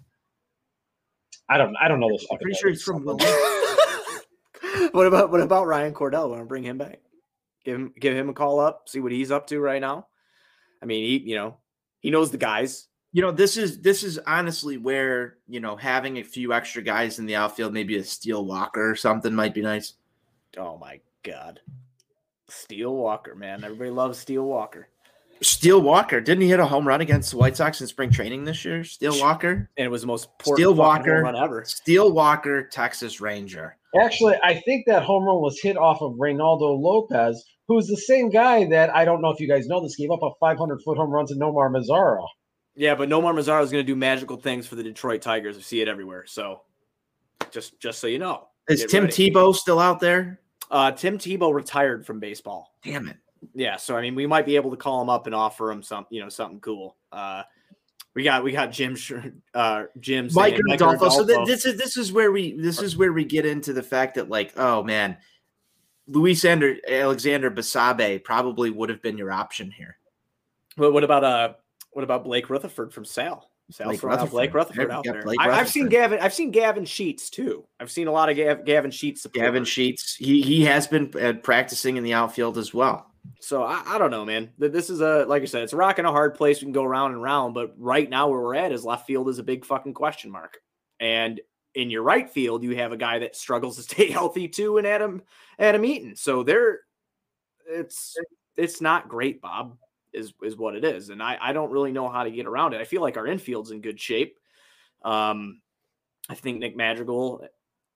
I 1.49 1.59
don't. 1.59 1.75
I 1.81 1.88
don't 1.88 2.01
know 2.01 2.11
this. 2.11 2.27
I'm 2.31 2.38
pretty 2.38 2.57
sure 2.59 2.71
he's 2.71 2.83
from 2.83 3.05
Wilmette. 3.05 3.29
what 4.93 5.07
about 5.07 5.31
what 5.31 5.40
about 5.40 5.66
Ryan 5.66 5.93
Cordell? 5.95 6.31
Want 6.31 6.43
to 6.43 6.47
bring 6.47 6.62
him 6.62 6.79
back? 6.79 7.01
Give 7.64 7.75
him 7.75 7.93
give 7.99 8.16
him 8.16 8.29
a 8.29 8.35
call 8.35 8.61
up. 8.61 8.88
See 8.88 9.01
what 9.01 9.12
he's 9.12 9.31
up 9.31 9.47
to 9.49 9.61
right 9.61 9.81
now. 9.81 10.07
I 10.83 10.87
mean, 10.87 11.05
he 11.05 11.31
you 11.31 11.37
know 11.37 11.59
he 12.01 12.11
knows 12.11 12.31
the 12.31 12.38
guys. 12.38 12.87
You 13.12 13.23
know, 13.23 13.33
this 13.33 13.57
is 13.57 13.81
this 13.81 14.03
is 14.03 14.18
honestly 14.27 14.77
where 14.77 15.38
you 15.49 15.61
know 15.61 15.77
having 15.77 16.18
a 16.18 16.23
few 16.23 16.53
extra 16.53 16.83
guys 16.83 17.18
in 17.18 17.27
the 17.27 17.37
outfield, 17.37 17.73
maybe 17.73 17.96
a 17.96 18.05
Steele 18.05 18.44
Walker 18.44 18.90
or 18.90 18.96
something, 18.96 19.35
might 19.35 19.55
be 19.55 19.62
nice. 19.62 19.94
Oh 20.57 20.79
my 20.79 21.01
god, 21.23 21.61
Steele 22.49 22.94
Walker, 22.94 23.35
man! 23.35 23.64
Everybody 23.64 23.90
loves 23.90 24.18
Steele 24.18 24.44
Walker, 24.44 24.88
Steele 25.42 25.81
Walker 25.81 26.20
didn't 26.20 26.42
he 26.42 26.49
hit 26.49 26.61
a 26.61 26.66
home 26.66 26.87
run 26.87 27.01
against 27.01 27.31
the 27.31 27.38
White 27.38 27.57
Sox 27.57 27.81
in 27.81 27.87
spring 27.87 28.11
training 28.11 28.44
this 28.44 28.64
year? 28.64 28.85
Steele 28.85 29.18
Walker, 29.18 29.70
and 29.77 29.87
it 29.87 29.90
was 29.90 30.03
the 30.03 30.07
most 30.07 30.27
important 30.27 30.59
Steel 30.59 30.77
fucking 30.77 30.83
home 30.83 30.99
Walker. 30.99 31.23
run 31.23 31.37
ever. 31.37 31.64
Steele 31.64 32.12
Walker, 32.12 32.64
Texas 32.64 33.20
Ranger. 33.20 33.77
Actually, 33.99 34.37
I 34.42 34.61
think 34.61 34.85
that 34.87 35.03
home 35.03 35.25
run 35.25 35.40
was 35.40 35.59
hit 35.61 35.79
off 35.79 36.03
of 36.03 36.12
Reynaldo 36.12 36.79
Lopez, 36.79 37.42
who's 37.68 37.87
the 37.87 37.96
same 37.96 38.29
guy 38.29 38.66
that 38.66 38.94
I 38.94 39.05
don't 39.07 39.23
know 39.23 39.31
if 39.31 39.40
you 39.40 39.49
guys 39.49 39.66
know 39.66 39.81
this 39.81 39.96
gave 39.96 40.11
up 40.11 40.23
a 40.23 40.31
500 40.40 40.83
foot 40.83 40.99
home 40.99 41.11
run 41.11 41.27
to 41.27 41.35
Nomar 41.35 41.70
Mazara. 41.70 42.27
Yeah, 42.81 42.95
but 42.95 43.11
Nomar 43.11 43.35
Mazara 43.35 43.62
is 43.62 43.71
going 43.71 43.85
to 43.85 43.87
do 43.87 43.95
magical 43.95 44.38
things 44.38 44.66
for 44.66 44.75
the 44.75 44.83
Detroit 44.83 45.21
Tigers. 45.21 45.59
I 45.59 45.61
see 45.61 45.83
it 45.83 45.88
everywhere. 45.88 46.25
So, 46.27 46.62
just 47.51 47.79
just 47.79 47.99
so 47.99 48.07
you 48.07 48.19
know, 48.19 48.49
Is 48.69 48.87
Tim 48.87 49.05
ready. 49.05 49.31
Tebow 49.31 49.55
still 49.55 49.79
out 49.79 50.01
there? 50.01 50.40
uh, 50.71 50.90
Tim 50.93 51.19
Tebow 51.19 51.53
retired 51.53 52.07
from 52.07 52.21
baseball. 52.21 52.73
Damn 52.83 53.09
it. 53.09 53.19
Yeah, 53.55 53.77
so 53.77 53.99
I 53.99 54.01
mean, 54.01 54.14
we 54.14 54.27
might 54.27 54.47
be 54.47 54.57
able 54.57 54.71
to 54.71 54.79
call 54.79 55.03
him 55.03 55.11
up 55.11 55.27
and 55.27 55.35
offer 55.35 55.71
him 55.71 55.83
some, 55.83 56.07
you 56.09 56.23
know, 56.23 56.31
something 56.31 56.59
cool. 56.61 56.97
Uh, 57.12 57.43
we 58.14 58.25
got 58.25 58.43
we 58.43 58.53
got 58.53 58.73
Jim, 58.73 58.97
uh, 59.55 59.85
Jim, 59.99 60.31
Mike 60.33 60.55
saying, 60.55 60.62
Rodolfo. 60.71 61.11
So 61.11 61.27
th- 61.27 61.47
this 61.47 61.66
is 61.66 61.77
this 61.77 61.99
is 61.99 62.14
where 62.14 62.33
we 62.33 62.53
this 62.59 62.81
is 62.81 62.97
where 62.97 63.12
we 63.12 63.27
get 63.27 63.45
into 63.45 63.75
the 63.75 63.83
fact 63.83 64.14
that 64.14 64.31
like, 64.31 64.53
oh 64.57 64.83
man, 64.83 65.19
Luis 66.07 66.47
Ander, 66.47 66.77
Alexander 66.88 67.51
Basabe 67.51 68.25
probably 68.25 68.71
would 68.71 68.88
have 68.88 69.03
been 69.03 69.19
your 69.19 69.33
option 69.33 69.71
here. 69.71 69.99
What, 70.77 70.95
what 70.95 71.05
about 71.05 71.25
uh, 71.25 71.53
what 71.92 72.05
about 72.05 72.24
Blake 72.24 72.50
Rutherford 72.50 72.92
from 72.92 73.05
Sal? 73.05 73.50
Sal's 73.70 74.00
Blake 74.00 74.18
out 74.18 74.31
Blake 74.31 74.55
Rutherford. 74.55 74.88
Rutherford 74.88 74.90
out 74.90 75.05
there. 75.05 75.22
Blake 75.22 75.40
I, 75.40 75.50
I've 75.50 75.68
seen 75.68 75.88
Gavin. 75.88 76.18
I've 76.20 76.35
seen 76.35 76.50
Gavin 76.50 76.85
Sheets 76.85 77.31
too. 77.31 77.64
I've 77.79 77.90
seen 77.90 78.09
a 78.09 78.12
lot 78.12 78.29
of 78.29 78.37
Gav, 78.37 78.64
Gavin 78.64 78.90
Sheets. 78.90 79.26
Gavin. 79.33 79.64
Sheets, 79.64 80.16
he 80.16 80.42
he 80.42 80.64
has 80.64 80.87
been 80.87 81.12
uh, 81.20 81.35
practicing 81.35 81.96
in 81.96 82.05
the 82.05 82.14
outfield 82.14 82.59
as 82.59 82.74
well. 82.74 83.07
So 83.40 83.62
I, 83.62 83.83
I 83.87 83.98
don't 83.98 84.11
know, 84.11 84.24
man. 84.24 84.50
This 84.59 84.90
is 84.90 85.00
a 85.00 85.24
like 85.26 85.42
I 85.42 85.46
said, 85.46 85.62
it's 85.62 85.72
a 85.72 85.76
rock 85.76 85.98
and 85.98 86.07
a 86.07 86.11
hard 86.11 86.35
place. 86.35 86.61
We 86.61 86.66
can 86.66 86.72
go 86.72 86.85
round 86.85 87.14
and 87.14 87.22
round, 87.22 87.55
but 87.55 87.74
right 87.79 88.09
now 88.09 88.29
where 88.29 88.40
we're 88.40 88.57
at 88.57 88.72
is 88.72 88.85
left 88.85 89.07
field 89.07 89.29
is 89.29 89.38
a 89.38 89.44
big 89.44 89.64
fucking 89.64 89.94
question 89.94 90.31
mark. 90.31 90.59
And 90.98 91.40
in 91.74 91.90
your 91.90 92.03
right 92.03 92.29
field, 92.29 92.64
you 92.64 92.76
have 92.76 92.92
a 92.92 92.96
guy 92.96 93.20
that 93.20 93.37
struggles 93.37 93.76
to 93.76 93.83
stay 93.94 94.11
healthy 94.11 94.48
too, 94.48 94.79
and 94.79 94.87
Adam 94.87 95.22
Adam 95.59 95.85
Eaton. 95.85 96.16
So 96.16 96.42
there, 96.42 96.81
it's 97.68 98.16
it's 98.57 98.81
not 98.81 99.09
great, 99.09 99.40
Bob. 99.40 99.76
Is 100.12 100.33
is 100.42 100.57
what 100.57 100.75
it 100.75 100.85
is, 100.85 101.11
and 101.11 101.23
I 101.23 101.38
I 101.40 101.53
don't 101.53 101.70
really 101.70 101.92
know 101.92 102.09
how 102.09 102.25
to 102.25 102.31
get 102.31 102.46
around 102.46 102.75
it. 102.75 102.81
I 102.81 102.85
feel 102.85 103.01
like 103.01 103.16
our 103.16 103.27
infield's 103.27 103.70
in 103.70 103.81
good 103.81 104.01
shape. 104.01 104.37
Um, 105.05 105.61
I 106.29 106.35
think 106.35 106.59
Nick 106.59 106.77
Madrigal, 106.77 107.46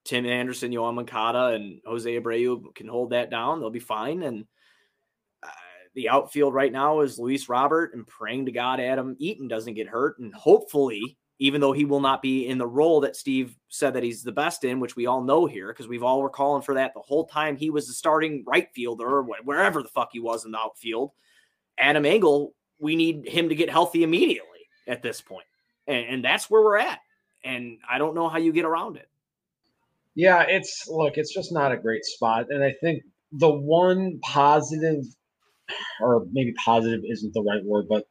Tim 0.04 0.26
Anderson, 0.26 0.72
Yoan 0.72 0.94
Moncada, 0.94 1.54
and 1.54 1.80
Jose 1.86 2.20
Abreu 2.20 2.74
can 2.74 2.88
hold 2.88 3.10
that 3.10 3.30
down. 3.30 3.60
They'll 3.60 3.70
be 3.70 3.78
fine. 3.78 4.22
And 4.22 4.44
uh, 5.42 5.48
the 5.94 6.08
outfield 6.08 6.52
right 6.52 6.72
now 6.72 7.00
is 7.00 7.18
Luis 7.18 7.48
Robert 7.48 7.94
and 7.94 8.06
praying 8.06 8.46
to 8.46 8.52
God 8.52 8.80
Adam 8.80 9.16
Eaton 9.18 9.48
doesn't 9.48 9.74
get 9.74 9.88
hurt. 9.88 10.18
And 10.18 10.34
hopefully, 10.34 11.16
even 11.38 11.60
though 11.60 11.72
he 11.72 11.84
will 11.84 12.00
not 12.00 12.22
be 12.22 12.46
in 12.46 12.58
the 12.58 12.66
role 12.66 13.00
that 13.00 13.16
Steve 13.16 13.56
said 13.68 13.94
that 13.94 14.02
he's 14.02 14.22
the 14.22 14.32
best 14.32 14.64
in, 14.64 14.80
which 14.80 14.96
we 14.96 15.06
all 15.06 15.22
know 15.22 15.46
here, 15.46 15.68
because 15.68 15.88
we've 15.88 16.02
all 16.02 16.20
were 16.20 16.30
calling 16.30 16.62
for 16.62 16.74
that 16.74 16.92
the 16.94 17.00
whole 17.00 17.26
time 17.26 17.56
he 17.56 17.70
was 17.70 17.86
the 17.86 17.92
starting 17.92 18.44
right 18.46 18.68
fielder 18.74 19.06
or 19.06 19.22
wherever 19.44 19.82
the 19.82 19.88
fuck 19.88 20.10
he 20.12 20.20
was 20.20 20.44
in 20.44 20.52
the 20.52 20.58
outfield. 20.58 21.12
Adam 21.78 22.04
Engel, 22.04 22.54
we 22.78 22.96
need 22.96 23.26
him 23.26 23.48
to 23.48 23.54
get 23.54 23.70
healthy 23.70 24.02
immediately 24.02 24.68
at 24.86 25.02
this 25.02 25.20
point. 25.20 25.46
And, 25.86 26.06
and 26.06 26.24
that's 26.24 26.50
where 26.50 26.62
we're 26.62 26.78
at. 26.78 27.00
And 27.44 27.78
I 27.88 27.98
don't 27.98 28.14
know 28.14 28.28
how 28.28 28.38
you 28.38 28.52
get 28.52 28.64
around 28.64 28.96
it. 28.96 29.08
Yeah, 30.14 30.44
it's 30.48 30.86
look, 30.88 31.16
it's 31.16 31.34
just 31.34 31.52
not 31.52 31.72
a 31.72 31.76
great 31.76 32.04
spot. 32.04 32.46
And 32.48 32.62
I 32.62 32.72
think 32.80 33.02
the 33.32 33.50
one 33.50 34.20
positive, 34.22 35.04
or 36.00 36.24
maybe 36.32 36.52
positive 36.64 37.00
isn't 37.10 37.34
the 37.34 37.42
right 37.42 37.64
word, 37.64 37.86
but 37.88 38.06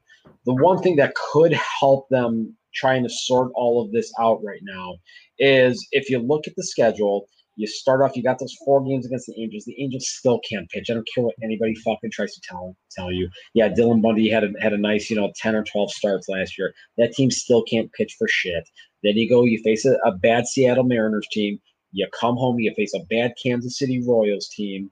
the 0.45 0.53
one 0.53 0.81
thing 0.81 0.97
that 0.97 1.15
could 1.15 1.53
help 1.53 2.09
them 2.09 2.55
trying 2.73 3.03
to 3.03 3.09
sort 3.09 3.51
all 3.55 3.81
of 3.81 3.91
this 3.91 4.11
out 4.19 4.43
right 4.43 4.61
now 4.63 4.95
is 5.39 5.87
if 5.91 6.09
you 6.09 6.19
look 6.19 6.47
at 6.47 6.55
the 6.55 6.63
schedule, 6.63 7.27
you 7.55 7.67
start 7.67 8.01
off, 8.01 8.15
you 8.15 8.23
got 8.23 8.39
those 8.39 8.55
four 8.65 8.83
games 8.83 9.05
against 9.05 9.27
the 9.27 9.39
Angels. 9.41 9.65
The 9.65 9.79
Angels 9.81 10.07
still 10.07 10.39
can't 10.47 10.69
pitch. 10.69 10.89
I 10.89 10.95
don't 10.95 11.07
care 11.13 11.23
what 11.23 11.35
anybody 11.43 11.75
fucking 11.75 12.11
tries 12.11 12.33
to 12.33 12.41
tell 12.41 12.75
tell 12.91 13.11
you. 13.11 13.29
Yeah, 13.53 13.69
Dylan 13.69 14.01
Bundy 14.01 14.29
had 14.29 14.43
a, 14.43 14.51
had 14.59 14.73
a 14.73 14.77
nice, 14.77 15.09
you 15.09 15.15
know, 15.15 15.31
10 15.37 15.55
or 15.55 15.63
12 15.63 15.91
starts 15.91 16.29
last 16.29 16.57
year. 16.57 16.73
That 16.97 17.13
team 17.13 17.31
still 17.31 17.63
can't 17.63 17.91
pitch 17.93 18.15
for 18.17 18.27
shit. 18.27 18.67
Then 19.03 19.17
you 19.17 19.29
go, 19.29 19.43
you 19.43 19.61
face 19.63 19.85
a, 19.85 19.97
a 20.05 20.11
bad 20.13 20.47
Seattle 20.47 20.83
Mariners 20.83 21.27
team. 21.31 21.59
You 21.91 22.07
come 22.19 22.35
home, 22.37 22.59
you 22.59 22.73
face 22.73 22.93
a 22.95 23.05
bad 23.09 23.33
Kansas 23.41 23.77
City 23.77 24.03
Royals 24.05 24.49
team, 24.49 24.89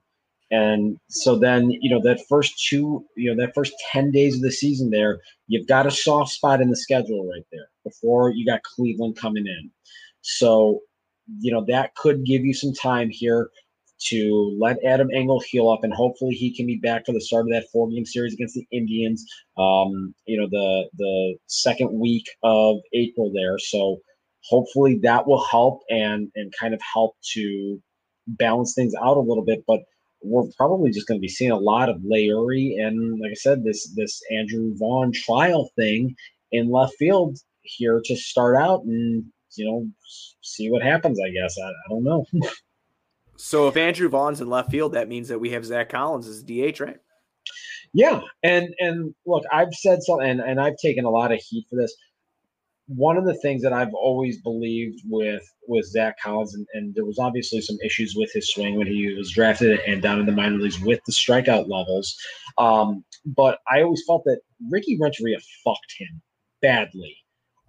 And 0.52 0.98
so 1.08 1.36
then, 1.36 1.70
you 1.70 1.90
know, 1.90 2.00
that 2.02 2.24
first 2.28 2.64
two, 2.68 3.04
you 3.16 3.34
know, 3.34 3.44
that 3.44 3.54
first 3.54 3.72
10 3.90 4.12
days 4.12 4.36
of 4.36 4.42
the 4.42 4.52
season 4.52 4.90
there, 4.90 5.18
you've 5.48 5.66
got 5.66 5.86
a 5.86 5.90
soft 5.90 6.30
spot 6.30 6.60
in 6.60 6.70
the 6.70 6.76
schedule 6.76 7.28
right 7.28 7.44
there 7.50 7.68
before 7.84 8.30
you 8.30 8.46
got 8.46 8.62
Cleveland 8.62 9.16
coming 9.16 9.46
in. 9.46 9.70
So, 10.20 10.82
you 11.40 11.52
know, 11.52 11.64
that 11.68 11.94
could 11.96 12.24
give 12.24 12.44
you 12.44 12.54
some 12.54 12.72
time 12.72 13.08
here 13.10 13.48
to 14.08 14.56
let 14.60 14.82
Adam 14.84 15.08
Engel 15.14 15.40
heal 15.40 15.70
up, 15.70 15.84
and 15.84 15.92
hopefully 15.94 16.34
he 16.34 16.54
can 16.54 16.66
be 16.66 16.76
back 16.76 17.06
for 17.06 17.12
the 17.12 17.20
start 17.20 17.46
of 17.46 17.52
that 17.52 17.66
four 17.72 17.88
game 17.88 18.04
series 18.04 18.34
against 18.34 18.54
the 18.54 18.66
Indians. 18.72 19.24
Um, 19.56 20.14
you 20.26 20.40
know, 20.40 20.48
the 20.50 20.88
the 20.96 21.36
second 21.46 21.98
week 21.98 22.26
of 22.42 22.78
April 22.92 23.32
there. 23.32 23.58
So 23.58 23.98
hopefully 24.44 24.98
that 25.02 25.26
will 25.26 25.44
help 25.44 25.82
and 25.88 26.28
and 26.34 26.52
kind 26.58 26.74
of 26.74 26.80
help 26.92 27.16
to 27.34 27.80
balance 28.26 28.74
things 28.74 28.92
out 29.00 29.16
a 29.16 29.20
little 29.20 29.44
bit. 29.44 29.62
But 29.66 29.80
we're 30.22 30.48
probably 30.56 30.90
just 30.90 31.06
going 31.06 31.18
to 31.18 31.22
be 31.22 31.28
seeing 31.28 31.50
a 31.50 31.58
lot 31.58 31.88
of 31.88 31.96
Leury 31.98 32.80
and, 32.80 33.20
like 33.20 33.32
I 33.32 33.34
said, 33.34 33.64
this 33.64 33.92
this 33.94 34.20
Andrew 34.30 34.74
Vaughn 34.76 35.12
trial 35.12 35.70
thing 35.76 36.14
in 36.50 36.70
left 36.70 36.94
field 36.98 37.38
here 37.62 38.00
to 38.04 38.16
start 38.16 38.56
out, 38.56 38.82
and 38.84 39.24
you 39.56 39.64
know, 39.64 39.88
see 40.42 40.70
what 40.70 40.82
happens. 40.82 41.18
I 41.20 41.30
guess 41.30 41.56
I, 41.58 41.68
I 41.68 41.88
don't 41.88 42.04
know. 42.04 42.26
So 43.36 43.66
if 43.66 43.76
Andrew 43.76 44.08
Vaughn's 44.08 44.40
in 44.40 44.48
left 44.48 44.70
field, 44.70 44.92
that 44.92 45.08
means 45.08 45.26
that 45.26 45.40
we 45.40 45.50
have 45.50 45.64
Zach 45.64 45.88
Collins 45.88 46.28
as 46.28 46.44
DH, 46.44 46.78
right? 46.78 46.98
Yeah, 47.92 48.20
and 48.44 48.68
and 48.78 49.14
look, 49.26 49.42
I've 49.52 49.74
said 49.74 50.02
something, 50.02 50.28
and, 50.28 50.40
and 50.40 50.60
I've 50.60 50.76
taken 50.76 51.04
a 51.04 51.10
lot 51.10 51.32
of 51.32 51.40
heat 51.40 51.66
for 51.68 51.74
this. 51.74 51.92
One 52.86 53.16
of 53.16 53.24
the 53.24 53.34
things 53.34 53.62
that 53.62 53.72
I've 53.72 53.94
always 53.94 54.40
believed 54.40 55.00
with 55.08 55.42
with 55.66 55.86
Zach 55.86 56.20
Collins, 56.22 56.54
and, 56.54 56.66
and 56.72 56.94
there 56.94 57.04
was 57.04 57.18
obviously 57.18 57.60
some 57.60 57.78
issues 57.84 58.14
with 58.16 58.30
his 58.32 58.52
swing 58.52 58.76
when 58.76 58.86
he 58.86 59.12
was 59.12 59.32
drafted 59.32 59.80
and 59.88 60.00
down 60.00 60.20
in 60.20 60.26
the 60.26 60.32
minor 60.32 60.58
leagues 60.58 60.80
with 60.80 61.00
the 61.06 61.12
strikeout 61.12 61.68
levels. 61.68 62.16
Um, 62.58 63.04
but 63.26 63.58
I 63.68 63.82
always 63.82 64.04
felt 64.06 64.22
that 64.24 64.40
Ricky 64.70 64.98
Renteria 65.00 65.38
fucked 65.64 65.94
him 65.98 66.22
badly 66.60 67.16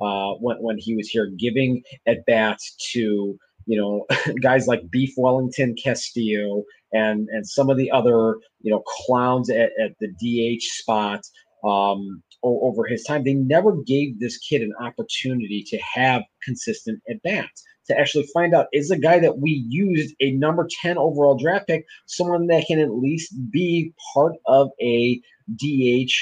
uh, 0.04 0.34
when 0.40 0.58
when 0.58 0.78
he 0.78 0.96
was 0.96 1.08
here, 1.08 1.32
giving 1.38 1.82
at 2.08 2.26
bats 2.26 2.76
to 2.94 3.38
you 3.66 3.80
know, 3.80 4.06
guys 4.42 4.68
like 4.68 4.90
Beef 4.92 5.14
Wellington 5.18 5.76
Castillo 5.82 6.64
and 6.92 7.28
and 7.30 7.48
some 7.48 7.70
of 7.70 7.78
the 7.78 7.92
other 7.92 8.38
you 8.62 8.72
know 8.72 8.84
clowns 9.06 9.50
at, 9.50 9.72
at 9.82 9.92
the 10.00 10.10
DH 10.20 10.64
spot 10.64 11.22
um, 11.64 12.22
over 12.44 12.86
his 12.86 13.04
time. 13.04 13.24
They 13.24 13.34
never 13.34 13.76
gave 13.86 14.20
this 14.20 14.38
kid 14.38 14.62
an 14.62 14.74
opportunity 14.82 15.64
to 15.68 15.80
have 15.96 16.24
consistent 16.44 17.02
at 17.10 17.22
bats. 17.24 17.64
To 17.88 18.00
actually 18.00 18.26
find 18.34 18.54
out 18.56 18.68
is 18.72 18.92
a 18.92 18.98
guy 18.98 19.20
that 19.20 19.40
we 19.40 19.66
used 19.68 20.16
a 20.22 20.32
number 20.32 20.66
10 20.82 20.98
overall 20.98 21.38
draft 21.38 21.68
pick, 21.68 21.84
someone 22.06 22.48
that 22.48 22.66
can 22.66 22.80
at 22.80 22.92
least 22.94 23.34
be 23.52 23.92
part 24.14 24.36
of 24.46 24.70
a 24.82 25.20
DH 25.54 26.14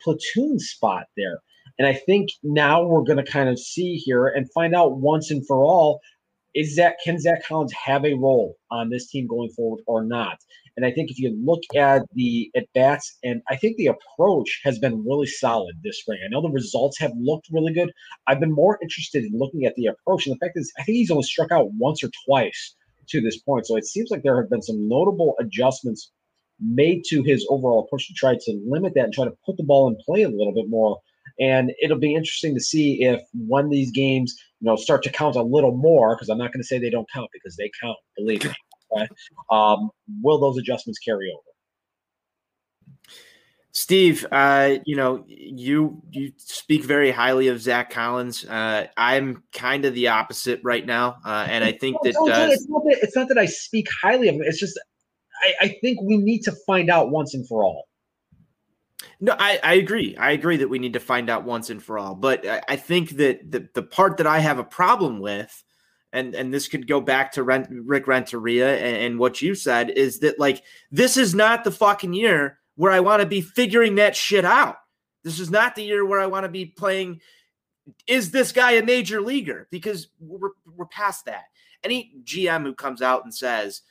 platoon 0.00 0.60
spot 0.60 1.06
there. 1.16 1.40
And 1.78 1.86
I 1.86 1.94
think 1.94 2.30
now 2.42 2.84
we're 2.84 3.04
going 3.04 3.24
to 3.24 3.30
kind 3.30 3.48
of 3.48 3.58
see 3.58 3.96
here 3.96 4.26
and 4.26 4.50
find 4.52 4.74
out 4.74 4.98
once 4.98 5.30
and 5.30 5.46
for 5.46 5.58
all 5.58 6.00
is 6.54 6.76
that 6.76 6.96
can 7.04 7.20
Zach 7.20 7.44
Collins 7.46 7.72
have 7.72 8.04
a 8.04 8.14
role 8.14 8.56
on 8.70 8.90
this 8.90 9.08
team 9.08 9.26
going 9.26 9.50
forward 9.50 9.82
or 9.86 10.02
not? 10.02 10.38
And 10.76 10.86
I 10.86 10.90
think 10.90 11.10
if 11.10 11.18
you 11.18 11.36
look 11.44 11.60
at 11.76 12.02
the 12.14 12.50
at 12.56 12.66
bats, 12.74 13.16
and 13.22 13.42
I 13.48 13.56
think 13.56 13.76
the 13.76 13.88
approach 13.88 14.60
has 14.64 14.78
been 14.78 15.04
really 15.04 15.26
solid 15.26 15.76
this 15.82 16.00
spring. 16.00 16.20
I 16.24 16.28
know 16.28 16.40
the 16.40 16.50
results 16.50 16.98
have 16.98 17.12
looked 17.16 17.48
really 17.50 17.72
good. 17.72 17.92
I've 18.26 18.40
been 18.40 18.52
more 18.52 18.78
interested 18.82 19.24
in 19.24 19.38
looking 19.38 19.66
at 19.66 19.74
the 19.74 19.86
approach, 19.86 20.26
and 20.26 20.34
the 20.34 20.44
fact 20.44 20.56
is, 20.56 20.72
I 20.78 20.84
think 20.84 20.96
he's 20.96 21.10
only 21.10 21.24
struck 21.24 21.52
out 21.52 21.72
once 21.74 22.02
or 22.02 22.10
twice 22.24 22.74
to 23.08 23.20
this 23.20 23.38
point. 23.38 23.66
So 23.66 23.76
it 23.76 23.86
seems 23.86 24.10
like 24.10 24.22
there 24.22 24.40
have 24.40 24.50
been 24.50 24.62
some 24.62 24.88
notable 24.88 25.34
adjustments 25.40 26.10
made 26.60 27.02
to 27.08 27.22
his 27.22 27.46
overall 27.50 27.84
approach 27.84 28.06
to 28.08 28.14
try 28.14 28.36
to 28.36 28.60
limit 28.66 28.94
that 28.94 29.04
and 29.04 29.12
try 29.12 29.24
to 29.24 29.36
put 29.46 29.56
the 29.56 29.64
ball 29.64 29.88
in 29.88 29.96
play 30.04 30.22
a 30.22 30.28
little 30.28 30.54
bit 30.54 30.68
more 30.68 30.98
and 31.38 31.72
it'll 31.80 31.98
be 31.98 32.14
interesting 32.14 32.54
to 32.54 32.60
see 32.60 33.02
if 33.02 33.20
when 33.34 33.68
these 33.68 33.90
games, 33.90 34.36
you 34.60 34.66
know, 34.66 34.76
start 34.76 35.02
to 35.04 35.10
count 35.10 35.36
a 35.36 35.42
little 35.42 35.76
more, 35.76 36.16
because 36.16 36.28
I'm 36.28 36.38
not 36.38 36.52
going 36.52 36.62
to 36.62 36.66
say 36.66 36.78
they 36.78 36.90
don't 36.90 37.08
count 37.12 37.30
because 37.32 37.56
they 37.56 37.70
count, 37.80 37.96
believe 38.16 38.44
me. 38.44 38.52
Okay? 38.90 39.06
Um, 39.50 39.90
will 40.22 40.40
those 40.40 40.56
adjustments 40.56 40.98
carry 40.98 41.30
over? 41.30 41.42
Steve, 43.72 44.26
uh, 44.32 44.76
you 44.86 44.96
know, 44.96 45.24
you 45.28 46.00
you 46.10 46.32
speak 46.38 46.84
very 46.84 47.10
highly 47.10 47.48
of 47.48 47.60
Zach 47.60 47.90
Collins. 47.90 48.46
Uh, 48.46 48.86
I'm 48.96 49.42
kind 49.52 49.84
of 49.84 49.92
the 49.92 50.08
opposite 50.08 50.60
right 50.64 50.86
now, 50.86 51.18
uh, 51.24 51.46
and 51.50 51.62
I 51.62 51.72
think 51.72 51.98
that, 52.02 52.16
uh, 52.16 52.48
it's, 52.50 52.66
not 52.66 52.82
that 52.84 52.98
it's 53.02 53.14
not 53.14 53.28
that 53.28 53.36
I 53.36 53.44
speak 53.44 53.86
highly 54.02 54.28
of 54.28 54.36
him. 54.36 54.42
It's 54.42 54.58
just 54.58 54.80
I, 55.44 55.66
I 55.66 55.76
think 55.80 56.00
we 56.02 56.16
need 56.16 56.40
to 56.44 56.52
find 56.66 56.90
out 56.90 57.10
once 57.10 57.34
and 57.34 57.46
for 57.46 57.62
all. 57.62 57.87
No, 59.20 59.34
I, 59.38 59.60
I 59.62 59.74
agree. 59.74 60.16
I 60.16 60.32
agree 60.32 60.56
that 60.58 60.68
we 60.68 60.78
need 60.78 60.94
to 60.94 61.00
find 61.00 61.30
out 61.30 61.44
once 61.44 61.70
and 61.70 61.82
for 61.82 61.98
all. 61.98 62.14
But 62.14 62.46
I, 62.46 62.62
I 62.68 62.76
think 62.76 63.10
that 63.10 63.50
the, 63.50 63.68
the 63.74 63.82
part 63.82 64.16
that 64.16 64.26
I 64.26 64.40
have 64.40 64.58
a 64.58 64.64
problem 64.64 65.20
with, 65.20 65.64
and 66.12 66.34
and 66.34 66.52
this 66.52 66.68
could 66.68 66.88
go 66.88 67.00
back 67.00 67.32
to 67.32 67.42
Rent, 67.42 67.68
Rick 67.70 68.06
Renteria 68.06 68.76
and, 68.78 68.96
and 68.96 69.18
what 69.18 69.42
you 69.42 69.54
said, 69.54 69.90
is 69.90 70.20
that 70.20 70.38
like 70.38 70.62
this 70.90 71.16
is 71.16 71.34
not 71.34 71.64
the 71.64 71.70
fucking 71.70 72.14
year 72.14 72.58
where 72.76 72.92
I 72.92 73.00
want 73.00 73.20
to 73.20 73.26
be 73.26 73.40
figuring 73.40 73.96
that 73.96 74.16
shit 74.16 74.44
out. 74.44 74.76
This 75.24 75.40
is 75.40 75.50
not 75.50 75.74
the 75.74 75.82
year 75.82 76.06
where 76.06 76.20
I 76.20 76.26
want 76.26 76.44
to 76.44 76.48
be 76.48 76.64
playing. 76.64 77.20
Is 78.06 78.30
this 78.30 78.52
guy 78.52 78.72
a 78.72 78.84
major 78.84 79.20
leaguer? 79.20 79.66
Because 79.70 80.08
we're, 80.20 80.50
we're 80.64 80.86
past 80.86 81.24
that. 81.24 81.44
Any 81.82 82.12
GM 82.24 82.62
who 82.62 82.74
comes 82.74 83.02
out 83.02 83.24
and 83.24 83.34
says, 83.34 83.82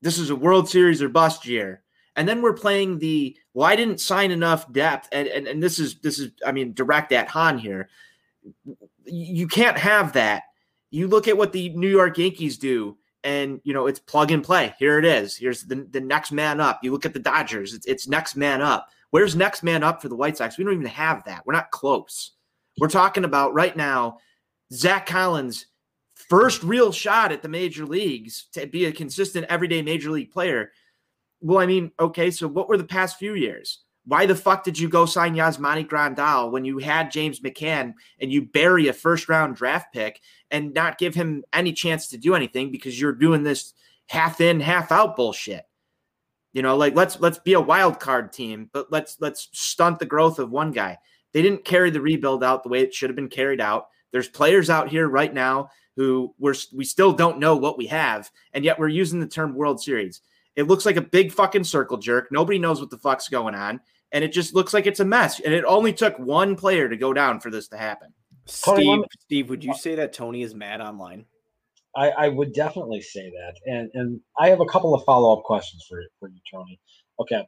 this 0.00 0.18
is 0.18 0.30
a 0.30 0.36
World 0.36 0.68
Series 0.68 1.02
or 1.02 1.08
bust 1.08 1.46
year, 1.46 1.82
and 2.16 2.28
then 2.28 2.42
we're 2.42 2.52
playing 2.52 2.98
the 2.98 3.36
well, 3.54 3.66
I 3.66 3.76
didn't 3.76 4.00
sign 4.00 4.30
enough 4.30 4.70
depth, 4.72 5.08
and 5.12 5.28
and, 5.28 5.46
and 5.46 5.62
this 5.62 5.78
is 5.78 5.96
this 5.96 6.18
is 6.18 6.32
I 6.46 6.52
mean 6.52 6.74
direct 6.74 7.12
at 7.12 7.28
Hahn 7.28 7.58
here. 7.58 7.88
You 9.04 9.46
can't 9.46 9.78
have 9.78 10.12
that. 10.14 10.44
You 10.90 11.08
look 11.08 11.28
at 11.28 11.36
what 11.36 11.52
the 11.52 11.70
New 11.70 11.88
York 11.88 12.18
Yankees 12.18 12.58
do, 12.58 12.98
and 13.24 13.60
you 13.64 13.72
know 13.72 13.86
it's 13.86 13.98
plug 13.98 14.30
and 14.30 14.44
play. 14.44 14.74
Here 14.78 14.98
it 14.98 15.04
is. 15.04 15.36
Here's 15.36 15.64
the, 15.64 15.86
the 15.90 16.00
next 16.00 16.32
man 16.32 16.60
up. 16.60 16.80
You 16.82 16.92
look 16.92 17.06
at 17.06 17.14
the 17.14 17.20
Dodgers, 17.20 17.74
it's, 17.74 17.86
it's 17.86 18.08
next 18.08 18.36
man 18.36 18.60
up. 18.60 18.88
Where's 19.10 19.36
next 19.36 19.62
man 19.62 19.82
up 19.82 20.00
for 20.00 20.08
the 20.08 20.16
White 20.16 20.36
Sox? 20.36 20.56
We 20.56 20.64
don't 20.64 20.74
even 20.74 20.86
have 20.86 21.24
that. 21.24 21.44
We're 21.44 21.52
not 21.52 21.70
close. 21.70 22.32
We're 22.78 22.88
talking 22.88 23.24
about 23.24 23.52
right 23.52 23.76
now, 23.76 24.18
Zach 24.72 25.04
Collins' 25.04 25.66
first 26.14 26.62
real 26.62 26.92
shot 26.92 27.30
at 27.30 27.42
the 27.42 27.48
major 27.48 27.84
leagues 27.84 28.46
to 28.52 28.66
be 28.66 28.86
a 28.86 28.92
consistent 28.92 29.46
everyday 29.50 29.82
major 29.82 30.10
league 30.10 30.30
player 30.30 30.72
well, 31.42 31.58
I 31.58 31.66
mean, 31.66 31.90
okay, 31.98 32.30
so 32.30 32.48
what 32.48 32.68
were 32.68 32.78
the 32.78 32.84
past 32.84 33.18
few 33.18 33.34
years? 33.34 33.80
Why 34.04 34.26
the 34.26 34.34
fuck 34.34 34.64
did 34.64 34.78
you 34.78 34.88
go 34.88 35.06
sign 35.06 35.34
Yasmani 35.34 35.86
Grandal 35.86 36.50
when 36.50 36.64
you 36.64 36.78
had 36.78 37.12
James 37.12 37.40
McCann 37.40 37.94
and 38.20 38.32
you 38.32 38.42
bury 38.42 38.88
a 38.88 38.92
first 38.92 39.28
round 39.28 39.54
draft 39.54 39.92
pick 39.92 40.20
and 40.50 40.74
not 40.74 40.98
give 40.98 41.14
him 41.14 41.44
any 41.52 41.72
chance 41.72 42.08
to 42.08 42.18
do 42.18 42.34
anything 42.34 42.72
because 42.72 43.00
you're 43.00 43.12
doing 43.12 43.42
this 43.44 43.74
half 44.08 44.40
in, 44.40 44.58
half 44.58 44.90
out 44.90 45.14
bullshit? 45.14 45.64
You 46.52 46.62
know, 46.62 46.76
like 46.76 46.94
let's 46.94 47.20
let's 47.20 47.38
be 47.38 47.54
a 47.54 47.60
wild 47.60 48.00
card 48.00 48.32
team, 48.32 48.68
but 48.72 48.90
let's 48.90 49.16
let's 49.20 49.48
stunt 49.52 49.98
the 49.98 50.06
growth 50.06 50.38
of 50.38 50.50
one 50.50 50.72
guy. 50.72 50.98
They 51.32 51.40
didn't 51.40 51.64
carry 51.64 51.90
the 51.90 52.00
rebuild 52.00 52.44
out 52.44 52.62
the 52.62 52.68
way 52.68 52.80
it 52.80 52.92
should 52.92 53.08
have 53.08 53.16
been 53.16 53.28
carried 53.28 53.60
out. 53.60 53.88
There's 54.10 54.28
players 54.28 54.68
out 54.68 54.88
here 54.88 55.08
right 55.08 55.32
now 55.32 55.70
who 55.96 56.34
we're 56.38 56.54
we 56.74 56.84
still 56.84 57.12
don't 57.12 57.38
know 57.38 57.56
what 57.56 57.78
we 57.78 57.86
have, 57.86 58.30
and 58.52 58.64
yet 58.64 58.78
we're 58.78 58.88
using 58.88 59.20
the 59.20 59.26
term 59.26 59.54
World 59.54 59.82
Series. 59.82 60.20
It 60.56 60.64
looks 60.64 60.84
like 60.84 60.96
a 60.96 61.02
big 61.02 61.32
fucking 61.32 61.64
circle 61.64 61.96
jerk. 61.96 62.28
Nobody 62.30 62.58
knows 62.58 62.80
what 62.80 62.90
the 62.90 62.98
fuck's 62.98 63.28
going 63.28 63.54
on. 63.54 63.80
And 64.12 64.22
it 64.22 64.32
just 64.32 64.54
looks 64.54 64.74
like 64.74 64.86
it's 64.86 65.00
a 65.00 65.04
mess. 65.04 65.40
And 65.40 65.54
it 65.54 65.64
only 65.64 65.92
took 65.92 66.18
one 66.18 66.54
player 66.54 66.88
to 66.88 66.96
go 66.96 67.12
down 67.12 67.40
for 67.40 67.50
this 67.50 67.68
to 67.68 67.78
happen. 67.78 68.12
Steve, 68.44 69.04
Steve, 69.20 69.48
would 69.48 69.64
you 69.64 69.74
say 69.74 69.94
that 69.94 70.12
Tony 70.12 70.42
is 70.42 70.54
mad 70.54 70.80
online? 70.80 71.24
I, 71.96 72.10
I 72.10 72.28
would 72.28 72.52
definitely 72.52 73.00
say 73.00 73.30
that. 73.30 73.54
And 73.70 73.90
and 73.94 74.20
I 74.38 74.48
have 74.48 74.60
a 74.60 74.66
couple 74.66 74.94
of 74.94 75.04
follow-up 75.04 75.44
questions 75.44 75.84
for, 75.88 76.02
for 76.18 76.28
you, 76.28 76.40
Tony. 76.50 76.80
Okay. 77.20 77.46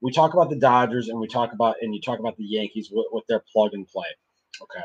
We 0.00 0.12
talk 0.12 0.34
about 0.34 0.50
the 0.50 0.56
Dodgers 0.56 1.08
and 1.08 1.18
we 1.18 1.28
talk 1.28 1.52
about 1.52 1.76
and 1.80 1.94
you 1.94 2.00
talk 2.00 2.18
about 2.18 2.36
the 2.36 2.44
Yankees 2.44 2.90
with, 2.92 3.06
with 3.12 3.24
their 3.28 3.42
plug 3.52 3.74
and 3.74 3.86
play. 3.86 4.06
Okay. 4.62 4.84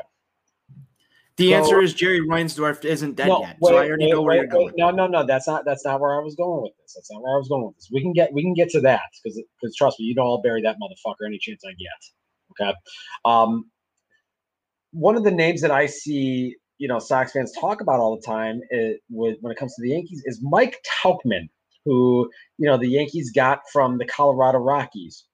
The 1.40 1.52
so, 1.52 1.56
answer 1.56 1.80
is 1.80 1.94
Jerry 1.94 2.20
Reinsdorf 2.20 2.84
isn't 2.84 3.14
dead 3.14 3.28
no, 3.28 3.40
yet. 3.40 3.56
Wait, 3.62 3.70
so 3.70 3.76
I 3.78 3.88
already 3.88 4.04
wait, 4.04 4.12
know 4.12 4.20
where 4.20 4.36
wait, 4.36 4.36
you're 4.42 4.46
going. 4.46 4.74
No, 4.76 4.90
no, 4.90 5.06
no. 5.06 5.24
That's 5.24 5.46
not 5.46 5.64
that's 5.64 5.86
not 5.86 5.98
where 5.98 6.14
I 6.14 6.22
was 6.22 6.34
going 6.34 6.60
with 6.60 6.72
this. 6.82 6.92
That's 6.94 7.10
not 7.10 7.22
where 7.22 7.34
I 7.34 7.38
was 7.38 7.48
going 7.48 7.64
with 7.64 7.76
this. 7.76 7.88
We 7.90 8.02
can 8.02 8.12
get 8.12 8.30
we 8.34 8.42
can 8.42 8.52
get 8.52 8.68
to 8.70 8.80
that 8.82 9.00
because 9.24 9.42
because 9.58 9.74
trust 9.74 9.98
me, 9.98 10.04
you 10.04 10.14
know 10.14 10.24
I'll 10.24 10.42
bury 10.42 10.60
that 10.60 10.76
motherfucker 10.76 11.26
any 11.26 11.38
chance 11.38 11.62
I 11.64 11.70
get. 11.70 12.68
Okay. 12.68 12.74
Um, 13.24 13.70
one 14.92 15.16
of 15.16 15.24
the 15.24 15.30
names 15.30 15.62
that 15.62 15.70
I 15.70 15.86
see, 15.86 16.56
you 16.76 16.88
know, 16.88 16.98
Sox 16.98 17.32
fans 17.32 17.54
talk 17.58 17.80
about 17.80 18.00
all 18.00 18.16
the 18.16 18.26
time 18.26 18.60
is, 18.70 18.98
with, 19.08 19.38
when 19.40 19.50
it 19.50 19.56
comes 19.56 19.74
to 19.76 19.82
the 19.82 19.90
Yankees 19.90 20.22
is 20.26 20.40
Mike 20.42 20.76
Tauchman, 21.02 21.48
who 21.86 22.28
you 22.58 22.66
know 22.68 22.76
the 22.76 22.88
Yankees 22.88 23.32
got 23.34 23.60
from 23.72 23.96
the 23.96 24.04
Colorado 24.04 24.58
Rockies 24.58 25.24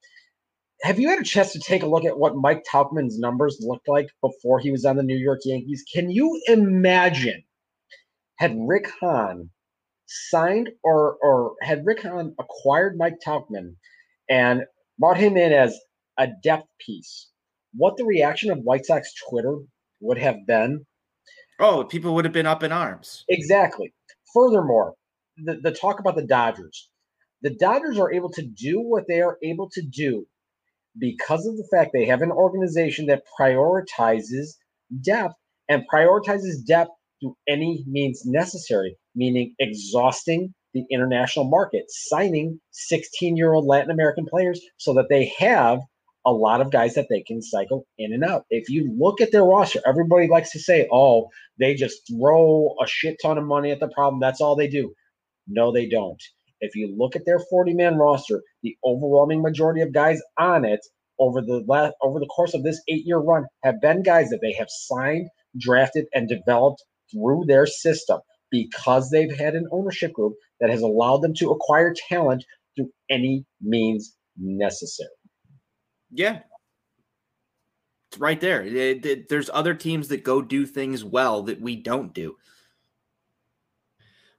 have 0.83 0.99
you 0.99 1.09
had 1.09 1.19
a 1.19 1.25
chance 1.25 1.53
to 1.53 1.59
take 1.59 1.83
a 1.83 1.87
look 1.87 2.05
at 2.05 2.19
what 2.19 2.37
Mike 2.37 2.63
Tauchman's 2.71 3.19
numbers 3.19 3.59
looked 3.61 3.89
like 3.89 4.09
before 4.21 4.59
he 4.59 4.71
was 4.71 4.85
on 4.85 4.97
the 4.97 5.03
New 5.03 5.17
York 5.17 5.41
Yankees? 5.45 5.85
Can 5.93 6.11
you 6.11 6.41
imagine 6.49 7.43
had 8.37 8.57
Rick 8.59 8.91
Hahn 9.01 9.51
signed 10.07 10.71
or 10.85 11.17
or 11.23 11.55
had 11.63 11.85
Rick 11.85 12.03
Hahn 12.03 12.35
acquired 12.39 12.97
Mike 12.99 13.17
Tauchman 13.25 13.77
and 14.29 14.65
brought 14.99 15.17
him 15.17 15.37
in 15.37 15.53
as 15.53 15.79
a 16.19 16.29
depth 16.43 16.69
piece, 16.79 17.31
what 17.75 17.97
the 17.97 18.05
reaction 18.05 18.51
of 18.51 18.59
White 18.59 18.87
Sox 18.87 19.13
Twitter 19.29 19.59
would 20.01 20.19
have 20.19 20.47
been. 20.47 20.87
Oh, 21.59 21.85
people 21.85 22.15
would 22.15 22.25
have 22.25 22.35
been 22.35 22.47
up 22.47 22.63
in 22.63 22.73
arms. 22.73 23.25
Exactly. 23.29 23.93
Furthermore, 24.35 24.95
the, 25.43 25.59
the 25.63 25.73
talk 25.73 26.01
about 26.01 26.17
the 26.17 26.27
Dodgers. 26.27 26.91
The 27.43 27.51
Dodgers 27.51 27.99
are 27.99 28.13
able 28.13 28.31
to 28.33 28.43
do 28.43 28.81
what 28.81 29.05
they 29.09 29.21
are 29.21 29.39
able 29.43 29.71
to 29.71 29.83
do 29.83 30.27
because 30.99 31.47
of 31.47 31.57
the 31.57 31.69
fact 31.71 31.91
they 31.93 32.07
have 32.07 32.23
an 32.23 32.31
organization 32.31 33.07
that 33.07 33.23
prioritizes 33.39 34.49
depth 35.03 35.35
and 35.69 35.85
prioritizes 35.93 36.65
depth 36.67 36.91
through 37.21 37.37
any 37.49 37.85
means 37.87 38.23
necessary, 38.25 38.97
meaning 39.15 39.55
exhausting 39.59 40.55
the 40.75 40.85
international 40.91 41.47
market, 41.47 41.85
signing 41.89 42.61
16 42.73 43.37
year 43.37 43.53
old 43.55 43.67
Latin 43.67 43.91
American 43.91 44.27
players 44.27 44.61
so 44.77 44.95
that 44.95 45.09
they 45.09 45.33
have 45.39 45.81
a 46.27 46.33
lot 46.33 46.61
of 46.61 46.73
guys 46.73 46.95
that 46.95 47.07
they 47.09 47.23
can 47.23 47.41
cycle 47.41 47.87
in 47.99 48.13
and 48.13 48.25
out. 48.25 48.45
If 48.51 48.69
you 48.69 48.93
look 48.99 49.21
at 49.21 49.31
their 49.31 49.45
roster, 49.45 49.81
everybody 49.87 50.27
likes 50.29 50.51
to 50.51 50.59
say, 50.59 50.89
oh, 50.93 51.29
they 51.59 51.75
just 51.75 52.01
throw 52.11 52.75
a 52.83 52.87
shit 52.87 53.17
ton 53.23 53.39
of 53.39 53.45
money 53.45 53.71
at 53.71 53.81
the 53.81 53.89
problem. 53.89 54.21
That's 54.21 54.41
all 54.41 54.57
they 54.57 54.69
do. 54.69 54.93
No, 55.47 55.73
they 55.73 55.89
don't. 55.89 56.21
If 56.61 56.75
you 56.75 56.95
look 56.97 57.17
at 57.17 57.27
their 57.27 57.39
40 57.39 57.75
man 57.75 57.97
roster, 57.97 58.43
the 58.63 58.77
overwhelming 58.85 59.43
majority 59.43 59.81
of 59.83 59.93
guys 59.93 60.21
on 60.39 60.65
it 60.65 60.81
over 61.19 61.41
the 61.41 61.65
last 61.67 61.95
over 62.03 62.19
the 62.19 62.27
course 62.27 62.55
of 62.55 62.63
this 62.63 62.81
eight 62.89 63.07
year 63.07 63.19
run 63.19 63.47
have 63.63 63.81
been 63.81 64.03
guys 64.03 64.29
that 64.31 64.41
they 64.43 64.53
have 64.53 64.69
signed, 64.69 65.29
drafted, 65.59 66.07
and 66.15 66.29
developed 66.29 66.83
through 67.13 67.45
their 67.47 67.67
system 67.67 68.21
because 68.51 69.11
they've 69.11 69.37
had 69.37 69.55
an 69.55 69.67
ownership 69.73 70.13
group 70.13 70.35
that 70.61 70.71
has 70.71 70.83
allowed 70.83 71.23
them 71.23 71.35
to 71.35 71.51
acquire 71.51 71.95
talent 72.09 72.45
through 72.77 72.91
any 73.11 73.45
means 73.61 74.17
necessary. 74.37 75.11
Yeah. 76.11 76.41
It's 78.11 78.21
right 78.21 78.41
there. 78.41 78.63
It, 78.63 79.05
it, 79.05 79.29
there's 79.29 79.51
other 79.53 79.75
teams 79.75 80.09
that 80.09 80.23
go 80.23 80.41
do 80.41 80.65
things 80.65 81.05
well 81.05 81.43
that 81.45 81.61
we 81.61 81.77
don't 81.77 82.15
do. 82.15 82.37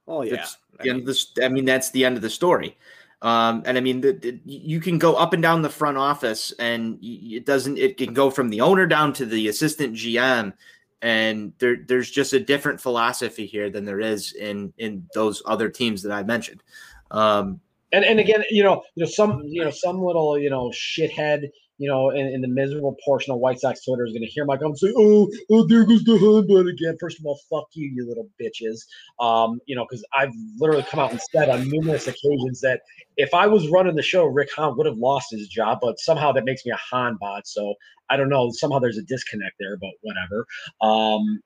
Oh 0.08 0.22
yeah. 0.22 0.46
I 0.80 0.84
mean, 0.84 1.06
the, 1.06 1.26
I 1.44 1.50
mean, 1.50 1.66
that's 1.66 1.92
the 1.92 2.06
end 2.06 2.16
of 2.16 2.22
the 2.22 2.30
story. 2.30 2.78
Um, 3.22 3.64
and 3.66 3.78
I 3.78 3.82
mean, 3.82 4.02
the, 4.02 4.14
the, 4.14 4.40
you 4.46 4.80
can 4.80 5.00
go 5.00 5.16
up 5.16 5.34
and 5.34 5.42
down 5.42 5.62
the 5.64 5.70
front 5.70 5.98
office, 5.98 6.54
and 6.60 7.00
it 7.02 7.46
doesn't. 7.46 7.78
It 7.78 7.98
can 7.98 8.14
go 8.14 8.30
from 8.30 8.50
the 8.50 8.62
owner 8.62 8.86
down 8.86 9.12
to 9.14 9.26
the 9.26 9.48
assistant 9.48 9.96
GM, 9.96 10.54
and 11.02 11.52
there, 11.58 11.78
there's 11.88 12.12
just 12.12 12.34
a 12.34 12.40
different 12.40 12.80
philosophy 12.80 13.48
here 13.48 13.72
than 13.72 13.86
there 13.86 14.00
is 14.00 14.34
in 14.34 14.72
in 14.78 15.08
those 15.16 15.42
other 15.48 15.68
teams 15.68 16.04
that 16.04 16.12
I 16.12 16.22
mentioned. 16.24 16.62
Um, 17.10 17.60
and 17.92 18.06
and 18.06 18.20
again, 18.20 18.44
you 18.52 18.62
know, 18.62 18.84
you 18.94 19.04
know, 19.04 19.10
some 19.10 19.42
you 19.46 19.64
know, 19.64 19.72
some 19.72 20.00
little 20.00 20.38
you 20.38 20.52
know 20.52 20.70
shithead 20.70 21.50
you 21.78 21.88
know, 21.88 22.10
in, 22.10 22.26
in 22.28 22.42
the 22.42 22.48
miserable 22.48 22.96
portion 23.06 23.34
of 23.34 23.40
White 23.40 23.60
Sox 23.60 23.84
Twitter 23.84 24.06
is 24.06 24.14
going 24.14 24.24
to 24.24 24.28
hear 24.28 24.46
my 24.46 24.58
comments 24.58 24.82
say, 24.82 24.92
"Oh, 24.98 25.30
oh, 25.52 25.68
there 25.68 25.86
goes 25.86 26.04
the 26.04 26.18
hunt 26.18 26.70
again." 26.70 26.98
First 27.00 27.20
of 27.20 27.26
all, 27.26 27.40
fuck 27.50 27.68
you, 27.74 27.90
you 27.94 28.08
little 28.08 28.30
bitches. 28.42 28.82
Um, 29.24 29.60
you 29.66 29.76
know, 29.76 29.86
because 29.88 30.06
I've 30.14 30.34
literally 30.58 30.84
come 30.84 31.00
out 31.00 31.12
and 31.12 31.22
said 31.32 31.50
on 31.50 31.70
numerous 31.70 32.08
occasions 32.08 32.62
that 32.62 32.82
if 33.18 33.34
I 33.34 33.48
was 33.48 33.70
running 33.70 33.96
the 33.96 34.02
show, 34.02 34.26
Rick 34.26 34.50
Hahn 34.56 34.76
would 34.78 34.86
have 34.88 34.98
lost 34.98 35.32
his 35.32 35.48
job, 35.48 35.80
but 35.82 36.00
somehow 36.00 36.32
that 36.32 36.46
makes 36.46 36.66
me 36.66 36.72
a 36.72 36.78
Hahn 36.78 37.18
bot. 37.20 37.48
So 37.48 37.76
I 38.10 38.18
don't 38.18 38.30
know. 38.30 38.50
Somehow 38.52 38.80
there's 38.80 38.98
a 38.98 39.04
disconnect 39.04 39.56
there, 39.60 39.78
but 39.78 39.92
whatever. 40.02 40.46
Um, 40.82 41.42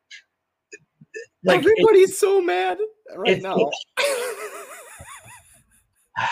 like 1.44 1.60
everybody's 1.60 2.12
it, 2.12 2.16
so 2.16 2.42
mad 2.42 2.78
right 3.16 3.42
now. 3.42 3.70
Ah, 6.18 6.28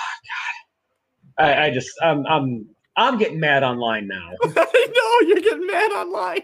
God, 1.38 1.45
I, 1.45 1.66
I 1.68 1.72
just 1.72 1.89
I'm 2.04 2.28
I'm 2.28 2.68
I'm 3.00 3.18
getting 3.18 3.39
mad 3.39 3.64
online 3.64 4.08
now. 4.08 4.32
I 4.43 4.88
know 4.93 5.28
you're 5.28 5.41
getting 5.41 5.66
mad 5.66 5.91
online. 5.91 6.41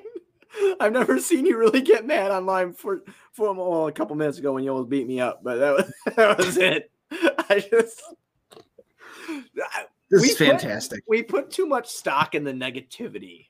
I've 0.79 0.93
never 0.93 1.19
seen 1.19 1.45
you 1.45 1.57
really 1.57 1.81
get 1.81 2.05
mad 2.05 2.31
online 2.31 2.71
for 2.73 3.01
for 3.33 3.53
well, 3.53 3.87
a 3.87 3.91
couple 3.91 4.15
minutes 4.15 4.37
ago 4.37 4.53
when 4.53 4.63
you 4.63 4.71
almost 4.71 4.89
beat 4.89 5.05
me 5.05 5.19
up, 5.19 5.43
but 5.43 5.57
that 5.57 5.75
was 5.75 5.93
that 6.15 6.37
was 6.37 6.57
it. 6.57 6.91
I 7.49 7.59
just 7.59 8.01
this 10.09 10.23
is 10.23 10.37
fantastic. 10.37 11.05
Put, 11.05 11.09
we 11.09 11.23
put 11.23 11.51
too 11.51 11.65
much 11.65 11.87
stock 11.87 12.35
in 12.35 12.45
the 12.45 12.53
negativity. 12.53 13.47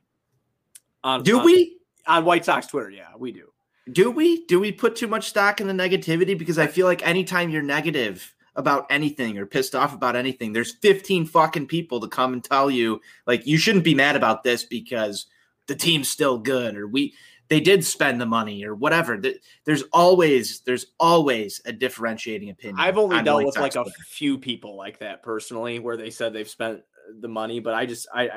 On 1.03 1.21
do 1.21 1.39
on, 1.39 1.45
we 1.45 1.77
on 2.07 2.25
White 2.25 2.43
Sox 2.43 2.65
Twitter? 2.65 2.89
Yeah, 2.89 3.09
we 3.17 3.31
do. 3.31 3.51
Do 3.91 4.09
we? 4.09 4.45
Do 4.47 4.59
we 4.59 4.71
put 4.71 4.95
too 4.95 5.07
much 5.07 5.29
stock 5.29 5.61
in 5.61 5.67
the 5.67 5.73
negativity? 5.73 6.35
Because 6.35 6.57
I 6.57 6.65
feel 6.65 6.87
like 6.87 7.05
anytime 7.07 7.51
you're 7.51 7.61
negative, 7.61 8.34
about 8.55 8.85
anything 8.89 9.37
or 9.37 9.45
pissed 9.45 9.75
off 9.75 9.93
about 9.93 10.15
anything, 10.15 10.53
there's 10.53 10.75
15 10.75 11.25
fucking 11.25 11.67
people 11.67 11.99
to 11.99 12.07
come 12.07 12.33
and 12.33 12.43
tell 12.43 12.71
you, 12.71 13.01
like, 13.27 13.45
you 13.45 13.57
shouldn't 13.57 13.83
be 13.83 13.95
mad 13.95 14.15
about 14.15 14.43
this 14.43 14.63
because 14.63 15.25
the 15.67 15.75
team's 15.75 16.07
still 16.07 16.37
good 16.37 16.77
or 16.77 16.87
we 16.87 17.13
they 17.47 17.59
did 17.59 17.85
spend 17.85 18.19
the 18.19 18.25
money 18.25 18.65
or 18.65 18.73
whatever. 18.73 19.21
There's 19.65 19.83
always 19.93 20.61
there's 20.61 20.87
always 20.99 21.61
a 21.65 21.71
differentiating 21.71 22.49
opinion. 22.49 22.79
I've 22.79 22.97
only 22.97 23.21
dealt 23.21 23.45
with 23.45 23.57
like 23.57 23.75
a 23.75 23.85
few 24.07 24.37
people 24.37 24.75
like 24.75 24.99
that 24.99 25.21
personally, 25.21 25.79
where 25.79 25.97
they 25.97 26.09
said 26.09 26.33
they've 26.33 26.49
spent 26.49 26.81
the 27.19 27.27
money, 27.27 27.59
but 27.59 27.73
I 27.73 27.85
just 27.85 28.07
I 28.13 28.29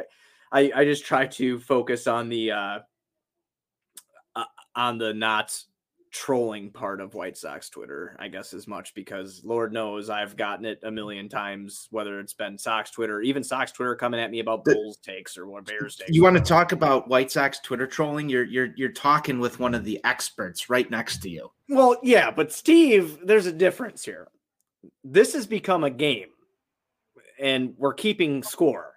I 0.53 0.73
I 0.75 0.85
just 0.85 1.07
try 1.07 1.27
to 1.27 1.59
focus 1.61 2.07
on 2.07 2.29
the 2.29 2.53
uh, 2.53 2.79
uh 4.37 4.45
on 4.75 4.99
the 4.99 5.15
not 5.15 5.59
trolling 6.11 6.71
part 6.71 7.01
of 7.01 7.15
White 7.15 7.37
Sox 7.37 7.69
Twitter, 7.69 8.17
I 8.19 8.29
guess, 8.29 8.53
as 8.53 8.67
much 8.67 8.95
because 8.95 9.43
Lord 9.45 9.73
knows 9.73 10.11
I've 10.11 10.37
gotten 10.37 10.65
it 10.65 10.81
a 10.83 10.91
million 10.91 11.29
times, 11.29 11.89
whether 11.91 12.21
it's 12.21 12.33
been 12.33 12.59
Sox 12.59 12.91
Twitter, 12.91 13.21
even 13.21 13.45
Sox 13.45 13.73
Twitter 13.73 13.95
coming 13.95 14.21
at 14.21 14.31
me 14.31 14.41
about 14.41 14.65
Bulls 14.65 14.99
takes 14.99 15.37
or 15.37 15.47
what 15.47 15.67
Bears 15.67 15.97
takes. 15.97 16.11
You 16.11 16.23
want 16.23 16.37
to 16.37 16.43
talk 16.43 16.73
about 16.73 17.09
White 17.09 17.31
Sox 17.31 17.61
Twitter 17.61 17.87
trolling? 17.87 18.29
You're 18.29 18.45
you're 18.45 18.71
you're 18.77 18.93
talking 18.93 19.39
with 19.39 19.61
one 19.61 19.75
of 19.75 19.85
the 19.85 20.01
experts 20.05 20.69
right 20.69 20.91
next 20.91 21.23
to 21.23 21.31
you. 21.31 21.51
Well, 21.69 21.97
yeah, 22.03 22.31
but 22.31 22.53
Steve, 22.53 23.19
there's 23.25 23.47
a 23.47 23.53
difference 23.53 24.05
here. 24.05 24.29
This 25.05 25.33
has 25.35 25.47
become 25.47 25.85
a 25.85 25.91
game, 25.91 26.29
and 27.41 27.75
we're 27.79 27.95
keeping 27.95 28.43
score 28.43 28.95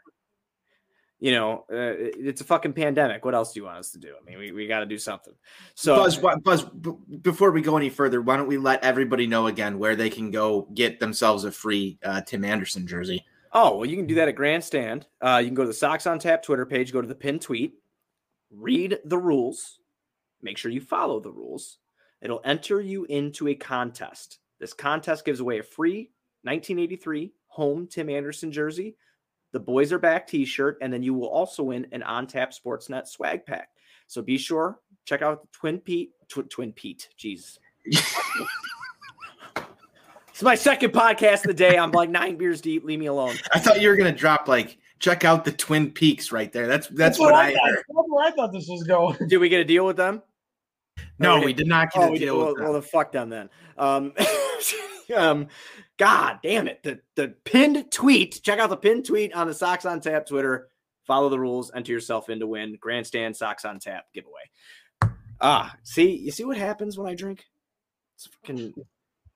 you 1.21 1.31
know, 1.31 1.65
uh, 1.71 1.93
it's 1.95 2.41
a 2.41 2.43
fucking 2.43 2.73
pandemic. 2.73 3.23
What 3.23 3.35
else 3.35 3.53
do 3.53 3.59
you 3.59 3.65
want 3.65 3.77
us 3.77 3.91
to 3.91 3.99
do? 3.99 4.15
I 4.19 4.27
mean, 4.27 4.39
we, 4.39 4.51
we 4.51 4.67
got 4.67 4.79
to 4.79 4.87
do 4.87 4.97
something. 4.97 5.35
So, 5.75 5.95
Buzz, 5.95 6.17
Buzz, 6.17 6.63
b- 6.63 6.97
before 7.21 7.51
we 7.51 7.61
go 7.61 7.77
any 7.77 7.91
further, 7.91 8.23
why 8.23 8.37
don't 8.37 8.47
we 8.47 8.57
let 8.57 8.83
everybody 8.83 9.27
know 9.27 9.45
again 9.45 9.77
where 9.77 9.95
they 9.95 10.09
can 10.09 10.31
go 10.31 10.67
get 10.73 10.99
themselves 10.99 11.45
a 11.45 11.51
free 11.51 11.99
uh, 12.03 12.21
Tim 12.21 12.43
Anderson 12.43 12.87
jersey? 12.87 13.23
Oh, 13.53 13.77
well, 13.77 13.85
you 13.85 13.97
can 13.97 14.07
do 14.07 14.15
that 14.15 14.29
at 14.29 14.35
Grandstand. 14.35 15.05
Uh, 15.21 15.37
you 15.43 15.47
can 15.47 15.53
go 15.53 15.61
to 15.61 15.67
the 15.67 15.75
Sox 15.75 16.07
on 16.07 16.17
Tap 16.17 16.41
Twitter 16.41 16.65
page, 16.65 16.91
go 16.91 17.01
to 17.01 17.07
the 17.07 17.13
pin 17.13 17.37
tweet, 17.37 17.75
read 18.49 18.97
the 19.05 19.19
rules, 19.19 19.77
make 20.41 20.57
sure 20.57 20.71
you 20.71 20.81
follow 20.81 21.19
the 21.19 21.31
rules. 21.31 21.77
It'll 22.23 22.41
enter 22.43 22.81
you 22.81 23.05
into 23.05 23.47
a 23.47 23.53
contest. 23.53 24.39
This 24.59 24.73
contest 24.73 25.23
gives 25.23 25.39
away 25.39 25.59
a 25.59 25.63
free 25.63 26.09
1983 26.43 27.31
home 27.45 27.85
Tim 27.85 28.09
Anderson 28.09 28.51
jersey 28.51 28.95
the 29.51 29.59
Boys 29.59 29.91
Are 29.91 29.99
Back 29.99 30.27
t 30.27 30.45
shirt, 30.45 30.77
and 30.81 30.91
then 30.91 31.03
you 31.03 31.13
will 31.13 31.29
also 31.29 31.63
win 31.63 31.87
an 31.91 32.03
On 32.03 32.27
Tap 32.27 32.53
Sportsnet 32.53 33.07
swag 33.07 33.45
pack. 33.45 33.69
So 34.07 34.21
be 34.21 34.37
sure, 34.37 34.79
check 35.05 35.21
out 35.21 35.41
the 35.41 35.47
Twin 35.51 35.79
Pete, 35.79 36.11
tw- 36.27 36.49
Twin 36.49 36.73
Pete, 36.73 37.09
jeez. 37.17 37.57
it's 37.85 38.03
my 40.41 40.55
second 40.55 40.91
podcast 40.91 41.37
of 41.37 41.43
the 41.47 41.53
day. 41.53 41.77
I'm 41.77 41.91
like 41.91 42.09
nine 42.09 42.35
beers 42.37 42.61
deep. 42.61 42.83
Leave 42.83 42.99
me 42.99 43.07
alone. 43.07 43.35
I 43.53 43.59
thought 43.59 43.81
you 43.81 43.89
were 43.89 43.95
gonna 43.95 44.11
drop 44.11 44.47
like 44.47 44.77
check 44.99 45.25
out 45.25 45.43
the 45.43 45.51
Twin 45.51 45.91
Peaks 45.91 46.31
right 46.31 46.51
there. 46.51 46.67
That's 46.67 46.87
that's, 46.87 46.97
that's 46.97 47.19
what, 47.19 47.33
what, 47.33 47.45
I, 47.45 47.49
I 47.49 47.69
heard. 47.69 47.83
That's 47.87 48.07
where 48.07 48.25
I 48.25 48.31
thought 48.31 48.53
this 48.53 48.67
was 48.67 48.83
going. 48.83 49.17
Did 49.27 49.37
we 49.37 49.49
get 49.49 49.59
a 49.59 49.65
deal 49.65 49.85
with 49.85 49.97
them? 49.97 50.21
No, 51.19 51.39
we 51.39 51.53
did 51.53 51.67
not 51.67 51.91
get 51.91 52.03
oh, 52.03 52.13
a 52.13 52.17
deal 52.17 52.37
well, 52.37 52.47
with 52.47 52.55
them. 52.55 52.63
Well, 52.65 52.73
the 52.73 52.81
fuck 52.81 53.11
them 53.11 53.29
then. 53.29 53.49
Um, 53.77 54.13
um, 55.15 55.47
God 56.01 56.39
damn 56.41 56.67
it. 56.67 56.81
The 56.81 56.99
the 57.15 57.35
pinned 57.45 57.91
tweet. 57.91 58.41
Check 58.41 58.57
out 58.57 58.71
the 58.71 58.75
pinned 58.75 59.05
tweet 59.05 59.35
on 59.35 59.45
the 59.45 59.53
Sox 59.53 59.85
on 59.85 60.01
Tap 60.01 60.25
Twitter. 60.25 60.69
Follow 61.05 61.29
the 61.29 61.39
rules, 61.39 61.71
enter 61.75 61.91
yourself 61.91 62.27
in 62.29 62.39
to 62.39 62.47
win. 62.47 62.75
Grandstand 62.81 63.37
Sox 63.37 63.65
on 63.65 63.77
Tap 63.77 64.05
giveaway. 64.11 64.41
Ah, 65.39 65.75
see, 65.83 66.15
you 66.17 66.31
see 66.31 66.43
what 66.43 66.57
happens 66.57 66.97
when 66.97 67.07
I 67.07 67.13
drink? 67.13 67.45
It's 68.15 68.27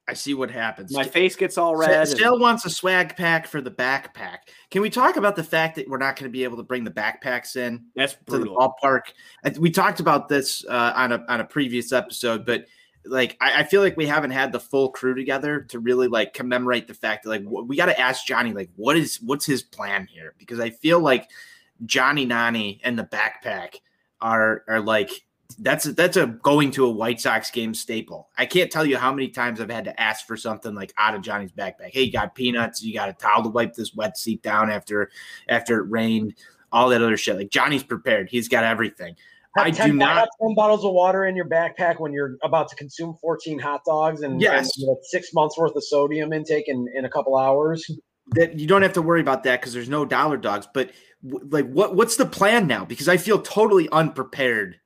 I 0.08 0.14
see 0.14 0.34
what 0.34 0.50
happens. 0.50 0.92
My 0.92 1.04
face 1.04 1.36
gets 1.36 1.60
all 1.60 1.76
red. 1.76 2.08
Still 2.08 2.34
and... 2.34 2.42
wants 2.42 2.66
a 2.66 2.72
swag 2.72 3.16
pack 3.16 3.46
for 3.46 3.62
the 3.62 3.70
backpack. 3.70 4.38
Can 4.72 4.82
we 4.82 4.90
talk 4.90 5.18
about 5.18 5.36
the 5.36 5.44
fact 5.44 5.76
that 5.76 5.88
we're 5.88 6.00
not 6.00 6.16
going 6.16 6.32
to 6.32 6.34
be 6.34 6.44
able 6.44 6.58
to 6.58 6.64
bring 6.64 6.84
the 6.84 6.90
backpacks 6.90 7.58
in 7.58 7.86
That's 7.96 8.16
brutal. 8.16 8.44
to 8.44 8.50
the 8.50 8.56
ballpark? 8.56 9.60
We 9.60 9.70
talked 9.70 10.00
about 10.00 10.30
this 10.30 10.66
uh, 10.66 10.94
on 10.96 11.12
a 11.12 11.24
on 11.28 11.42
a 11.42 11.46
previous 11.46 11.92
episode, 11.92 12.44
but 12.44 12.66
like 13.06 13.38
I, 13.40 13.62
I, 13.62 13.64
feel 13.64 13.82
like 13.82 13.98
we 13.98 14.06
haven't 14.06 14.32
had 14.32 14.52
the 14.52 14.60
full 14.60 14.90
crew 14.90 15.16
together 15.16 15.62
to 15.70 15.80
really 15.80 16.08
like 16.08 16.34
commemorate 16.34 16.88
the 16.88 16.94
fact 16.94 17.24
that 17.24 17.30
like 17.30 17.44
we 17.46 17.76
got 17.76 17.86
to 17.88 18.00
ask 18.00 18.26
Johnny 18.26 18.54
like 18.54 18.70
what 18.76 18.98
is 18.98 19.18
what's 19.22 19.46
his 19.46 19.64
plan 19.64 20.08
here 20.08 20.34
because 20.38 20.60
I 20.60 20.70
feel 20.70 21.00
like 21.00 21.30
Johnny 21.86 22.26
Nani 22.26 22.80
and 22.84 22.98
the 22.98 23.04
backpack 23.04 23.76
are 24.22 24.64
are 24.68 24.82
like 24.82 25.12
that's 25.60 25.86
a, 25.86 25.94
that's 25.94 26.18
a 26.18 26.28
going 26.28 26.72
to 26.72 26.86
a 26.86 26.92
White 26.92 27.22
Sox 27.22 27.52
game 27.52 27.74
staple. 27.74 28.30
I 28.38 28.46
can't 28.46 28.72
tell 28.72 28.86
you 28.86 28.98
how 28.98 29.14
many 29.14 29.30
times 29.30 29.62
I've 29.62 29.70
had 29.70 29.86
to 29.86 30.02
ask 30.02 30.26
for 30.26 30.36
something 30.36 30.74
like 30.74 30.94
out 30.98 31.16
of 31.16 31.22
Johnny's 31.22 31.52
backpack. 31.52 31.92
Hey, 31.92 32.04
you 32.04 32.12
got 32.12 32.36
peanuts? 32.36 32.84
You 32.84 32.94
got 32.94 33.10
a 33.10 33.14
towel 33.14 33.44
to 33.44 33.50
wipe 33.50 33.74
this 33.74 33.94
wet 33.94 34.18
seat 34.18 34.42
down 34.42 34.72
after 34.72 35.12
after 35.48 35.80
it 35.80 35.90
rained? 35.90 36.36
All 36.72 36.90
that 36.90 37.02
other 37.02 37.18
shit. 37.18 37.38
Like 37.38 37.52
Johnny's 37.52 37.84
prepared. 37.84 38.30
He's 38.30 38.50
got 38.50 38.64
everything. 38.64 39.16
I 39.58 39.72
10 39.72 39.92
do 39.92 39.96
not. 39.98 40.18
have 40.18 40.28
10 40.42 40.56
bottles 40.56 40.84
of 40.84 40.92
water 40.94 41.26
in 41.26 41.36
your 41.36 41.46
backpack 41.48 42.00
when 42.00 42.12
you're 42.12 42.36
about 42.44 42.68
to 42.70 42.76
consume 42.76 43.16
14 43.22 43.58
hot 43.60 43.82
dogs 43.86 44.22
and, 44.22 44.42
Yes. 44.42 44.66
and, 44.66 44.72
you 44.84 44.88
know, 44.88 44.98
six 45.04 45.34
months 45.34 45.58
worth 45.58 45.76
of 45.76 45.84
sodium 45.84 46.34
intake 46.34 46.68
in, 46.68 46.88
in 46.94 47.06
a 47.06 47.10
couple 47.10 47.38
hours. 47.38 47.90
that 48.32 48.60
you 48.60 48.68
don't 48.68 48.82
have 48.82 48.94
to 48.94 49.02
worry 49.02 49.22
about 49.22 49.44
that 49.44 49.62
because 49.62 49.74
there's 49.74 49.88
no 49.90 50.04
dollar 50.04 50.36
dogs. 50.38 50.68
But 50.74 50.92
w- 51.26 51.48
like, 51.50 51.70
what 51.70 51.96
what's 51.96 52.18
the 52.18 52.26
plan 52.26 52.68
now? 52.68 52.84
Because 52.84 53.08
I 53.08 53.18
feel 53.18 53.40
totally 53.42 53.88
unprepared 53.90 54.80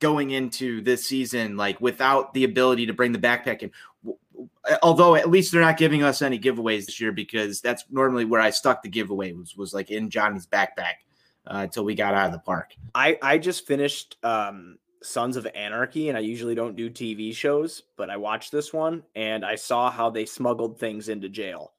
going 0.00 0.30
into 0.30 0.80
this 0.80 1.04
season, 1.06 1.56
like 1.56 1.80
without 1.80 2.34
the 2.34 2.44
ability 2.44 2.86
to 2.86 2.92
bring 2.92 3.12
the 3.12 3.18
backpack 3.18 3.62
in. 3.62 3.70
Although 4.82 5.14
at 5.14 5.28
least 5.30 5.52
they're 5.52 5.60
not 5.60 5.76
giving 5.76 6.02
us 6.02 6.22
any 6.22 6.38
giveaways 6.38 6.86
this 6.86 7.00
year 7.00 7.12
because 7.12 7.60
that's 7.60 7.84
normally 7.90 8.24
where 8.24 8.40
I 8.40 8.50
stuck 8.50 8.82
the 8.82 8.88
giveaway 8.88 9.32
was 9.32 9.54
was 9.56 9.74
like 9.74 9.90
in 9.90 10.08
Johnny's 10.08 10.46
backpack 10.46 10.94
uh, 11.46 11.58
until 11.62 11.84
we 11.84 11.94
got 11.94 12.14
out 12.14 12.26
of 12.26 12.32
the 12.32 12.38
park. 12.38 12.74
I 12.94 13.18
I 13.22 13.38
just 13.38 13.66
finished 13.66 14.16
um 14.22 14.78
Sons 15.02 15.36
of 15.36 15.46
Anarchy 15.54 16.08
and 16.08 16.16
I 16.16 16.22
usually 16.22 16.54
don't 16.54 16.76
do 16.76 16.88
TV 16.88 17.34
shows, 17.34 17.82
but 17.96 18.08
I 18.08 18.16
watched 18.16 18.50
this 18.50 18.72
one 18.72 19.02
and 19.14 19.44
I 19.44 19.54
saw 19.54 19.90
how 19.90 20.10
they 20.10 20.24
smuggled 20.24 20.78
things 20.78 21.08
into 21.08 21.28
jail. 21.28 21.74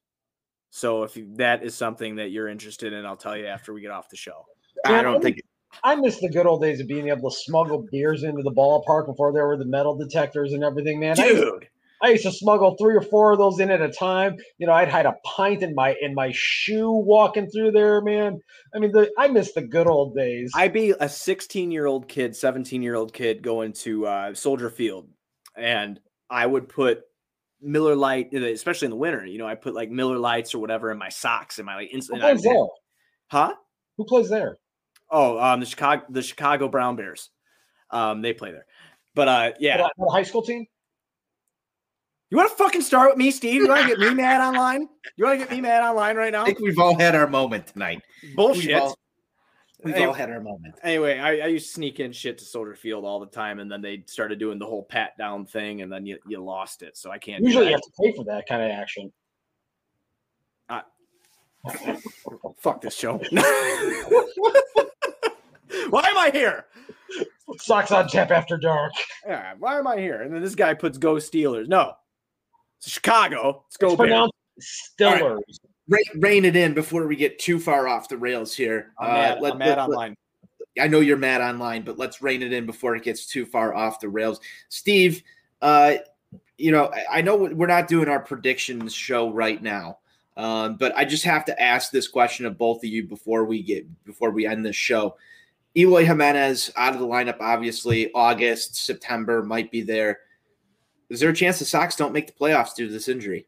So 0.70 1.02
if 1.02 1.16
you, 1.16 1.28
that 1.36 1.62
is 1.64 1.74
something 1.74 2.16
that 2.16 2.30
you're 2.30 2.48
interested 2.48 2.92
in, 2.92 3.04
I'll 3.04 3.16
tell 3.16 3.36
you 3.36 3.46
after 3.46 3.72
we 3.72 3.80
get 3.80 3.90
off 3.90 4.08
the 4.08 4.16
show. 4.16 4.44
I 4.84 5.02
don't 5.02 5.22
think 5.22 5.40
I 5.82 5.96
miss 5.96 6.20
the 6.20 6.28
good 6.28 6.46
old 6.46 6.62
days 6.62 6.80
of 6.80 6.86
being 6.86 7.08
able 7.08 7.30
to 7.30 7.36
smuggle 7.36 7.86
beers 7.90 8.22
into 8.22 8.42
the 8.42 8.52
ballpark 8.52 9.06
before 9.06 9.32
there 9.32 9.46
were 9.46 9.56
the 9.56 9.64
metal 9.64 9.96
detectors 9.96 10.52
and 10.52 10.62
everything, 10.62 11.00
man. 11.00 11.18
I 11.18 11.28
Dude, 11.28 11.68
I 12.02 12.10
used 12.10 12.24
to 12.24 12.32
smuggle 12.32 12.76
three 12.76 12.94
or 12.94 13.02
four 13.02 13.32
of 13.32 13.38
those 13.38 13.58
in 13.60 13.70
at 13.70 13.80
a 13.80 13.90
time. 13.90 14.36
You 14.58 14.66
know, 14.66 14.72
I'd 14.72 14.88
hide 14.88 15.06
a 15.06 15.14
pint 15.24 15.62
in 15.62 15.74
my 15.74 15.94
in 16.00 16.14
my 16.14 16.30
shoe 16.34 16.90
walking 16.90 17.48
through 17.50 17.72
there, 17.72 18.00
man. 18.02 18.40
I 18.74 18.78
mean, 18.78 18.92
the, 18.92 19.10
I 19.18 19.28
miss 19.28 19.52
the 19.52 19.62
good 19.62 19.86
old 19.86 20.14
days. 20.14 20.52
I'd 20.54 20.72
be 20.72 20.94
a 20.98 21.08
16 21.08 21.70
year 21.70 21.86
old 21.86 22.08
kid, 22.08 22.36
17 22.36 22.82
year 22.82 22.94
old 22.94 23.12
kid 23.12 23.42
going 23.42 23.72
to 23.74 24.06
uh, 24.06 24.34
Soldier 24.34 24.70
Field, 24.70 25.08
and 25.56 25.98
I 26.28 26.44
would 26.44 26.68
put 26.68 27.02
Miller 27.60 27.96
Lite, 27.96 28.32
especially 28.34 28.86
in 28.86 28.90
the 28.90 28.96
winter. 28.96 29.24
You 29.24 29.38
know, 29.38 29.46
I 29.46 29.54
put 29.54 29.74
like 29.74 29.90
Miller 29.90 30.18
Lites 30.18 30.54
or 30.54 30.58
whatever 30.58 30.90
in 30.90 30.98
my 30.98 31.08
socks 31.08 31.58
and 31.58 31.66
my 31.66 31.76
like 31.76 31.90
Who 31.90 32.00
plays 32.00 32.42
there? 32.42 32.66
Huh? 33.28 33.54
Who 33.96 34.04
plays 34.04 34.28
there? 34.28 34.58
Oh, 35.10 35.38
um, 35.38 35.60
the 35.60 35.66
Chicago, 35.66 36.04
the 36.10 36.22
Chicago 36.22 36.68
Brown 36.68 36.96
Bears. 36.96 37.30
Um, 37.90 38.22
they 38.22 38.32
play 38.32 38.50
there. 38.50 38.66
But 39.14 39.28
uh, 39.28 39.52
yeah, 39.60 39.86
a 39.98 40.10
high 40.10 40.24
school 40.24 40.42
team? 40.42 40.66
You 42.30 42.36
want 42.38 42.50
to 42.50 42.56
fucking 42.56 42.80
start 42.82 43.10
with 43.10 43.18
me, 43.18 43.30
Steve? 43.30 43.62
You 43.62 43.68
want 43.68 43.82
to 43.82 43.88
get 43.88 43.98
me 44.00 44.12
mad 44.14 44.40
online? 44.40 44.88
You 45.16 45.24
want 45.26 45.38
to 45.38 45.46
get 45.46 45.54
me 45.54 45.60
mad 45.60 45.82
online 45.84 46.16
right 46.16 46.32
now? 46.32 46.42
I 46.42 46.46
think 46.46 46.58
we've 46.60 46.78
all 46.78 46.98
had 46.98 47.14
our 47.14 47.28
moment 47.28 47.68
tonight. 47.68 48.02
Bullshit. 48.34 48.66
We've 48.66 48.76
all, 48.82 48.98
we've 49.84 49.94
Anyway- 49.94 50.08
all 50.08 50.14
had 50.14 50.30
our 50.30 50.40
moment. 50.40 50.74
anyway, 50.82 51.18
I, 51.20 51.38
I 51.38 51.46
used 51.46 51.66
to 51.68 51.72
sneak 51.74 52.00
in 52.00 52.10
shit 52.10 52.38
to 52.38 52.44
Soldier 52.44 52.74
Field 52.74 53.04
all 53.04 53.20
the 53.20 53.26
time, 53.26 53.60
and 53.60 53.70
then 53.70 53.80
they 53.80 54.02
started 54.06 54.40
doing 54.40 54.58
the 54.58 54.66
whole 54.66 54.82
pat 54.82 55.16
down 55.16 55.46
thing, 55.46 55.82
and 55.82 55.92
then 55.92 56.04
you, 56.04 56.18
you 56.26 56.42
lost 56.42 56.82
it. 56.82 56.96
So 56.96 57.12
I 57.12 57.18
can't. 57.18 57.44
Usually 57.44 57.66
you 57.66 57.72
have 57.72 57.80
to 57.80 57.92
pay 58.02 58.12
for 58.16 58.24
that 58.24 58.48
kind 58.48 58.62
of 58.62 58.70
action. 58.70 59.12
fuck 62.60 62.80
this 62.80 62.96
show. 62.96 63.18
Why 65.90 66.02
am 66.08 66.16
I 66.18 66.30
here? 66.32 66.66
Sox 67.58 67.90
on 67.92 68.08
Tap 68.08 68.30
after 68.30 68.56
dark. 68.56 68.92
Yeah, 69.26 69.54
why 69.58 69.78
am 69.78 69.86
I 69.86 69.96
here? 69.98 70.22
And 70.22 70.32
then 70.34 70.42
this 70.42 70.54
guy 70.54 70.74
puts 70.74 70.98
"Go 70.98 71.14
Steelers." 71.16 71.68
No, 71.68 71.80
it's 71.90 71.96
Chicago. 72.84 73.64
Let's 73.66 73.76
go. 73.76 73.88
It's 73.88 73.96
pronounced 73.96 74.34
Stillers. 74.60 75.40
Rein, 75.88 76.04
rein 76.16 76.44
it 76.44 76.56
in 76.56 76.74
before 76.74 77.06
we 77.06 77.14
get 77.16 77.38
too 77.38 77.58
far 77.60 77.86
off 77.88 78.08
the 78.08 78.16
rails 78.16 78.54
here. 78.54 78.92
I'm 78.98 79.10
Uh, 79.10 79.12
mad, 79.14 79.40
let- 79.40 79.52
I'm 79.52 79.58
mad 79.58 79.68
let- 79.68 79.76
let- 79.78 79.88
online. 79.88 80.16
I 80.78 80.88
know 80.88 81.00
you're 81.00 81.16
mad 81.16 81.40
online, 81.40 81.82
but 81.82 81.96
let's 81.98 82.20
rein 82.20 82.42
it 82.42 82.52
in 82.52 82.66
before 82.66 82.96
it 82.96 83.02
gets 83.02 83.26
too 83.26 83.46
far 83.46 83.74
off 83.74 84.00
the 84.00 84.08
rails. 84.08 84.40
Steve, 84.68 85.22
uh, 85.62 85.94
you 86.58 86.70
know, 86.70 86.90
I, 86.92 87.18
I 87.18 87.22
know 87.22 87.36
we're 87.36 87.66
not 87.66 87.88
doing 87.88 88.08
our 88.08 88.20
predictions 88.20 88.92
show 88.92 89.30
right 89.32 89.62
now, 89.62 89.98
um, 90.36 90.76
but 90.76 90.94
I 90.96 91.04
just 91.06 91.24
have 91.24 91.44
to 91.46 91.62
ask 91.62 91.90
this 91.90 92.08
question 92.08 92.44
of 92.46 92.58
both 92.58 92.78
of 92.78 92.90
you 92.90 93.04
before 93.04 93.44
we 93.44 93.62
get 93.62 93.86
before 94.04 94.30
we 94.30 94.46
end 94.46 94.66
this 94.66 94.76
show. 94.76 95.16
Eloy 95.76 96.04
Jimenez 96.04 96.72
out 96.76 96.94
of 96.94 97.00
the 97.00 97.06
lineup, 97.06 97.36
obviously. 97.40 98.10
August, 98.14 98.76
September 98.76 99.42
might 99.42 99.70
be 99.70 99.82
there. 99.82 100.20
Is 101.08 101.20
there 101.20 101.30
a 101.30 101.34
chance 101.34 101.58
the 101.58 101.64
Sox 101.64 101.96
don't 101.96 102.12
make 102.12 102.26
the 102.26 102.32
playoffs 102.32 102.74
due 102.74 102.86
to 102.86 102.92
this 102.92 103.08
injury? 103.08 103.46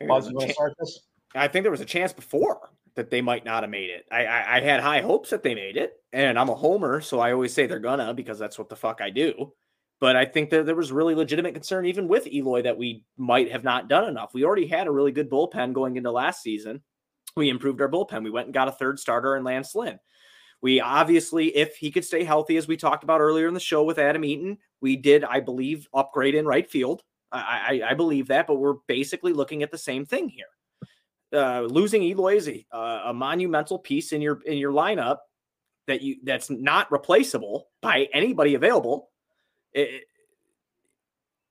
I 0.00 0.04
think 0.04 0.08
there 0.08 0.16
was 0.16 0.26
a 0.26 0.30
you 0.30 0.36
want 0.36 0.40
chan- 0.40 0.48
to 0.48 0.54
start 0.54 0.74
this? 0.78 1.00
I 1.34 1.48
think 1.48 1.64
there 1.64 1.70
was 1.70 1.80
a 1.80 1.86
chance 1.86 2.12
before 2.12 2.70
that 2.94 3.10
they 3.10 3.20
might 3.20 3.44
not 3.44 3.62
have 3.62 3.70
made 3.70 3.90
it. 3.90 4.06
I, 4.10 4.24
I 4.26 4.56
I 4.56 4.60
had 4.60 4.80
high 4.80 5.00
hopes 5.00 5.30
that 5.30 5.42
they 5.42 5.54
made 5.54 5.76
it, 5.76 5.94
and 6.12 6.38
I'm 6.38 6.48
a 6.48 6.54
homer, 6.54 7.00
so 7.00 7.20
I 7.20 7.32
always 7.32 7.52
say 7.52 7.66
they're 7.66 7.78
gonna 7.78 8.14
because 8.14 8.38
that's 8.38 8.58
what 8.58 8.68
the 8.68 8.76
fuck 8.76 9.00
I 9.00 9.10
do. 9.10 9.52
But 9.98 10.16
I 10.16 10.26
think 10.26 10.50
that 10.50 10.66
there 10.66 10.74
was 10.74 10.92
really 10.92 11.14
legitimate 11.14 11.54
concern, 11.54 11.86
even 11.86 12.08
with 12.08 12.26
Eloy, 12.26 12.62
that 12.62 12.76
we 12.76 13.04
might 13.16 13.50
have 13.50 13.64
not 13.64 13.88
done 13.88 14.08
enough. 14.08 14.34
We 14.34 14.44
already 14.44 14.66
had 14.66 14.86
a 14.86 14.90
really 14.90 15.12
good 15.12 15.30
bullpen 15.30 15.72
going 15.72 15.96
into 15.96 16.10
last 16.10 16.42
season. 16.42 16.82
We 17.34 17.48
improved 17.48 17.80
our 17.80 17.88
bullpen. 17.88 18.22
We 18.22 18.30
went 18.30 18.46
and 18.46 18.54
got 18.54 18.68
a 18.68 18.72
third 18.72 18.98
starter 18.98 19.36
in 19.36 19.44
Lance 19.44 19.74
Lynn. 19.74 19.98
We 20.62 20.80
obviously, 20.80 21.54
if 21.56 21.76
he 21.76 21.90
could 21.90 22.04
stay 22.04 22.24
healthy, 22.24 22.56
as 22.56 22.66
we 22.66 22.76
talked 22.76 23.04
about 23.04 23.20
earlier 23.20 23.46
in 23.46 23.54
the 23.54 23.60
show 23.60 23.84
with 23.84 23.98
Adam 23.98 24.24
Eaton, 24.24 24.58
we 24.80 24.96
did, 24.96 25.22
I 25.24 25.40
believe, 25.40 25.86
upgrade 25.94 26.34
in 26.34 26.46
right 26.46 26.68
field. 26.68 27.02
I, 27.30 27.80
I, 27.84 27.90
I 27.90 27.94
believe 27.94 28.28
that, 28.28 28.46
but 28.46 28.56
we're 28.56 28.76
basically 28.86 29.32
looking 29.32 29.62
at 29.62 29.70
the 29.70 29.78
same 29.78 30.06
thing 30.06 30.28
here. 30.28 30.46
Uh, 31.32 31.62
losing 31.62 32.02
Eloy 32.02 32.36
is 32.36 32.48
a, 32.48 32.64
a 33.06 33.12
monumental 33.12 33.78
piece 33.78 34.12
in 34.12 34.22
your 34.22 34.40
in 34.46 34.58
your 34.58 34.72
lineup 34.72 35.18
that 35.88 36.00
you 36.00 36.16
that's 36.22 36.50
not 36.50 36.90
replaceable 36.90 37.68
by 37.82 38.08
anybody 38.12 38.54
available. 38.54 39.10
It, 39.72 39.88
it- 39.88 40.02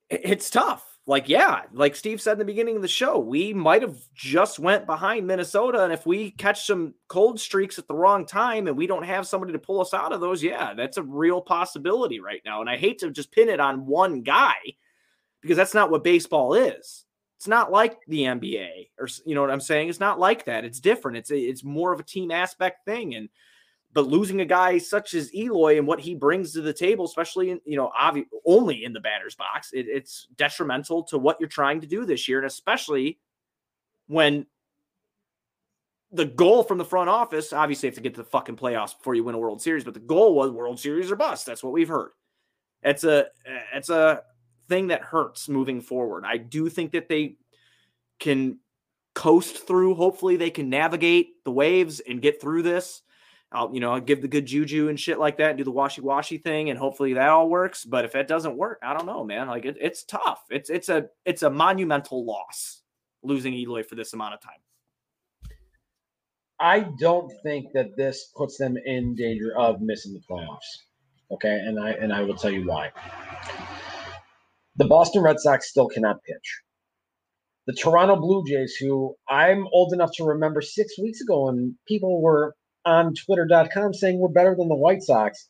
it's 0.10 0.50
tough. 0.52 0.95
Like 1.08 1.30
yeah, 1.30 1.62
like 1.72 1.96
Steve 1.96 2.20
said 2.20 2.34
in 2.34 2.40
the 2.40 2.46
beginning 2.46 2.76
of 2.76 2.82
the 2.82 2.88
show, 2.88 3.20
we 3.20 3.54
might 3.54 3.84
have 3.84 3.98
just 4.16 4.58
went 4.58 4.88
behind 4.88 5.28
Minnesota, 5.28 5.84
and 5.84 5.94
if 5.94 6.08
we 6.08 6.32
catch 6.32 6.66
some 6.66 6.96
cold 7.10 7.40
streaks 7.40 7.78
at 7.78 7.88
the 7.88 7.94
wrong 7.94 8.26
time 8.26 8.68
and 8.68 8.76
we 8.76 8.88
don't 8.88 9.04
have 9.04 9.28
somebody 9.28 9.54
to 9.54 9.60
pull 9.60 9.80
us 9.80 9.94
out 9.94 10.14
of 10.14 10.20
those, 10.20 10.42
yeah, 10.42 10.74
that's 10.74 10.98
a 10.98 11.04
real 11.04 11.42
possibility 11.42 12.20
right 12.20 12.42
now. 12.44 12.60
And 12.60 12.70
I 12.70 12.78
hate 12.78 13.00
to 13.00 13.12
just 13.12 13.32
pin 13.32 13.50
it 13.50 13.60
on 13.60 13.86
one 13.86 14.24
guy 14.24 14.56
because 15.42 15.58
that's 15.58 15.76
not 15.76 15.92
what 15.92 16.04
baseball 16.04 16.56
is. 16.56 17.06
It's 17.38 17.48
not 17.48 17.72
like 17.72 18.00
the 18.08 18.22
NBA 18.22 18.90
or 18.98 19.08
you 19.28 19.36
know 19.36 19.42
what 19.42 19.52
I'm 19.52 19.62
saying. 19.62 19.90
It's 19.90 20.00
not 20.00 20.20
like 20.20 20.46
that. 20.46 20.66
It's 20.66 20.80
different. 20.80 21.18
It's 21.18 21.30
it's 21.30 21.64
more 21.64 21.94
of 21.94 22.00
a 22.00 22.04
team 22.04 22.32
aspect 22.32 22.84
thing. 22.86 23.14
And 23.14 23.30
but 23.96 24.08
losing 24.08 24.42
a 24.42 24.46
guy 24.46 24.78
such 24.78 25.14
as 25.14 25.34
Eloy 25.34 25.78
and 25.78 25.88
what 25.88 26.02
he 26.02 26.16
brings 26.16 26.52
to 26.52 26.62
the 26.62 26.74
table, 26.74 27.06
especially 27.06 27.50
in 27.50 27.62
you 27.66 27.78
know 27.78 27.92
only 28.46 28.84
in 28.84 28.92
the 28.92 29.00
batter's 29.00 29.36
box, 29.36 29.72
it, 29.74 29.88
it's 29.88 30.28
detrimental 30.36 31.02
to 31.04 31.18
what 31.18 31.38
you're 31.40 31.50
trying 31.50 31.80
to 31.80 31.88
do 31.88 32.06
this 32.06 32.28
year, 32.28 32.38
and 32.38 32.46
especially 32.46 33.18
when 34.08 34.46
the 36.12 36.26
goal 36.26 36.62
from 36.64 36.78
the 36.78 36.86
front 36.86 37.10
office, 37.10 37.54
obviously, 37.54 37.88
you 37.88 37.92
have 37.92 37.96
to 37.96 38.02
get 38.02 38.16
to 38.16 38.22
the 38.22 38.30
fucking 38.30 38.58
playoffs 38.58 38.98
before 38.98 39.16
you 39.16 39.24
win 39.24 39.34
a 39.34 39.40
World 39.40 39.62
Series, 39.62 39.86
but 39.86 39.94
the 39.94 40.00
goal 40.02 40.36
was 40.36 40.52
World 40.52 40.80
Series 40.80 41.10
or 41.10 41.16
bust. 41.16 41.46
That's 41.46 41.64
what 41.64 41.74
we've 41.74 41.88
heard. 41.88 42.12
It's 42.84 43.06
a 43.06 43.28
it's 43.74 43.90
a 43.90 44.24
thing 44.68 44.88
that 44.88 45.04
hurts 45.04 45.48
moving 45.48 45.80
forward. 45.80 46.26
I 46.28 46.36
do 46.36 46.68
think 46.68 46.92
that 46.92 47.08
they 47.08 47.38
can 48.20 48.60
coast 49.14 49.66
through. 49.66 49.96
Hopefully, 49.96 50.36
they 50.36 50.50
can 50.50 50.70
navigate 50.70 51.46
the 51.46 51.52
waves 51.52 52.02
and 52.02 52.22
get 52.22 52.42
through 52.42 52.64
this. 52.64 53.02
I'll 53.56 53.74
you 53.74 53.80
know 53.80 53.94
I'll 53.94 54.02
give 54.02 54.22
the 54.22 54.28
good 54.28 54.46
juju 54.46 54.90
and 54.90 55.00
shit 55.00 55.18
like 55.18 55.38
that, 55.38 55.50
and 55.52 55.58
do 55.58 55.64
the 55.64 55.72
washy 55.72 56.02
washy 56.02 56.38
thing, 56.38 56.70
and 56.70 56.78
hopefully 56.78 57.14
that 57.14 57.30
all 57.30 57.50
works. 57.50 57.86
But 57.86 58.06
if 58.06 58.14
it 58.14 58.28
doesn't 58.28 58.58
work, 58.58 58.80
I 58.84 58.94
don't 58.94 59.06
know, 59.06 59.24
man. 59.24 59.48
Like 59.48 59.66
it, 59.66 59.78
it's 59.80 60.04
tough. 60.04 60.44
It's 60.50 60.70
it's 60.70 60.90
a 60.90 61.08
it's 61.24 61.42
a 61.42 61.50
monumental 61.50 62.26
loss 62.26 62.82
losing 63.24 63.54
Eloy 63.54 63.84
for 63.84 63.96
this 63.96 64.14
amount 64.14 64.34
of 64.34 64.42
time. 64.42 64.60
I 66.60 66.88
don't 67.00 67.32
think 67.44 67.74
that 67.74 67.98
this 67.98 68.32
puts 68.36 68.58
them 68.58 68.76
in 68.86 69.16
danger 69.16 69.58
of 69.58 69.82
missing 69.82 70.14
the 70.14 70.22
playoffs. 70.30 70.84
Okay, 71.32 71.54
and 71.54 71.80
I 71.80 71.92
and 71.92 72.14
I 72.14 72.22
will 72.22 72.36
tell 72.36 72.52
you 72.52 72.68
why. 72.68 72.92
The 74.76 74.86
Boston 74.86 75.24
Red 75.24 75.40
Sox 75.40 75.70
still 75.70 75.88
cannot 75.88 76.18
pitch. 76.24 76.62
The 77.68 77.74
Toronto 77.74 78.18
Blue 78.18 78.44
Jays, 78.46 78.76
who 78.76 79.16
I'm 79.30 79.66
old 79.72 79.94
enough 79.94 80.12
to 80.18 80.26
remember 80.26 80.62
six 80.62 81.00
weeks 81.00 81.22
ago, 81.22 81.48
and 81.48 81.76
people 81.88 82.22
were 82.22 82.54
on 82.86 83.14
Twitter.com 83.16 83.94
saying 83.94 84.20
we're 84.20 84.30
better 84.30 84.56
than 84.56 84.70
the 84.70 84.76
White 84.76 85.04
Sox, 85.04 85.50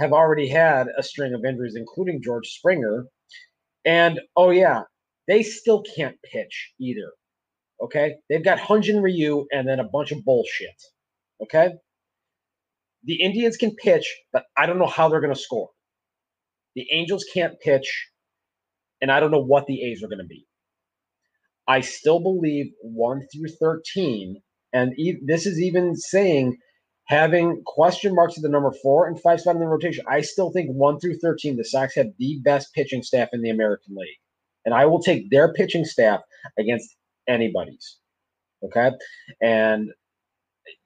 have 0.00 0.12
already 0.12 0.48
had 0.48 0.88
a 0.98 1.02
string 1.02 1.34
of 1.34 1.44
injuries, 1.44 1.76
including 1.76 2.22
George 2.22 2.48
Springer. 2.48 3.06
And 3.84 4.20
oh 4.36 4.50
yeah, 4.50 4.82
they 5.28 5.42
still 5.42 5.82
can't 5.96 6.16
pitch 6.32 6.72
either. 6.80 7.12
Okay. 7.82 8.16
They've 8.28 8.44
got 8.44 8.58
Hyun-jin 8.58 9.02
Ryu 9.02 9.46
and 9.52 9.68
then 9.68 9.80
a 9.80 9.84
bunch 9.84 10.12
of 10.12 10.24
bullshit. 10.24 10.80
Okay. 11.42 11.70
the 13.04 13.20
Indians 13.22 13.56
can 13.56 13.74
pitch, 13.76 14.06
but 14.32 14.44
I 14.56 14.66
don't 14.66 14.78
know 14.78 14.86
how 14.86 15.08
they're 15.08 15.20
going 15.20 15.34
to 15.34 15.40
score. 15.40 15.70
The 16.74 16.86
Angels 16.92 17.24
can't 17.32 17.58
pitch, 17.60 18.08
and 19.00 19.10
I 19.10 19.20
don't 19.20 19.30
know 19.30 19.42
what 19.42 19.66
the 19.66 19.82
A's 19.82 20.02
are 20.02 20.08
going 20.08 20.18
to 20.18 20.24
be. 20.24 20.46
I 21.68 21.80
still 21.80 22.20
believe 22.20 22.72
1 22.82 23.26
through 23.32 23.48
13, 23.60 24.40
and 24.72 24.98
e- 24.98 25.20
this 25.24 25.46
is 25.46 25.60
even 25.60 25.96
saying 25.96 26.56
having 27.06 27.62
question 27.66 28.14
marks 28.14 28.36
at 28.36 28.42
the 28.42 28.48
number 28.48 28.72
four 28.82 29.06
and 29.06 29.20
five 29.20 29.40
spot 29.40 29.54
in 29.54 29.60
the 29.60 29.66
rotation. 29.66 30.04
I 30.08 30.20
still 30.20 30.50
think 30.50 30.70
1 30.70 31.00
through 31.00 31.18
13, 31.18 31.56
the 31.56 31.64
Sox 31.64 31.94
have 31.96 32.06
the 32.18 32.40
best 32.42 32.72
pitching 32.74 33.02
staff 33.02 33.28
in 33.32 33.42
the 33.42 33.50
American 33.50 33.94
League. 33.96 34.18
And 34.64 34.74
I 34.74 34.86
will 34.86 35.02
take 35.02 35.30
their 35.30 35.52
pitching 35.52 35.84
staff 35.84 36.20
against 36.58 36.96
anybody's. 37.28 37.98
Okay. 38.64 38.92
And, 39.42 39.90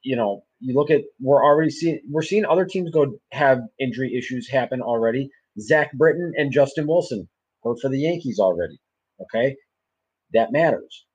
you 0.03 0.17
know, 0.17 0.43
you 0.61 0.75
look 0.75 0.91
at, 0.91 1.03
we're 1.21 1.45
already 1.45 1.71
seeing, 1.71 2.01
we're 2.11 2.23
seeing 2.23 2.47
other 2.47 2.65
teams 2.65 2.91
go 2.91 3.19
have 3.33 3.61
injury 3.79 4.17
issues 4.17 4.49
happen 4.49 4.81
already. 4.81 5.29
Zach 5.61 5.93
Britton 5.93 6.33
and 6.37 6.51
Justin 6.51 6.87
Wilson 6.87 7.29
hurt 7.63 7.79
for 7.81 7.91
the 7.91 8.01
Yankees 8.01 8.39
already. 8.39 8.79
Okay. 9.21 9.57
That 10.33 10.53
matters. 10.53 11.06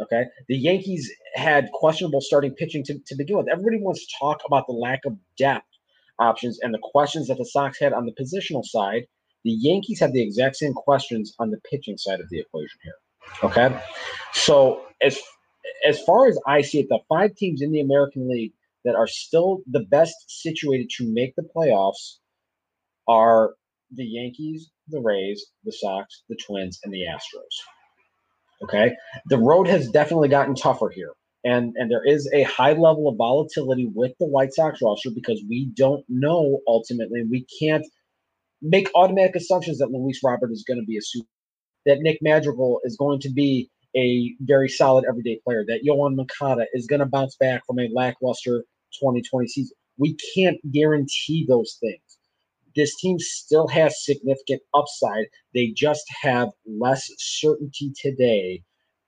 Okay. 0.00 0.24
The 0.48 0.56
Yankees 0.56 1.10
had 1.34 1.68
questionable 1.72 2.20
starting 2.20 2.54
pitching 2.54 2.84
to, 2.84 2.98
to 3.06 3.16
begin 3.16 3.36
with. 3.36 3.48
Everybody 3.50 3.82
wants 3.82 4.06
to 4.06 4.14
talk 4.18 4.40
about 4.46 4.66
the 4.66 4.72
lack 4.72 5.00
of 5.04 5.16
depth 5.36 5.66
options 6.18 6.58
and 6.60 6.72
the 6.72 6.78
questions 6.82 7.28
that 7.28 7.38
the 7.38 7.44
Sox 7.44 7.78
had 7.80 7.92
on 7.92 8.06
the 8.06 8.12
positional 8.12 8.64
side. 8.64 9.06
The 9.44 9.50
Yankees 9.50 10.00
have 10.00 10.12
the 10.12 10.22
exact 10.22 10.56
same 10.56 10.72
questions 10.72 11.34
on 11.38 11.50
the 11.50 11.58
pitching 11.70 11.96
side 11.96 12.20
of 12.20 12.28
the 12.28 12.38
equation 12.40 12.78
here. 12.82 12.94
Okay. 13.42 13.80
So 14.32 14.82
as 15.02 15.18
as 15.86 16.02
far 16.02 16.26
as 16.28 16.38
I 16.46 16.62
see 16.62 16.80
it, 16.80 16.88
the 16.88 17.00
five 17.08 17.34
teams 17.36 17.62
in 17.62 17.70
the 17.70 17.80
American 17.80 18.28
League 18.28 18.52
that 18.84 18.94
are 18.94 19.06
still 19.06 19.62
the 19.70 19.84
best 19.90 20.14
situated 20.28 20.88
to 20.96 21.12
make 21.12 21.34
the 21.36 21.46
playoffs 21.54 22.16
are 23.06 23.54
the 23.92 24.04
Yankees, 24.04 24.70
the 24.88 25.00
Rays, 25.00 25.44
the 25.64 25.72
Sox, 25.72 26.22
the 26.28 26.36
Twins, 26.36 26.80
and 26.84 26.92
the 26.92 27.02
Astros. 27.02 27.77
Okay. 28.62 28.92
The 29.26 29.38
road 29.38 29.66
has 29.68 29.88
definitely 29.90 30.28
gotten 30.28 30.54
tougher 30.54 30.90
here. 30.90 31.12
And, 31.44 31.74
and 31.76 31.90
there 31.90 32.04
is 32.04 32.28
a 32.34 32.42
high 32.42 32.72
level 32.72 33.08
of 33.08 33.16
volatility 33.16 33.88
with 33.94 34.12
the 34.18 34.26
White 34.26 34.52
Sox 34.52 34.80
roster 34.82 35.10
because 35.14 35.42
we 35.48 35.70
don't 35.74 36.04
know 36.08 36.60
ultimately. 36.66 37.22
We 37.30 37.46
can't 37.60 37.86
make 38.60 38.90
automatic 38.94 39.36
assumptions 39.36 39.78
that 39.78 39.90
Luis 39.90 40.20
Robert 40.24 40.50
is 40.50 40.64
going 40.66 40.80
to 40.80 40.86
be 40.86 40.96
a 40.98 41.02
super, 41.02 41.28
that 41.86 42.00
Nick 42.00 42.18
Madrigal 42.22 42.80
is 42.84 42.96
going 42.96 43.20
to 43.20 43.30
be 43.30 43.70
a 43.96 44.34
very 44.40 44.68
solid 44.68 45.04
everyday 45.08 45.40
player, 45.44 45.64
that 45.66 45.84
Yoan 45.86 46.16
Moncada 46.16 46.66
is 46.72 46.86
going 46.86 47.00
to 47.00 47.06
bounce 47.06 47.36
back 47.36 47.62
from 47.66 47.78
a 47.78 47.88
lackluster 47.94 48.64
2020 49.00 49.46
season. 49.46 49.76
We 49.96 50.16
can't 50.34 50.58
guarantee 50.72 51.46
those 51.48 51.78
things. 51.80 52.00
This 52.78 52.94
team 52.94 53.18
still 53.18 53.66
has 53.66 54.04
significant 54.04 54.62
upside. 54.72 55.26
They 55.52 55.72
just 55.76 56.04
have 56.22 56.50
less 56.64 57.10
certainty 57.18 57.92
today 58.00 58.62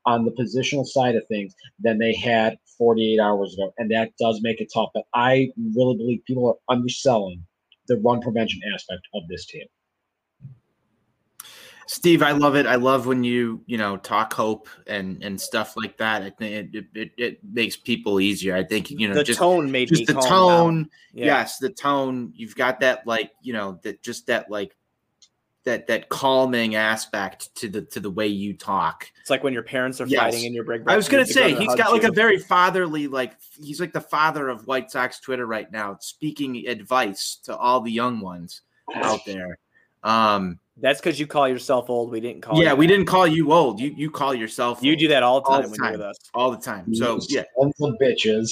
on 0.06 0.24
the 0.24 0.32
positional 0.32 0.84
side 0.84 1.14
of 1.14 1.22
things 1.28 1.54
than 1.78 1.98
they 1.98 2.12
had 2.12 2.56
48 2.76 3.20
hours 3.20 3.54
ago. 3.54 3.72
And 3.78 3.88
that 3.92 4.10
does 4.18 4.40
make 4.42 4.60
it 4.60 4.72
tough. 4.74 4.88
But 4.92 5.04
I 5.14 5.52
really 5.76 5.96
believe 5.96 6.24
people 6.26 6.48
are 6.48 6.74
underselling 6.74 7.46
the 7.86 7.98
run 7.98 8.20
prevention 8.20 8.60
aspect 8.74 9.02
of 9.14 9.22
this 9.28 9.46
team. 9.46 9.66
Steve, 11.93 12.22
I 12.22 12.30
love 12.30 12.55
it. 12.55 12.66
I 12.66 12.76
love 12.76 13.07
when 13.07 13.24
you 13.24 13.64
you 13.66 13.76
know 13.76 13.97
talk 13.97 14.32
hope 14.32 14.68
and 14.86 15.20
and 15.24 15.41
stuff 15.41 15.74
like 15.76 15.97
that. 15.97 16.22
I 16.22 16.30
think 16.30 16.72
it 16.72 16.84
it, 16.95 17.11
it 17.18 17.38
makes 17.43 17.76
people 17.76 18.20
easier. 18.20 18.55
I 18.55 18.62
think 18.62 18.93
you 18.93 19.09
know 19.09 19.14
the 19.14 19.24
just, 19.24 19.41
tone 19.41 19.72
made 19.72 19.88
just 19.88 20.07
the 20.07 20.14
tone. 20.14 20.88
Yeah. 21.12 21.24
Yes, 21.24 21.59
the 21.59 21.68
tone. 21.68 22.32
You've 22.36 22.55
got 22.55 22.78
that 22.78 23.09
like 23.09 23.32
you 23.43 23.53
know 23.53 23.80
that 23.82 24.03
just 24.03 24.28
that 24.28 24.49
like 24.49 24.76
that 25.64 25.88
that 25.88 26.09
calming 26.09 26.76
aspect 26.76 27.53
to 27.57 27.68
the 27.68 27.82
to 27.82 27.99
the 27.99 28.11
way 28.11 28.28
you 28.28 28.55
talk. 28.55 29.11
It's 29.20 29.30
like 29.30 29.43
when 29.43 29.53
your 29.53 29.64
parents 29.64 30.01
are 30.01 30.07
Yes. 30.07 30.20
fighting 30.20 30.47
and 30.47 30.55
you're 30.55 30.62
break. 30.62 30.82
I 30.86 30.95
was 30.95 31.09
gonna 31.09 31.26
say 31.26 31.57
he's 31.57 31.74
got 31.74 31.91
like 31.91 32.03
you. 32.03 32.11
a 32.11 32.12
very 32.12 32.38
fatherly 32.38 33.09
like 33.09 33.32
he's 33.61 33.80
like 33.80 33.93
the 33.93 34.01
father 34.01 34.49
of 34.49 34.64
White 34.68 34.93
Sox 34.93 35.18
Twitter 35.18 35.45
right 35.45 35.70
now, 35.72 35.99
speaking 36.01 36.68
advice 36.68 37.41
to 37.47 37.57
all 37.57 37.80
the 37.80 37.91
young 37.91 38.20
ones 38.20 38.62
out 38.95 39.24
there. 39.26 39.59
Um, 40.05 40.61
That's 40.81 41.01
because 41.01 41.20
you 41.20 41.26
call 41.26 41.49
yourself 41.49 41.91
old. 41.91 42.11
We 42.11 42.20
didn't 42.20 42.43
call. 42.43 42.62
yeah, 42.62 42.70
you 42.70 42.76
we 42.76 42.87
that. 42.87 42.93
didn't 42.93 43.07
call 43.07 43.26
you 43.26 43.53
old. 43.53 43.81
You 43.81 43.91
you 43.97 44.11
call 44.11 44.35
yourself. 44.35 44.78
You 44.83 44.93
old 44.93 44.99
do 44.99 45.09
that 45.09 45.22
all 45.22 45.41
the 45.41 45.49
All 45.49 45.55
time 45.61 45.62
the 45.64 45.68
when 45.70 45.78
you're 45.78 45.85
time. 45.85 45.93
with 45.93 46.01
us. 46.03 46.16
all 46.35 46.51
the 46.51 46.57
time. 46.59 46.95
So 46.95 47.18
yeah, 47.28 47.43
sons 47.59 47.74
of 47.81 47.95
bitches. 48.01 48.51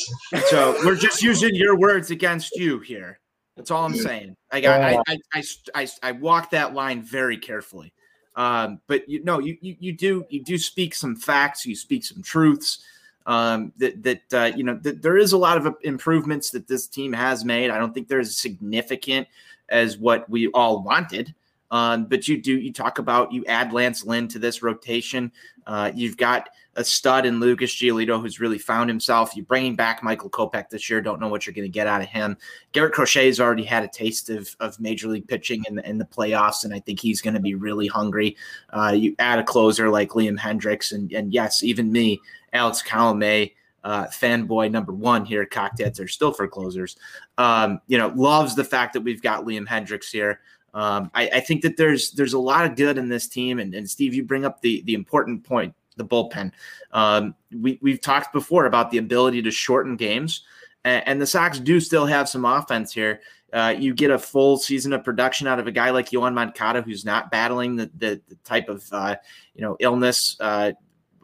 so 0.49 0.77
we're 0.85 0.97
just 0.97 1.23
using 1.23 1.55
your 1.55 1.77
words 1.79 2.11
against 2.11 2.57
you 2.57 2.79
here. 2.81 3.19
That's 3.57 3.71
all 3.71 3.85
I'm 3.85 3.95
saying. 3.95 4.37
I 4.53 4.61
got 4.61 4.81
I 4.83 5.03
I 5.09 5.19
I, 5.35 5.45
I, 5.75 5.89
I 6.03 6.13
walk 6.13 6.51
that 6.51 6.75
line 6.75 7.03
very 7.03 7.37
carefully. 7.37 7.93
Um, 8.37 8.81
but 8.87 9.09
you 9.09 9.25
know, 9.25 9.41
you, 9.41 9.57
you 9.61 9.77
you 9.81 9.93
do 9.93 10.25
you 10.31 10.45
do 10.45 10.59
speak 10.59 10.95
some 10.95 11.17
facts. 11.17 11.67
You 11.67 11.75
speak 11.75 12.05
some 12.05 12.23
truths. 12.23 12.85
Um, 13.27 13.73
that 13.79 14.03
that 14.05 14.23
uh, 14.33 14.57
you 14.57 14.63
know 14.65 14.79
that 14.83 15.03
there 15.03 15.19
is 15.19 15.33
a 15.33 15.39
lot 15.39 15.59
of 15.59 15.75
improvements 15.83 16.51
that 16.51 16.69
this 16.69 16.87
team 16.87 17.13
has 17.13 17.45
made. 17.45 17.71
I 17.71 17.79
don't 17.79 17.93
think 17.93 18.09
they're 18.09 18.21
as 18.21 18.37
significant 18.37 19.27
as 19.69 19.99
what 19.99 20.31
we 20.31 20.47
all 20.49 20.83
wanted. 20.83 21.35
Um, 21.71 22.07
but 22.07 22.27
you 22.29 22.41
do 22.41 22.59
you 22.59 22.73
talk 22.73 22.99
about 22.99 23.33
you 23.33 23.45
add 23.47 23.73
Lance 23.73 24.05
Lynn 24.05 24.29
to 24.29 24.39
this 24.39 24.63
rotation. 24.63 25.33
Uh, 25.67 25.91
you've 25.95 26.17
got 26.17 26.49
a 26.77 26.85
stud 26.85 27.27
in 27.27 27.41
Lucas 27.41 27.73
Giolito 27.73 28.21
who's 28.21 28.41
really 28.41 28.57
found 28.57 28.89
himself. 28.89 29.35
You're 29.35 29.45
bringing 29.45 29.75
back 29.75 30.03
Michael 30.03 30.31
Kopech 30.31 30.71
this 30.71 30.89
year. 30.89 31.01
Don't 31.01 31.21
know 31.21 31.29
what 31.29 31.45
you're 31.45 31.53
going 31.53 31.67
to 31.67 31.69
get 31.69 31.89
out 31.89 32.01
of 32.01 32.07
him. 32.07 32.37
Garrett 32.73 32.95
Crochet's 32.95 33.41
already 33.41 33.65
had 33.65 33.83
a 33.83 33.89
taste 33.89 34.31
of, 34.31 34.55
of 34.61 34.79
major 34.79 35.09
league 35.09 35.27
pitching 35.27 35.65
in 35.69 35.75
the, 35.75 35.89
in 35.89 35.99
the 35.99 36.05
playoffs, 36.05 36.65
and 36.65 36.73
I 36.73 36.79
think 36.79 37.01
he's 37.01 37.21
going 37.21 37.35
to 37.35 37.41
be 37.41 37.57
really 37.57 37.89
hungry. 37.89 38.37
Uh, 38.71 38.95
you 38.97 39.17
add 39.19 39.41
a 39.41 39.45
closer 39.45 39.91
like 39.91 40.11
Liam 40.11 40.39
Hendriks, 40.39 40.93
and, 40.93 41.13
and 41.13 41.33
yes, 41.35 41.65
even 41.65 41.91
me, 41.91 42.21
Alex 42.53 42.81
Calumet, 42.81 43.51
uh, 43.83 44.07
fanboy 44.07 44.71
number 44.71 44.93
one 44.93 45.25
here 45.25 45.47
Cocktails 45.47 45.99
are 45.99 46.09
still 46.09 46.33
for 46.33 46.47
closers. 46.47 46.97
Um, 47.39 47.81
you 47.89 47.99
know, 47.99 48.13
loves 48.15 48.55
the 48.55 48.65
fact 48.65 48.93
that 48.93 49.01
we've 49.01 49.23
got 49.23 49.45
Liam 49.45 49.67
Hendriks 49.67 50.11
here. 50.11 50.41
Um, 50.75 51.11
I, 51.15 51.29
I 51.29 51.41
think 51.41 51.63
that 51.63 51.77
there's 51.77 52.13
there's 52.13 52.35
a 52.35 52.39
lot 52.39 52.65
of 52.65 52.77
good 52.77 52.99
in 52.99 53.09
this 53.09 53.27
team, 53.27 53.59
and, 53.59 53.75
and 53.75 53.89
Steve, 53.89 54.15
you 54.15 54.25
bring 54.25 54.45
up 54.45 54.61
the 54.61 54.83
the 54.83 54.95
important 54.95 55.45
point, 55.45 55.75
the 55.97 56.05
bullpen. 56.05 56.53
Um, 56.93 57.35
we 57.53 57.79
we've 57.83 58.01
talked 58.01 58.33
before 58.33 58.67
about 58.67 58.91
the 58.91 58.99
ability 58.99 59.43
to 59.43 59.51
shorten 59.51 59.97
games, 59.97 60.45
and, 60.85 61.07
and 61.07 61.21
the 61.21 61.27
Sox 61.27 61.59
do 61.59 61.81
still 61.81 62.07
have 62.07 62.29
some 62.29 62.45
offense 62.45 62.93
here. 62.93 63.21
Uh, 63.53 63.75
you 63.79 63.95
get 63.95 64.11
a 64.11 64.19
full 64.19 64.59
season 64.59 64.93
of 64.93 65.03
production 65.03 65.47
out 65.47 65.59
of 65.59 65.67
a 65.67 65.73
guy 65.73 65.91
like 65.91 66.11
Yoan 66.11 66.35
Moncada, 66.35 66.83
who's 66.83 67.05
not 67.05 67.31
battling 67.31 67.77
the 67.77 67.91
the, 67.97 68.21
the 68.29 68.35
type 68.45 68.69
of 68.69 68.85
uh, 68.93 69.17
you 69.55 69.63
know 69.63 69.77
illness. 69.81 70.37
Uh, 70.39 70.73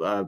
uh, 0.03 0.25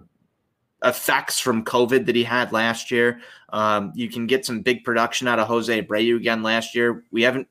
effects 0.84 1.40
from 1.40 1.64
COVID 1.64 2.06
that 2.06 2.14
he 2.14 2.22
had 2.22 2.52
last 2.52 2.90
year. 2.90 3.20
Um, 3.50 3.92
you 3.94 4.08
can 4.08 4.26
get 4.26 4.44
some 4.44 4.60
big 4.60 4.84
production 4.84 5.26
out 5.26 5.38
of 5.38 5.48
Jose 5.48 5.82
Abreu 5.82 6.16
again 6.16 6.42
last 6.42 6.74
year. 6.74 7.04
We 7.10 7.22
haven't 7.22 7.48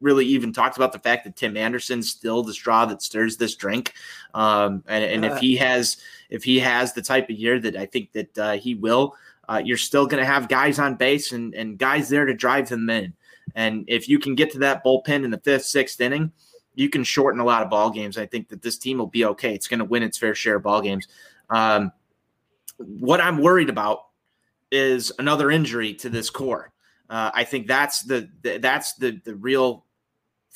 really 0.00 0.26
even 0.26 0.52
talked 0.52 0.76
about 0.76 0.92
the 0.92 0.98
fact 0.98 1.24
that 1.24 1.36
Tim 1.36 1.56
Anderson's 1.56 2.10
still 2.10 2.42
the 2.42 2.52
straw 2.52 2.84
that 2.86 3.02
stirs 3.02 3.36
this 3.36 3.54
drink. 3.54 3.94
Um, 4.34 4.84
and, 4.86 5.04
and 5.04 5.24
if 5.24 5.38
he 5.38 5.56
has 5.56 5.96
if 6.28 6.44
he 6.44 6.58
has 6.58 6.92
the 6.92 7.02
type 7.02 7.30
of 7.30 7.36
year 7.36 7.58
that 7.60 7.76
I 7.76 7.86
think 7.86 8.12
that 8.12 8.38
uh, 8.38 8.52
he 8.52 8.74
will, 8.74 9.14
uh, 9.48 9.62
you're 9.64 9.76
still 9.76 10.06
going 10.06 10.20
to 10.20 10.26
have 10.26 10.48
guys 10.48 10.78
on 10.78 10.96
base 10.96 11.32
and, 11.32 11.54
and 11.54 11.78
guys 11.78 12.08
there 12.08 12.26
to 12.26 12.34
drive 12.34 12.68
them 12.68 12.90
in. 12.90 13.14
And 13.54 13.84
if 13.86 14.08
you 14.08 14.18
can 14.18 14.34
get 14.34 14.50
to 14.52 14.58
that 14.58 14.84
bullpen 14.84 15.24
in 15.24 15.30
the 15.30 15.38
fifth, 15.38 15.64
sixth 15.64 16.00
inning, 16.00 16.32
you 16.74 16.90
can 16.90 17.04
shorten 17.04 17.40
a 17.40 17.44
lot 17.44 17.62
of 17.62 17.70
ball 17.70 17.90
games. 17.90 18.18
I 18.18 18.26
think 18.26 18.48
that 18.48 18.60
this 18.60 18.76
team 18.76 18.98
will 18.98 19.06
be 19.06 19.24
okay. 19.24 19.54
It's 19.54 19.68
going 19.68 19.78
to 19.78 19.84
win 19.84 20.02
its 20.02 20.18
fair 20.18 20.34
share 20.34 20.56
of 20.56 20.64
ball 20.64 20.82
games. 20.82 21.06
Um, 21.48 21.92
what 22.76 23.20
I'm 23.20 23.38
worried 23.38 23.70
about 23.70 24.00
is 24.70 25.12
another 25.18 25.50
injury 25.50 25.94
to 25.94 26.10
this 26.10 26.28
core. 26.28 26.72
Uh, 27.08 27.30
I 27.32 27.44
think 27.44 27.66
that's 27.66 28.02
the, 28.02 28.28
the 28.42 28.58
that's 28.58 28.94
the 28.94 29.20
the 29.24 29.36
real 29.36 29.85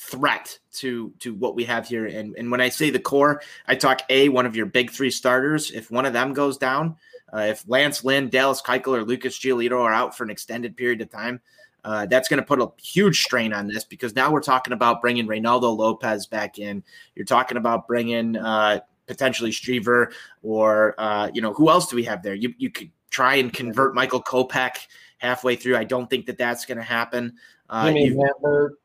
threat 0.01 0.57
to 0.73 1.13
to 1.19 1.33
what 1.35 1.55
we 1.55 1.63
have 1.63 1.87
here. 1.87 2.07
And 2.07 2.35
and 2.35 2.49
when 2.49 2.59
I 2.59 2.69
say 2.69 2.89
the 2.89 2.99
core, 2.99 3.41
I 3.67 3.75
talk 3.75 4.01
a 4.09 4.29
one 4.29 4.45
of 4.45 4.55
your 4.55 4.65
big 4.65 4.89
three 4.89 5.11
starters. 5.11 5.71
If 5.71 5.91
one 5.91 6.05
of 6.05 6.13
them 6.13 6.33
goes 6.33 6.57
down, 6.57 6.95
uh, 7.31 7.41
if 7.49 7.63
Lance 7.67 8.03
Lynn, 8.03 8.29
Dallas 8.29 8.61
Keuchel, 8.61 8.97
or 8.97 9.03
Lucas 9.03 9.37
Giolito 9.37 9.79
are 9.79 9.93
out 9.93 10.17
for 10.17 10.23
an 10.23 10.31
extended 10.31 10.75
period 10.75 11.01
of 11.01 11.11
time, 11.11 11.39
uh, 11.83 12.07
that's 12.07 12.27
going 12.27 12.39
to 12.39 12.45
put 12.45 12.59
a 12.59 12.71
huge 12.81 13.21
strain 13.21 13.53
on 13.53 13.67
this 13.67 13.83
because 13.83 14.15
now 14.15 14.31
we're 14.31 14.41
talking 14.41 14.73
about 14.73 15.01
bringing 15.01 15.27
Reynaldo 15.27 15.75
Lopez 15.77 16.25
back 16.25 16.57
in. 16.57 16.83
You're 17.15 17.25
talking 17.25 17.57
about 17.57 17.87
bringing 17.87 18.35
uh, 18.35 18.79
potentially 19.05 19.51
Stiever 19.51 20.11
or 20.41 20.95
uh, 20.97 21.29
you 21.31 21.43
know 21.43 21.53
who 21.53 21.69
else 21.69 21.87
do 21.87 21.95
we 21.95 22.03
have 22.05 22.23
there? 22.23 22.33
You 22.33 22.55
you 22.57 22.71
could 22.71 22.89
try 23.11 23.35
and 23.35 23.53
convert 23.53 23.93
Michael 23.93 24.23
Kopech 24.23 24.87
halfway 25.19 25.55
through. 25.55 25.77
I 25.77 25.83
don't 25.83 26.09
think 26.09 26.25
that 26.25 26.39
that's 26.39 26.65
going 26.65 26.79
to 26.79 26.83
happen. 26.83 27.35
Uh, 27.69 27.91
you've- 27.95 28.17
Lambert. 28.17 28.80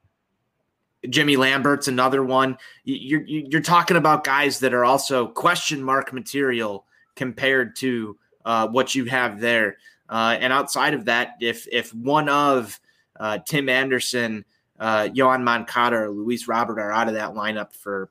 Jimmy 1.10 1.36
Lambert's 1.36 1.88
another 1.88 2.22
one. 2.24 2.58
You- 2.84 3.20
You're 3.20 3.46
you're 3.50 3.60
talking 3.60 3.96
about 3.96 4.24
guys 4.24 4.58
that 4.60 4.74
are 4.74 4.84
also 4.84 5.28
question 5.28 5.82
mark 5.82 6.12
material 6.12 6.86
compared 7.14 7.76
to 7.76 8.16
uh, 8.44 8.68
what 8.68 8.94
you 8.94 9.04
have 9.06 9.40
there. 9.40 9.78
Uh, 10.08 10.36
and 10.40 10.52
outside 10.52 10.94
of 10.94 11.04
that, 11.06 11.36
if 11.40 11.66
if 11.72 11.92
one 11.94 12.28
of 12.28 12.78
uh, 13.18 13.38
Tim 13.46 13.68
Anderson, 13.68 14.44
uh, 14.78 15.08
Yoan 15.14 15.42
Moncada, 15.42 15.96
or 15.96 16.10
Luis 16.10 16.46
Robert 16.46 16.78
are 16.78 16.92
out 16.92 17.08
of 17.08 17.14
that 17.14 17.34
lineup 17.34 17.74
for 17.74 18.10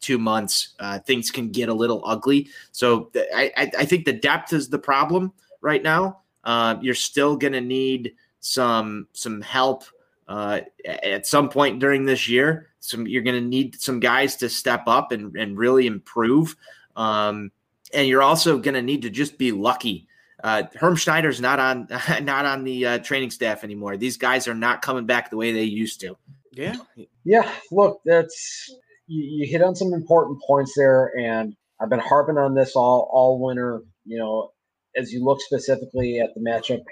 two 0.00 0.18
months, 0.18 0.74
uh, 0.80 0.98
things 1.00 1.30
can 1.30 1.50
get 1.50 1.68
a 1.68 1.74
little 1.74 2.02
ugly. 2.04 2.48
So 2.72 3.04
th- 3.12 3.26
I, 3.34 3.50
I, 3.78 3.84
think 3.84 4.04
the 4.04 4.12
depth 4.12 4.52
is 4.52 4.68
the 4.68 4.78
problem 4.78 5.32
right 5.60 5.82
now. 5.82 6.20
Uh, 6.44 6.76
you're 6.80 6.94
still 6.94 7.36
going 7.36 7.54
to 7.54 7.60
need 7.60 8.14
some 8.40 9.08
some 9.12 9.40
help 9.40 9.84
uh, 10.28 10.60
at 10.84 11.26
some 11.26 11.48
point 11.48 11.80
during 11.80 12.04
this 12.04 12.28
year. 12.28 12.68
Some 12.80 13.06
you're 13.06 13.22
going 13.22 13.42
to 13.42 13.48
need 13.48 13.80
some 13.80 14.00
guys 14.00 14.36
to 14.36 14.48
step 14.48 14.84
up 14.86 15.12
and, 15.12 15.34
and 15.36 15.58
really 15.58 15.86
improve. 15.86 16.56
Um, 16.94 17.50
and 17.94 18.08
you're 18.08 18.22
also 18.22 18.58
going 18.58 18.74
to 18.74 18.82
need 18.82 19.02
to 19.02 19.10
just 19.10 19.38
be 19.38 19.52
lucky. 19.52 20.06
Uh, 20.42 20.64
Herm 20.74 20.96
Schneider's 20.96 21.40
not 21.40 21.58
on 21.58 21.88
not 22.22 22.44
on 22.44 22.64
the 22.64 22.86
uh, 22.86 22.98
training 22.98 23.30
staff 23.30 23.64
anymore. 23.64 23.96
These 23.96 24.16
guys 24.16 24.48
are 24.48 24.54
not 24.54 24.82
coming 24.82 25.06
back 25.06 25.30
the 25.30 25.36
way 25.36 25.52
they 25.52 25.64
used 25.64 26.00
to. 26.00 26.16
Yeah, 26.52 26.76
yeah. 27.24 27.50
Look, 27.70 28.00
that's 28.04 28.70
you, 29.06 29.22
you 29.22 29.50
hit 29.50 29.62
on 29.62 29.74
some 29.74 29.92
important 29.92 30.40
points 30.46 30.72
there, 30.76 31.12
and 31.18 31.54
I've 31.80 31.90
been 31.90 32.00
harping 32.00 32.38
on 32.38 32.54
this 32.54 32.76
all 32.76 33.10
all 33.12 33.40
winter. 33.40 33.82
You 34.04 34.18
know, 34.18 34.52
as 34.96 35.12
you 35.12 35.24
look 35.24 35.40
specifically 35.40 36.20
at 36.20 36.34
the 36.34 36.40
matchup 36.40 36.82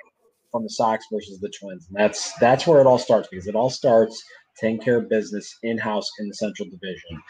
from 0.55 0.63
the 0.63 0.71
Sox 0.71 1.05
versus 1.13 1.41
the 1.41 1.53
Twins, 1.61 1.89
and 1.89 1.97
that's 1.97 2.33
that's 2.39 2.67
where 2.67 2.81
it 2.81 2.87
all 2.87 2.99
starts 2.99 3.29
because 3.29 3.49
it 3.49 3.57
all 3.57 3.71
starts 3.71 4.23
taking 4.61 4.81
care 4.81 4.99
of 4.99 5.09
business 5.09 5.59
in 5.65 5.79
house 5.79 6.09
in 6.21 6.29
the 6.29 6.35
Central 6.35 6.69
Division. 6.69 7.23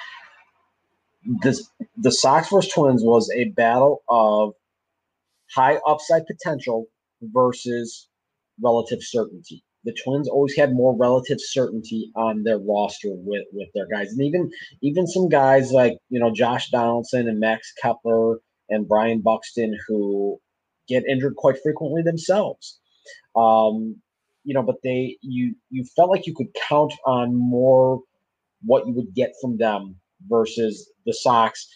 This 1.42 1.66
the 1.96 2.12
Sox 2.12 2.50
versus 2.50 2.70
Twins 2.72 3.02
was 3.02 3.30
a 3.34 3.46
battle 3.46 4.02
of 4.10 4.52
high 5.54 5.78
upside 5.86 6.26
potential 6.26 6.86
versus 7.22 8.08
relative 8.60 8.98
certainty 9.02 9.64
the 9.84 9.96
Twins 10.02 10.28
always 10.28 10.56
had 10.56 10.74
more 10.74 10.96
relative 10.96 11.38
certainty 11.40 12.10
on 12.16 12.42
their 12.42 12.58
roster 12.58 13.10
with 13.10 13.44
with 13.52 13.68
their 13.74 13.86
guys, 13.86 14.10
and 14.12 14.22
even 14.22 14.50
even 14.82 15.06
some 15.06 15.28
guys 15.28 15.72
like 15.72 15.98
you 16.08 16.18
know 16.18 16.32
Josh 16.32 16.70
Donaldson 16.70 17.28
and 17.28 17.38
Max 17.38 17.72
Kepler 17.80 18.38
and 18.70 18.88
Byron 18.88 19.20
Buxton 19.20 19.76
who 19.86 20.38
get 20.88 21.04
injured 21.06 21.36
quite 21.36 21.56
frequently 21.62 22.02
themselves. 22.02 22.80
Um, 23.36 23.96
you 24.44 24.54
know, 24.54 24.62
but 24.62 24.76
they 24.82 25.16
you 25.22 25.54
you 25.70 25.84
felt 25.96 26.10
like 26.10 26.26
you 26.26 26.34
could 26.34 26.52
count 26.68 26.92
on 27.06 27.34
more 27.34 28.00
what 28.64 28.86
you 28.86 28.94
would 28.94 29.14
get 29.14 29.32
from 29.40 29.56
them 29.56 29.96
versus 30.28 30.90
the 31.06 31.12
Sox, 31.12 31.66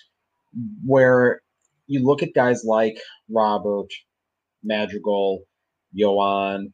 where 0.84 1.40
you 1.86 2.04
look 2.04 2.22
at 2.22 2.34
guys 2.34 2.64
like 2.64 2.98
Robert, 3.30 3.88
Madrigal, 4.62 5.42
Yoan, 5.98 6.72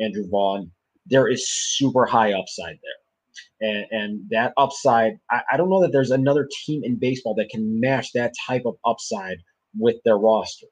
Andrew 0.00 0.28
Vaughn, 0.28 0.70
there 1.06 1.28
is 1.28 1.48
super 1.48 2.06
high 2.06 2.32
upside 2.32 2.78
there. 2.82 3.70
And, 3.70 3.86
and 3.90 4.20
that 4.30 4.52
upside, 4.56 5.14
I, 5.30 5.42
I 5.52 5.56
don't 5.56 5.70
know 5.70 5.80
that 5.82 5.92
there's 5.92 6.10
another 6.10 6.48
team 6.64 6.82
in 6.84 6.96
baseball 6.96 7.34
that 7.36 7.50
can 7.50 7.80
match 7.80 8.12
that 8.12 8.32
type 8.46 8.62
of 8.66 8.74
upside 8.84 9.38
with 9.78 9.96
their 10.04 10.18
roster. 10.18 10.66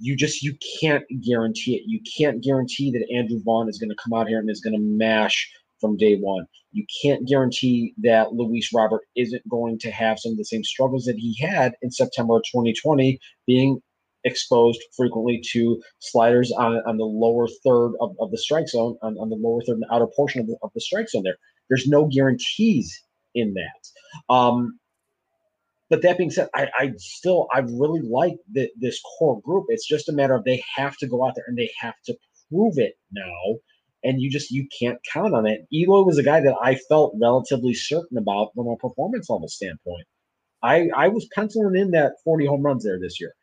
You 0.00 0.16
just 0.16 0.42
you 0.42 0.56
can't 0.80 1.04
guarantee 1.26 1.76
it. 1.76 1.82
You 1.86 2.00
can't 2.16 2.42
guarantee 2.42 2.90
that 2.92 3.06
Andrew 3.14 3.40
Vaughn 3.44 3.68
is 3.68 3.78
going 3.78 3.90
to 3.90 3.96
come 4.02 4.18
out 4.18 4.28
here 4.28 4.38
and 4.38 4.50
is 4.50 4.60
going 4.60 4.74
to 4.74 4.80
mash 4.80 5.50
from 5.80 5.96
day 5.96 6.16
one. 6.16 6.46
You 6.72 6.84
can't 7.02 7.26
guarantee 7.26 7.94
that 7.98 8.32
Luis 8.32 8.70
Robert 8.72 9.02
isn't 9.16 9.48
going 9.48 9.78
to 9.80 9.90
have 9.90 10.18
some 10.18 10.32
of 10.32 10.38
the 10.38 10.44
same 10.44 10.64
struggles 10.64 11.04
that 11.04 11.16
he 11.16 11.36
had 11.40 11.72
in 11.82 11.90
September 11.90 12.36
of 12.36 12.42
2020, 12.44 13.18
being 13.46 13.80
exposed 14.24 14.80
frequently 14.96 15.42
to 15.52 15.80
sliders 16.00 16.52
on, 16.52 16.76
on 16.86 16.96
the 16.96 17.04
lower 17.04 17.46
third 17.64 17.92
of, 18.00 18.16
of 18.20 18.30
the 18.30 18.38
strike 18.38 18.68
zone, 18.68 18.96
on, 19.02 19.16
on 19.18 19.30
the 19.30 19.36
lower 19.36 19.62
third 19.62 19.76
and 19.76 19.84
outer 19.90 20.08
portion 20.14 20.40
of 20.40 20.46
the, 20.46 20.56
of 20.62 20.70
the 20.74 20.80
strike 20.80 21.08
zone 21.08 21.22
there. 21.22 21.38
There's 21.68 21.86
no 21.86 22.06
guarantees 22.06 23.02
in 23.34 23.54
that. 23.54 24.34
Um, 24.34 24.78
but 25.90 26.02
that 26.02 26.18
being 26.18 26.30
said, 26.30 26.48
I, 26.54 26.68
I 26.78 26.92
still 26.98 27.48
I 27.52 27.60
really 27.60 28.00
like 28.02 28.36
the, 28.52 28.70
this 28.76 29.00
core 29.18 29.40
group. 29.40 29.66
It's 29.68 29.86
just 29.86 30.08
a 30.08 30.12
matter 30.12 30.34
of 30.34 30.44
they 30.44 30.62
have 30.76 30.96
to 30.98 31.06
go 31.06 31.26
out 31.26 31.34
there 31.34 31.44
and 31.46 31.56
they 31.56 31.70
have 31.80 31.94
to 32.06 32.16
prove 32.50 32.78
it 32.78 32.94
now. 33.12 33.58
And 34.04 34.20
you 34.20 34.30
just 34.30 34.50
you 34.50 34.66
can't 34.78 34.98
count 35.12 35.34
on 35.34 35.46
it. 35.46 35.66
Eloy 35.72 36.02
was 36.02 36.18
a 36.18 36.22
guy 36.22 36.40
that 36.40 36.54
I 36.62 36.76
felt 36.88 37.14
relatively 37.20 37.74
certain 37.74 38.16
about 38.16 38.52
from 38.54 38.68
a 38.68 38.76
performance 38.76 39.28
level 39.28 39.48
standpoint. 39.48 40.06
I 40.62 40.88
I 40.96 41.08
was 41.08 41.26
penciling 41.34 41.76
in 41.76 41.90
that 41.92 42.12
40 42.24 42.46
home 42.46 42.62
runs 42.62 42.84
there 42.84 42.98
this 43.00 43.20
year 43.20 43.34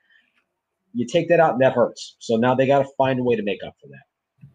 you 0.95 1.05
take 1.05 1.27
that 1.29 1.39
out 1.39 1.51
and 1.51 1.61
that 1.61 1.73
hurts. 1.73 2.15
So 2.19 2.37
now 2.37 2.55
they 2.55 2.65
got 2.65 2.79
to 2.79 2.87
find 2.97 3.19
a 3.19 3.23
way 3.23 3.35
to 3.35 3.43
make 3.43 3.59
up 3.67 3.75
for 3.81 3.87
that. 3.87 4.47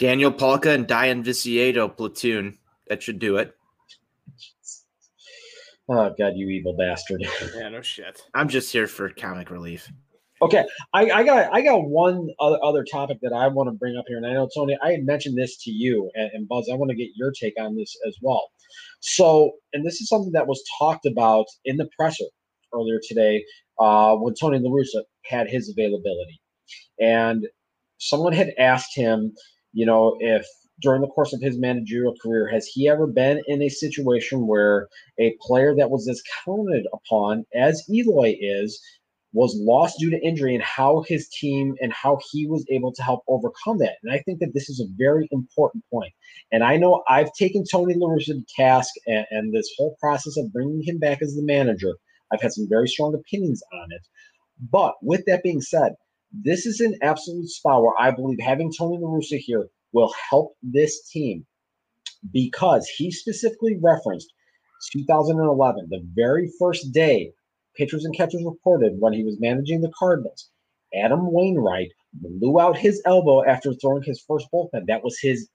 Daniel 0.00 0.32
Palka 0.32 0.70
and 0.70 0.88
Dayan 0.88 1.22
Viciedo 1.22 1.94
platoon. 1.94 2.58
That 2.88 3.02
should 3.02 3.18
do 3.18 3.36
it. 3.36 3.54
Oh 5.88 6.14
God, 6.18 6.34
you 6.36 6.48
evil 6.48 6.76
bastard! 6.76 7.22
Yeah, 7.54 7.68
no 7.70 7.80
shit. 7.80 8.26
I'm 8.34 8.48
just 8.48 8.72
here 8.72 8.86
for 8.86 9.08
comic 9.10 9.50
relief. 9.50 9.90
Okay, 10.40 10.64
I, 10.92 11.10
I 11.10 11.22
got 11.24 11.52
I 11.52 11.62
got 11.62 11.88
one 11.88 12.28
other, 12.38 12.58
other 12.62 12.84
topic 12.84 13.18
that 13.22 13.32
I 13.32 13.48
want 13.48 13.68
to 13.68 13.72
bring 13.72 13.96
up 13.96 14.04
here, 14.06 14.18
and 14.18 14.26
I 14.26 14.34
know 14.34 14.48
Tony, 14.54 14.76
I 14.82 14.92
had 14.92 15.04
mentioned 15.04 15.36
this 15.36 15.56
to 15.64 15.70
you 15.70 16.10
and, 16.14 16.30
and 16.32 16.48
Buzz. 16.48 16.68
I 16.70 16.76
want 16.76 16.90
to 16.90 16.96
get 16.96 17.08
your 17.16 17.32
take 17.32 17.54
on 17.58 17.76
this 17.76 17.96
as 18.06 18.16
well. 18.22 18.50
So, 19.00 19.52
and 19.72 19.84
this 19.84 20.00
is 20.00 20.08
something 20.08 20.32
that 20.32 20.46
was 20.46 20.62
talked 20.78 21.06
about 21.06 21.46
in 21.64 21.76
the 21.76 21.88
presser 21.98 22.26
earlier 22.72 23.00
today 23.06 23.44
uh, 23.78 24.14
when 24.16 24.34
Tony 24.34 24.58
LaRussa 24.58 25.02
had 25.24 25.48
his 25.48 25.68
availability. 25.68 26.40
And 27.00 27.46
someone 27.98 28.32
had 28.32 28.52
asked 28.58 28.94
him, 28.94 29.32
you 29.72 29.86
know, 29.86 30.16
if 30.20 30.46
during 30.80 31.00
the 31.00 31.08
course 31.08 31.32
of 31.32 31.40
his 31.40 31.58
managerial 31.58 32.14
career, 32.22 32.48
has 32.48 32.66
he 32.66 32.88
ever 32.88 33.06
been 33.06 33.42
in 33.46 33.62
a 33.62 33.68
situation 33.68 34.46
where 34.46 34.88
a 35.18 35.36
player 35.40 35.74
that 35.76 35.90
was 35.90 36.08
as 36.08 36.22
counted 36.44 36.86
upon 36.92 37.44
as 37.54 37.84
Eloy 37.90 38.36
is 38.40 38.80
was 39.34 39.54
lost 39.60 39.98
due 39.98 40.10
to 40.10 40.26
injury 40.26 40.54
and 40.54 40.64
how 40.64 41.04
his 41.06 41.28
team 41.28 41.74
and 41.80 41.92
how 41.92 42.18
he 42.30 42.46
was 42.46 42.64
able 42.70 42.92
to 42.92 43.02
help 43.02 43.22
overcome 43.28 43.78
that. 43.78 43.96
And 44.02 44.12
I 44.12 44.18
think 44.20 44.40
that 44.40 44.54
this 44.54 44.70
is 44.70 44.80
a 44.80 44.88
very 44.96 45.28
important 45.30 45.84
point. 45.92 46.12
And 46.50 46.64
I 46.64 46.76
know 46.76 47.02
I've 47.08 47.32
taken 47.34 47.64
Tony 47.70 47.94
La 47.94 48.08
Russa 48.08 48.32
to 48.32 48.42
task 48.56 48.90
and, 49.06 49.26
and 49.30 49.52
this 49.52 49.70
whole 49.76 49.96
process 50.00 50.36
of 50.38 50.52
bringing 50.52 50.82
him 50.82 50.98
back 50.98 51.20
as 51.20 51.34
the 51.34 51.42
manager. 51.44 51.92
I've 52.32 52.40
had 52.40 52.52
some 52.52 52.66
very 52.68 52.88
strong 52.88 53.14
opinions 53.14 53.62
on 53.72 53.88
it. 53.90 54.02
But 54.72 54.94
with 55.02 55.24
that 55.26 55.42
being 55.42 55.60
said, 55.60 55.92
this 56.32 56.66
is 56.66 56.80
an 56.80 56.96
absolute 57.02 57.48
spot 57.48 57.82
where 57.82 57.98
I 57.98 58.10
believe 58.10 58.38
having 58.40 58.72
Tony 58.76 58.98
La 58.98 59.10
Russa 59.10 59.38
here 59.38 59.68
will 59.92 60.12
help 60.30 60.54
this 60.62 61.08
team 61.08 61.46
because 62.32 62.88
he 62.88 63.10
specifically 63.10 63.78
referenced 63.80 64.32
2011, 64.92 65.88
the 65.90 66.06
very 66.14 66.50
first 66.58 66.92
day 66.92 67.32
pitchers 67.76 68.04
and 68.04 68.16
catchers 68.16 68.42
reported 68.44 68.94
when 68.98 69.12
he 69.12 69.24
was 69.24 69.40
managing 69.40 69.80
the 69.80 69.92
Cardinals. 69.98 70.50
Adam 70.94 71.32
Wainwright 71.32 71.90
blew 72.12 72.58
out 72.58 72.76
his 72.76 73.02
elbow 73.06 73.44
after 73.44 73.72
throwing 73.74 74.02
his 74.02 74.24
first 74.26 74.46
bullpen. 74.52 74.86
That 74.86 75.04
was 75.04 75.18
his 75.20 75.48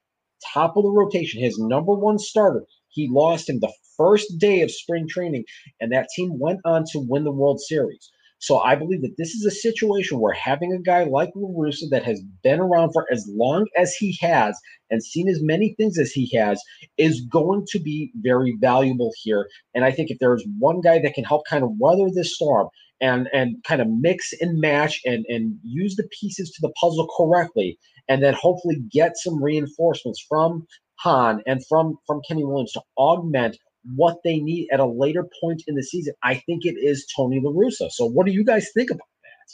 top 0.54 0.78
of 0.78 0.84
the 0.84 0.90
rotation, 0.90 1.42
his 1.42 1.58
number 1.58 1.94
one 1.94 2.20
starter. 2.20 2.64
He 2.90 3.10
lost 3.10 3.50
him 3.50 3.60
the 3.60 3.74
first 3.98 4.38
day 4.38 4.62
of 4.62 4.72
spring 4.72 5.08
training, 5.10 5.46
and 5.82 5.92
that 5.92 6.10
team 6.16 6.38
went 6.40 6.60
on 6.66 6.84
to 6.92 7.00
win 7.00 7.24
the 7.24 7.32
World 7.32 7.60
Series. 7.60 8.12
So 8.44 8.60
I 8.60 8.76
believe 8.76 9.02
that 9.04 9.16
this 9.18 9.30
is 9.30 9.46
a 9.46 9.52
situation 9.52 10.20
where 10.20 10.34
having 10.34 10.74
a 10.74 10.82
guy 10.82 11.06
like 11.06 11.30
La 11.34 11.48
Russa 11.48 11.90
that 11.92 12.04
has 12.04 12.22
been 12.44 12.60
around 12.60 12.92
for 12.92 13.06
as 13.10 13.26
long 13.30 13.68
as 13.78 13.96
he 13.96 14.18
has 14.20 14.60
and 14.90 15.02
seen 15.02 15.30
as 15.30 15.42
many 15.42 15.76
things 15.76 15.98
as 15.98 16.12
he 16.12 16.30
has 16.36 16.62
is 16.98 17.22
going 17.22 17.66
to 17.70 17.80
be 17.80 18.12
very 18.16 18.58
valuable 18.60 19.14
here. 19.24 19.48
And 19.74 19.86
I 19.86 19.92
think 19.92 20.12
if 20.12 20.20
there's 20.20 20.46
one 20.60 20.82
guy 20.82 21.00
that 21.00 21.14
can 21.14 21.24
help 21.24 21.44
kind 21.50 21.64
of 21.64 21.70
weather 21.80 22.10
this 22.14 22.36
storm 22.36 22.68
and 23.00 23.30
and 23.32 23.64
kind 23.64 23.82
of 23.82 23.88
mix 23.88 24.34
and 24.42 24.60
match 24.60 25.00
and 25.06 25.24
and 25.30 25.58
use 25.64 25.96
the 25.96 26.10
pieces 26.20 26.52
to 26.52 26.60
the 26.62 26.74
puzzle 26.74 27.08
correctly, 27.16 27.80
and 28.10 28.22
then 28.22 28.34
hopefully 28.34 28.76
get 28.92 29.14
some 29.16 29.42
reinforcements 29.42 30.22
from 30.28 30.68
Hahn 30.96 31.42
and 31.48 31.66
from 31.70 31.96
from 32.06 32.20
Kenny 32.28 32.44
Williams 32.44 32.74
to 32.74 32.82
augment 32.98 33.58
what 33.96 34.18
they 34.24 34.40
need 34.40 34.70
at 34.72 34.80
a 34.80 34.86
later 34.86 35.28
point 35.42 35.64
in 35.68 35.76
the 35.76 35.84
season, 35.84 36.14
I 36.24 36.36
think 36.36 36.66
it 36.66 36.76
is 36.78 37.06
Tony 37.16 37.40
La 37.44 37.52
Russa. 37.52 37.92
So, 37.92 38.06
what 38.06 38.26
do 38.26 38.32
you 38.32 38.44
guys 38.44 38.70
think 38.74 38.90
about 38.90 39.08
that? 39.24 39.54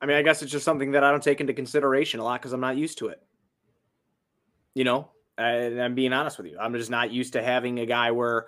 I 0.00 0.06
mean, 0.06 0.16
I 0.16 0.22
guess 0.22 0.42
it's 0.42 0.52
just 0.52 0.64
something 0.64 0.92
that 0.92 1.04
I 1.04 1.10
don't 1.10 1.22
take 1.22 1.40
into 1.40 1.52
consideration 1.52 2.20
a 2.20 2.24
lot 2.24 2.40
because 2.40 2.52
I'm 2.52 2.60
not 2.60 2.76
used 2.76 2.98
to 2.98 3.08
it. 3.08 3.20
You 4.74 4.84
know, 4.84 5.10
and 5.36 5.80
I'm 5.80 5.94
being 5.94 6.12
honest 6.12 6.38
with 6.38 6.46
you. 6.46 6.58
I'm 6.58 6.72
just 6.74 6.90
not 6.90 7.10
used 7.10 7.34
to 7.34 7.42
having 7.42 7.78
a 7.80 7.86
guy 7.86 8.10
where 8.12 8.46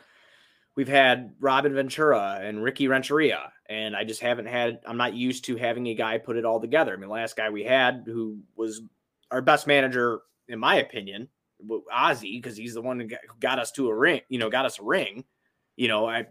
we've 0.76 0.88
had 0.88 1.34
Robin 1.40 1.74
Ventura 1.74 2.40
and 2.42 2.62
Ricky 2.62 2.88
Renteria, 2.88 3.52
and 3.68 3.94
I 3.94 4.04
just 4.04 4.20
haven't 4.20 4.46
had. 4.46 4.80
I'm 4.86 4.96
not 4.96 5.14
used 5.14 5.44
to 5.46 5.56
having 5.56 5.88
a 5.88 5.94
guy 5.94 6.18
put 6.18 6.36
it 6.36 6.44
all 6.44 6.60
together. 6.60 6.94
I 6.94 6.96
mean, 6.96 7.10
last 7.10 7.36
guy 7.36 7.50
we 7.50 7.64
had 7.64 8.04
who 8.06 8.38
was 8.56 8.80
our 9.30 9.42
best 9.42 9.66
manager, 9.66 10.20
in 10.48 10.58
my 10.58 10.76
opinion, 10.76 11.28
Ozzie 11.92 12.38
because 12.38 12.56
he's 12.56 12.74
the 12.74 12.82
one 12.82 13.00
who 13.00 13.08
got 13.40 13.58
us 13.58 13.72
to 13.72 13.88
a 13.88 13.94
ring, 13.94 14.20
you 14.28 14.38
know, 14.38 14.50
got 14.50 14.66
us 14.66 14.78
a 14.78 14.82
ring. 14.82 15.24
You 15.76 15.88
know, 15.88 16.06
I 16.06 16.26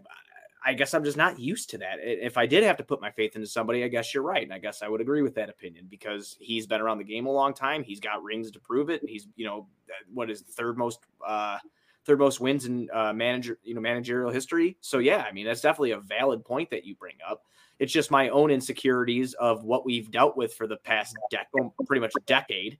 I 0.64 0.72
guess 0.72 0.94
I'm 0.94 1.04
just 1.04 1.18
not 1.18 1.38
used 1.38 1.68
to 1.70 1.78
that. 1.78 1.98
If 2.00 2.38
I 2.38 2.46
did 2.46 2.64
have 2.64 2.78
to 2.78 2.84
put 2.84 3.00
my 3.00 3.10
faith 3.10 3.36
into 3.36 3.46
somebody, 3.46 3.84
I 3.84 3.88
guess 3.88 4.14
you're 4.14 4.22
right. 4.22 4.42
And 4.42 4.52
I 4.52 4.58
guess 4.58 4.82
I 4.82 4.88
would 4.88 5.02
agree 5.02 5.20
with 5.20 5.34
that 5.34 5.50
opinion 5.50 5.86
because 5.90 6.36
he's 6.40 6.66
been 6.66 6.80
around 6.80 6.98
the 6.98 7.04
game 7.04 7.26
a 7.26 7.30
long 7.30 7.52
time. 7.52 7.84
He's 7.84 8.00
got 8.00 8.22
rings 8.22 8.50
to 8.52 8.60
prove 8.60 8.88
it. 8.88 9.02
He's, 9.06 9.28
you 9.36 9.44
know, 9.44 9.68
what 10.12 10.30
is 10.30 10.40
the 10.40 10.52
third 10.52 10.78
most, 10.78 11.00
uh, 11.26 11.58
third 12.06 12.18
most 12.18 12.40
wins 12.40 12.64
in 12.64 12.88
uh, 12.94 13.12
manager, 13.12 13.58
you 13.62 13.74
know, 13.74 13.80
managerial 13.82 14.30
history. 14.30 14.78
So 14.80 14.98
yeah, 14.98 15.26
I 15.28 15.32
mean, 15.32 15.44
that's 15.44 15.60
definitely 15.60 15.90
a 15.90 16.00
valid 16.00 16.46
point 16.46 16.70
that 16.70 16.86
you 16.86 16.94
bring 16.94 17.16
up. 17.28 17.44
It's 17.78 17.92
just 17.92 18.10
my 18.10 18.30
own 18.30 18.50
insecurities 18.50 19.34
of 19.34 19.64
what 19.64 19.84
we've 19.84 20.10
dealt 20.10 20.34
with 20.34 20.54
for 20.54 20.66
the 20.66 20.78
past 20.78 21.14
decade, 21.30 21.70
pretty 21.86 22.00
much 22.00 22.12
a 22.16 22.22
decade 22.22 22.78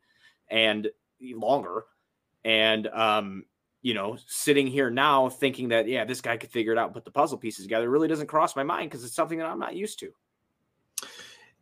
and 0.48 0.88
longer. 1.20 1.84
And, 2.44 2.86
um, 2.88 3.44
you 3.82 3.94
know, 3.94 4.16
sitting 4.26 4.66
here 4.66 4.90
now 4.90 5.28
thinking 5.28 5.68
that, 5.68 5.86
yeah, 5.86 6.04
this 6.04 6.20
guy 6.20 6.36
could 6.36 6.50
figure 6.50 6.72
it 6.72 6.78
out 6.78 6.92
put 6.92 7.04
the 7.04 7.10
puzzle 7.10 7.38
pieces 7.38 7.64
together 7.64 7.88
really 7.88 8.08
doesn't 8.08 8.26
cross 8.26 8.56
my 8.56 8.62
mind 8.62 8.90
because 8.90 9.04
it's 9.04 9.14
something 9.14 9.38
that 9.38 9.46
I'm 9.46 9.58
not 9.58 9.76
used 9.76 9.98
to. 10.00 10.12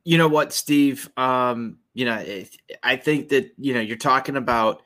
You 0.04 0.18
know 0.18 0.28
what, 0.28 0.52
Steve? 0.52 1.08
Um, 1.16 1.78
you 1.94 2.04
know, 2.04 2.44
I 2.82 2.96
think 2.96 3.28
that, 3.28 3.52
you 3.58 3.74
know, 3.74 3.80
you're 3.80 3.96
talking 3.96 4.36
about 4.36 4.82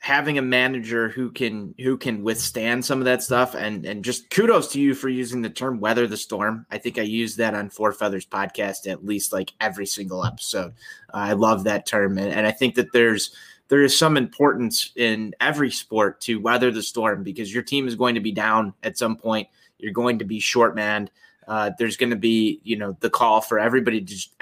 having 0.00 0.38
a 0.38 0.42
manager 0.42 1.10
who 1.10 1.30
can 1.30 1.74
who 1.78 1.98
can 1.98 2.22
withstand 2.22 2.82
some 2.82 3.00
of 3.00 3.04
that 3.04 3.22
stuff 3.22 3.54
and 3.54 3.84
and 3.84 4.02
just 4.02 4.30
kudos 4.30 4.72
to 4.72 4.80
you 4.80 4.94
for 4.94 5.10
using 5.10 5.42
the 5.42 5.50
term 5.50 5.78
weather 5.78 6.06
the 6.06 6.16
storm 6.16 6.64
i 6.70 6.78
think 6.78 6.98
i 6.98 7.02
use 7.02 7.36
that 7.36 7.54
on 7.54 7.68
four 7.68 7.92
feathers 7.92 8.24
podcast 8.24 8.90
at 8.90 9.04
least 9.04 9.30
like 9.30 9.52
every 9.60 9.84
single 9.84 10.24
episode 10.24 10.72
i 11.12 11.34
love 11.34 11.64
that 11.64 11.84
term 11.84 12.16
and, 12.16 12.32
and 12.32 12.46
i 12.46 12.50
think 12.50 12.74
that 12.74 12.90
there's 12.94 13.34
there 13.70 13.82
is 13.82 13.96
some 13.96 14.16
importance 14.16 14.90
in 14.96 15.32
every 15.40 15.70
sport 15.70 16.20
to 16.22 16.40
weather 16.40 16.72
the 16.72 16.82
storm 16.82 17.22
because 17.22 17.54
your 17.54 17.62
team 17.62 17.86
is 17.86 17.94
going 17.94 18.16
to 18.16 18.20
be 18.20 18.32
down 18.32 18.74
at 18.82 18.98
some 18.98 19.16
point. 19.16 19.48
You're 19.78 19.92
going 19.92 20.18
to 20.18 20.24
be 20.24 20.40
short 20.40 20.74
manned. 20.74 21.12
Uh, 21.46 21.70
there's 21.78 21.96
going 21.96 22.10
to 22.10 22.16
be, 22.16 22.60
you 22.64 22.76
know, 22.76 22.96
the 22.98 23.08
call 23.08 23.40
for 23.40 23.60
everybody 23.60 24.00
to 24.00 24.06
just 24.06 24.34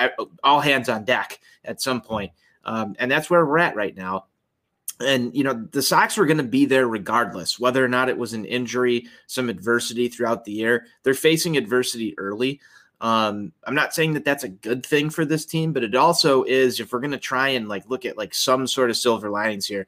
all 0.42 0.60
hands 0.60 0.88
on 0.88 1.04
deck 1.04 1.40
at 1.64 1.80
some 1.80 2.00
point. 2.00 2.32
Um, 2.64 2.96
and 2.98 3.10
that's 3.10 3.28
where 3.28 3.44
we're 3.44 3.58
at 3.58 3.76
right 3.76 3.94
now. 3.94 4.24
And, 5.00 5.36
you 5.36 5.44
know, 5.44 5.68
the 5.72 5.82
Sox 5.82 6.16
were 6.16 6.26
going 6.26 6.38
to 6.38 6.42
be 6.42 6.64
there 6.64 6.88
regardless, 6.88 7.60
whether 7.60 7.84
or 7.84 7.88
not 7.88 8.08
it 8.08 8.18
was 8.18 8.32
an 8.32 8.46
injury, 8.46 9.06
some 9.26 9.50
adversity 9.50 10.08
throughout 10.08 10.44
the 10.44 10.52
year. 10.52 10.86
They're 11.02 11.14
facing 11.14 11.56
adversity 11.56 12.14
early. 12.18 12.60
Um, 13.00 13.52
I'm 13.64 13.74
not 13.74 13.94
saying 13.94 14.14
that 14.14 14.24
that's 14.24 14.44
a 14.44 14.48
good 14.48 14.84
thing 14.84 15.08
for 15.10 15.24
this 15.24 15.46
team, 15.46 15.72
but 15.72 15.84
it 15.84 15.94
also 15.94 16.42
is 16.44 16.80
if 16.80 16.92
we're 16.92 17.00
going 17.00 17.12
to 17.12 17.18
try 17.18 17.48
and 17.48 17.68
like 17.68 17.88
look 17.88 18.04
at 18.04 18.18
like 18.18 18.34
some 18.34 18.66
sort 18.66 18.90
of 18.90 18.96
silver 18.96 19.30
linings 19.30 19.66
here. 19.66 19.86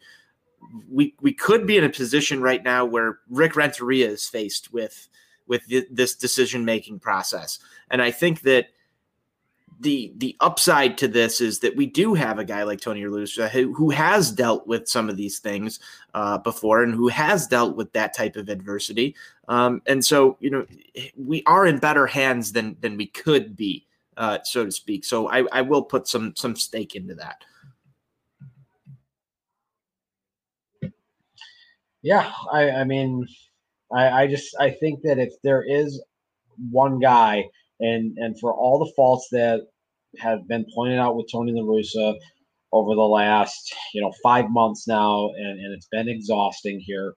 We 0.90 1.14
we 1.20 1.32
could 1.32 1.66
be 1.66 1.78
in 1.78 1.84
a 1.84 1.88
position 1.88 2.42
right 2.42 2.62
now 2.62 2.84
where 2.84 3.20
Rick 3.28 3.56
Renteria 3.56 4.08
is 4.08 4.28
faced 4.28 4.72
with 4.72 5.08
with 5.46 5.66
th- 5.66 5.88
this 5.90 6.14
decision 6.14 6.64
making 6.64 7.00
process, 7.00 7.58
and 7.90 8.00
I 8.00 8.11
think 8.11 8.42
that 8.42 8.68
the 9.81 10.12
the 10.18 10.37
upside 10.41 10.99
to 10.99 11.09
this 11.09 11.41
is 11.41 11.61
that 11.61 11.74
we 11.74 11.87
do 11.87 12.12
have 12.12 12.39
a 12.39 12.45
guy 12.45 12.62
like 12.62 12.81
Tony 12.81 13.05
La 13.07 13.16
Russa 13.16 13.49
who, 13.49 13.72
who 13.74 13.91
has 13.91 14.31
dealt 14.31 14.66
with 14.66 14.87
some 14.87 15.09
of 15.09 15.16
these 15.16 15.39
things 15.39 15.81
uh, 16.12 16.37
before 16.39 16.83
and 16.83 16.95
who 16.95 17.09
has 17.09 17.47
dealt 17.47 17.76
with 17.76 17.93
that 17.95 18.14
type 18.14 18.37
of 18.37 18.51
adversity. 18.51 19.16
Um, 19.49 19.81
and 19.87 20.05
so, 20.05 20.37
you 20.41 20.51
know, 20.51 20.66
we 21.16 21.43
are 21.47 21.66
in 21.66 21.78
better 21.78 22.07
hands 22.07 22.53
than 22.53 22.76
than 22.81 22.99
we 22.99 23.07
could 23.07 23.57
be, 23.57 23.87
uh, 24.18 24.39
so 24.45 24.66
to 24.66 24.70
speak. 24.70 25.05
So 25.05 25.28
I, 25.28 25.45
I 25.51 25.62
will 25.62 25.83
put 25.83 26.07
some 26.07 26.35
some 26.37 26.57
stake 26.57 26.95
into 26.95 27.14
that. 27.14 27.43
Yeah, 32.03 32.31
I, 32.53 32.70
I 32.70 32.85
mean, 32.85 33.26
I, 33.93 34.22
I 34.22 34.26
just 34.26 34.55
I 34.61 34.70
think 34.70 35.03
that 35.03 35.18
if 35.18 35.33
there 35.43 35.62
is 35.62 36.03
one 36.70 36.99
guy 36.99 37.45
and 37.81 38.16
and 38.18 38.39
for 38.39 38.53
all 38.55 38.78
the 38.78 38.93
faults 38.95 39.28
that 39.33 39.62
have 40.18 40.47
been 40.49 40.66
pointed 40.74 40.99
out 40.99 41.16
with 41.16 41.31
Tony 41.31 41.53
La 41.53 41.62
Russa 41.62 42.16
over 42.72 42.95
the 42.95 43.01
last 43.01 43.74
you 43.95 44.01
know 44.01 44.12
five 44.22 44.51
months 44.51 44.87
now, 44.87 45.31
and, 45.37 45.59
and 45.61 45.74
it's 45.74 45.89
been 45.91 46.09
exhausting 46.09 46.81
here. 46.81 47.14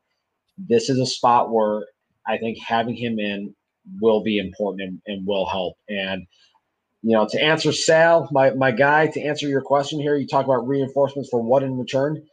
This 0.57 0.89
is 0.89 0.99
a 0.99 1.05
spot 1.05 1.51
where 1.51 1.85
I 2.27 2.37
think 2.37 2.59
having 2.59 2.95
him 2.95 3.19
in 3.19 3.53
will 4.01 4.23
be 4.23 4.37
important 4.37 4.81
and, 4.81 5.01
and 5.07 5.27
will 5.27 5.45
help. 5.45 5.75
And 5.89 6.25
you 7.01 7.11
know, 7.11 7.27
to 7.29 7.41
answer 7.41 7.71
Sal, 7.73 8.29
my 8.31 8.51
my 8.51 8.71
guy, 8.71 9.07
to 9.07 9.21
answer 9.21 9.47
your 9.47 9.61
question 9.61 9.99
here, 9.99 10.15
you 10.15 10.27
talk 10.27 10.45
about 10.45 10.67
reinforcements 10.67 11.29
for 11.29 11.41
what 11.41 11.63
in 11.63 11.77
return. 11.77 12.23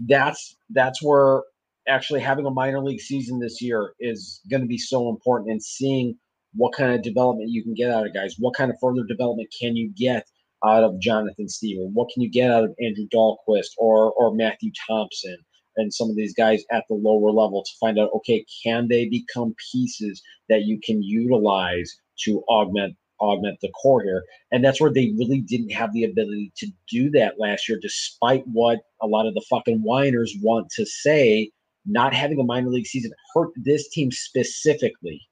That's 0.00 0.56
that's 0.70 1.02
where 1.02 1.42
actually 1.88 2.20
having 2.20 2.46
a 2.46 2.50
minor 2.50 2.80
league 2.82 3.00
season 3.00 3.38
this 3.38 3.62
year 3.62 3.92
is 4.00 4.40
going 4.50 4.62
to 4.62 4.66
be 4.66 4.78
so 4.78 5.08
important 5.08 5.50
and 5.52 5.62
seeing 5.62 6.18
what 6.56 6.74
kind 6.74 6.94
of 6.94 7.02
development 7.02 7.50
you 7.50 7.62
can 7.62 7.74
get 7.74 7.90
out 7.90 8.06
of 8.06 8.14
guys. 8.14 8.36
What 8.38 8.54
kind 8.54 8.70
of 8.70 8.78
further 8.80 9.04
development 9.04 9.54
can 9.58 9.76
you 9.76 9.90
get 9.96 10.26
out 10.64 10.84
of 10.84 10.98
Jonathan 10.98 11.46
Stiever? 11.46 11.90
What 11.92 12.08
can 12.12 12.22
you 12.22 12.30
get 12.30 12.50
out 12.50 12.64
of 12.64 12.74
Andrew 12.80 13.06
Dalquist 13.12 13.70
or 13.78 14.12
or 14.12 14.34
Matthew 14.34 14.72
Thompson 14.88 15.36
and 15.76 15.92
some 15.92 16.08
of 16.08 16.16
these 16.16 16.34
guys 16.34 16.64
at 16.70 16.84
the 16.88 16.94
lower 16.94 17.30
level 17.30 17.62
to 17.62 17.70
find 17.78 17.98
out 17.98 18.10
okay, 18.16 18.44
can 18.62 18.88
they 18.88 19.08
become 19.08 19.54
pieces 19.72 20.22
that 20.48 20.64
you 20.64 20.80
can 20.82 21.02
utilize 21.02 21.96
to 22.24 22.42
augment 22.48 22.96
augment 23.20 23.58
the 23.60 23.70
core 23.70 24.02
here? 24.02 24.24
And 24.50 24.64
that's 24.64 24.80
where 24.80 24.92
they 24.92 25.12
really 25.18 25.40
didn't 25.40 25.72
have 25.72 25.92
the 25.92 26.04
ability 26.04 26.52
to 26.56 26.68
do 26.90 27.10
that 27.10 27.38
last 27.38 27.68
year, 27.68 27.78
despite 27.80 28.44
what 28.46 28.80
a 29.02 29.06
lot 29.06 29.26
of 29.26 29.34
the 29.34 29.44
fucking 29.48 29.80
whiners 29.80 30.34
want 30.42 30.70
to 30.76 30.86
say. 30.86 31.50
Not 31.88 32.12
having 32.12 32.40
a 32.40 32.42
minor 32.42 32.70
league 32.70 32.86
season 32.86 33.12
hurt 33.32 33.50
this 33.54 33.88
team 33.90 34.10
specifically 34.10 35.22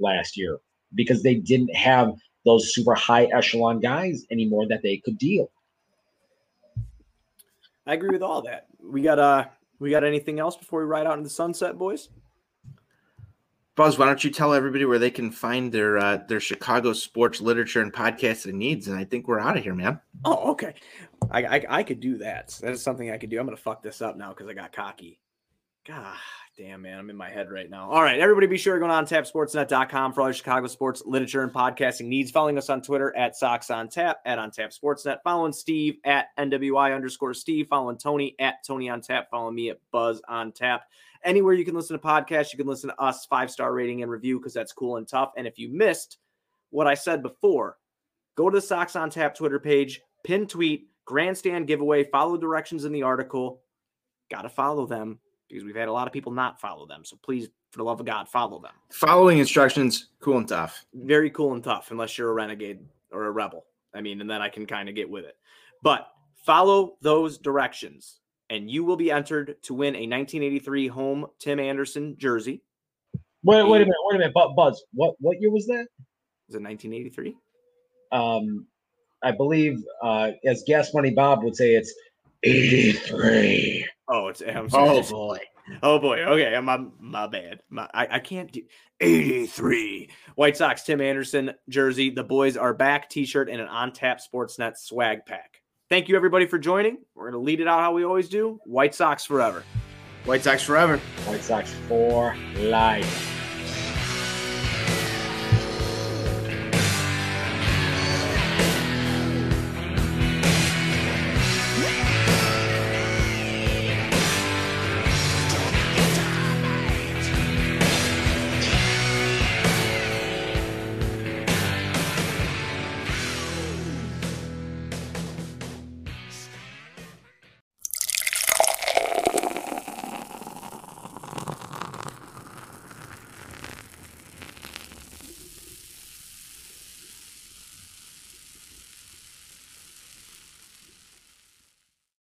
last 0.00 0.36
year 0.36 0.58
because 0.94 1.22
they 1.22 1.34
didn't 1.34 1.74
have 1.74 2.14
those 2.44 2.74
super 2.74 2.94
high 2.94 3.24
echelon 3.26 3.80
guys 3.80 4.24
anymore 4.30 4.66
that 4.68 4.82
they 4.82 4.96
could 4.98 5.18
deal. 5.18 5.50
I 7.86 7.94
agree 7.94 8.10
with 8.10 8.22
all 8.22 8.42
that. 8.42 8.66
We 8.82 9.02
got 9.02 9.18
uh 9.18 9.46
we 9.78 9.90
got 9.90 10.04
anything 10.04 10.38
else 10.38 10.56
before 10.56 10.80
we 10.80 10.86
ride 10.86 11.06
out 11.06 11.14
into 11.14 11.24
the 11.24 11.30
sunset, 11.30 11.78
boys? 11.78 12.10
Buzz, 13.76 13.98
why 13.98 14.04
don't 14.04 14.22
you 14.22 14.30
tell 14.30 14.52
everybody 14.52 14.84
where 14.84 14.98
they 14.98 15.10
can 15.10 15.30
find 15.30 15.72
their 15.72 15.96
uh, 15.96 16.18
their 16.28 16.40
Chicago 16.40 16.92
sports 16.92 17.40
literature 17.40 17.80
and 17.80 17.92
podcasting 17.92 18.54
needs? 18.54 18.88
And 18.88 18.98
I 18.98 19.04
think 19.04 19.26
we're 19.26 19.40
out 19.40 19.56
of 19.56 19.62
here, 19.62 19.74
man. 19.74 19.98
Oh, 20.24 20.50
okay. 20.50 20.74
I, 21.30 21.44
I 21.44 21.64
I 21.68 21.82
could 21.82 22.00
do 22.00 22.18
that. 22.18 22.58
That 22.60 22.72
is 22.72 22.82
something 22.82 23.10
I 23.10 23.16
could 23.16 23.30
do. 23.30 23.40
I'm 23.40 23.46
gonna 23.46 23.56
fuck 23.56 23.82
this 23.82 24.02
up 24.02 24.16
now 24.18 24.30
because 24.30 24.48
I 24.48 24.52
got 24.52 24.72
cocky. 24.72 25.18
God 25.90 26.14
damn, 26.56 26.82
man, 26.82 27.00
I'm 27.00 27.10
in 27.10 27.16
my 27.16 27.30
head 27.30 27.50
right 27.50 27.68
now. 27.68 27.90
All 27.90 28.00
right, 28.00 28.20
everybody 28.20 28.46
be 28.46 28.56
sure 28.56 28.74
to 28.74 28.80
go 28.80 28.88
on 28.88 29.06
tapsportsnet.com 29.06 30.12
for 30.12 30.20
all 30.20 30.28
your 30.28 30.34
Chicago 30.34 30.68
sports 30.68 31.02
literature 31.04 31.42
and 31.42 31.52
podcasting 31.52 32.06
needs. 32.06 32.30
Following 32.30 32.56
us 32.58 32.70
on 32.70 32.80
Twitter 32.80 33.16
at 33.16 33.34
Sox 33.34 33.70
on 33.70 33.88
Tap, 33.88 34.18
at 34.24 34.38
On 34.38 34.52
Tap 34.52 34.70
Sportsnet. 34.70 35.16
Following 35.24 35.52
Steve 35.52 35.96
at 36.04 36.26
NWI 36.38 36.94
underscore 36.94 37.34
Steve. 37.34 37.66
Following 37.66 37.98
Tony 37.98 38.36
at 38.38 38.64
Tony 38.64 38.88
on 38.88 39.00
Tap. 39.00 39.30
Following 39.32 39.56
me 39.56 39.70
at 39.70 39.80
Buzz 39.90 40.22
on 40.28 40.52
Tap. 40.52 40.82
Anywhere 41.24 41.54
you 41.54 41.64
can 41.64 41.74
listen 41.74 41.98
to 41.98 42.06
podcasts, 42.06 42.52
you 42.52 42.56
can 42.56 42.68
listen 42.68 42.90
to 42.90 43.00
us, 43.00 43.26
five 43.26 43.50
star 43.50 43.74
rating 43.74 44.02
and 44.02 44.12
review 44.12 44.38
because 44.38 44.54
that's 44.54 44.72
cool 44.72 44.96
and 44.96 45.08
tough. 45.08 45.32
And 45.36 45.44
if 45.44 45.58
you 45.58 45.70
missed 45.70 46.18
what 46.70 46.86
I 46.86 46.94
said 46.94 47.20
before, 47.20 47.78
go 48.36 48.48
to 48.48 48.58
the 48.58 48.62
Sox 48.62 48.94
on 48.94 49.10
Tap 49.10 49.34
Twitter 49.34 49.58
page, 49.58 50.02
pin 50.22 50.46
tweet, 50.46 50.86
grandstand 51.04 51.66
giveaway, 51.66 52.04
follow 52.04 52.36
directions 52.36 52.84
in 52.84 52.92
the 52.92 53.02
article. 53.02 53.62
Got 54.30 54.42
to 54.42 54.48
follow 54.48 54.86
them 54.86 55.18
because 55.50 55.64
we've 55.64 55.76
had 55.76 55.88
a 55.88 55.92
lot 55.92 56.06
of 56.06 56.12
people 56.12 56.32
not 56.32 56.60
follow 56.60 56.86
them. 56.86 57.04
So 57.04 57.18
please, 57.22 57.48
for 57.70 57.78
the 57.78 57.84
love 57.84 58.00
of 58.00 58.06
God, 58.06 58.28
follow 58.28 58.60
them. 58.60 58.72
Following 58.90 59.38
instructions, 59.38 60.08
cool 60.20 60.38
and 60.38 60.48
tough. 60.48 60.84
Very 60.94 61.30
cool 61.30 61.54
and 61.54 61.62
tough, 61.62 61.90
unless 61.90 62.16
you're 62.16 62.30
a 62.30 62.34
renegade 62.34 62.80
or 63.12 63.26
a 63.26 63.30
rebel. 63.30 63.64
I 63.94 64.00
mean, 64.00 64.20
and 64.20 64.30
then 64.30 64.40
I 64.40 64.48
can 64.48 64.66
kind 64.66 64.88
of 64.88 64.94
get 64.94 65.08
with 65.08 65.24
it. 65.24 65.36
But 65.82 66.06
follow 66.44 66.96
those 67.02 67.38
directions, 67.38 68.20
and 68.48 68.70
you 68.70 68.84
will 68.84 68.96
be 68.96 69.10
entered 69.10 69.56
to 69.62 69.74
win 69.74 69.94
a 69.94 70.06
1983 70.06 70.88
home 70.88 71.26
Tim 71.38 71.58
Anderson 71.58 72.16
jersey. 72.18 72.62
Wait, 73.42 73.62
wait 73.62 73.82
a 73.82 73.84
minute, 73.84 73.94
wait 74.04 74.16
a 74.16 74.18
minute, 74.18 74.54
Buzz. 74.56 74.84
What 74.92 75.14
what 75.20 75.40
year 75.40 75.50
was 75.50 75.66
that? 75.66 75.86
Was 76.48 76.56
it 76.56 76.62
1983? 76.62 77.36
Um, 78.12 78.66
I 79.22 79.32
believe, 79.32 79.82
uh, 80.02 80.30
as 80.44 80.62
Gas 80.66 80.92
Money 80.94 81.10
Bob 81.10 81.42
would 81.44 81.56
say, 81.56 81.74
it's 81.74 81.92
83. 82.42 83.86
Oh, 84.10 84.26
it's 84.28 84.42
I'm 84.42 84.68
oh 84.72 85.02
boy. 85.02 85.38
Oh 85.82 85.98
boy. 86.00 86.18
Okay, 86.20 86.58
my 86.60 86.84
my 86.98 87.28
bad. 87.28 87.60
My, 87.70 87.88
I, 87.94 88.16
I 88.16 88.18
can't 88.18 88.50
do 88.50 88.62
83. 89.00 90.10
White 90.34 90.56
Sox 90.56 90.82
Tim 90.82 91.00
Anderson 91.00 91.52
jersey. 91.68 92.10
The 92.10 92.24
boys 92.24 92.56
are 92.56 92.74
back. 92.74 93.08
T-shirt 93.08 93.48
and 93.48 93.60
an 93.60 93.68
on 93.68 93.92
tap 93.92 94.20
Sportsnet 94.20 94.76
swag 94.76 95.24
pack. 95.26 95.62
Thank 95.88 96.08
you 96.08 96.16
everybody 96.16 96.46
for 96.46 96.58
joining. 96.58 96.98
We're 97.14 97.30
gonna 97.30 97.42
lead 97.42 97.60
it 97.60 97.68
out 97.68 97.80
how 97.80 97.92
we 97.92 98.04
always 98.04 98.28
do. 98.28 98.58
White 98.64 98.94
Sox 98.94 99.24
forever. 99.24 99.62
White 100.24 100.42
Sox 100.42 100.62
forever. 100.62 100.98
White 101.26 101.44
Sox 101.44 101.72
for 101.88 102.34
life. 102.56 103.39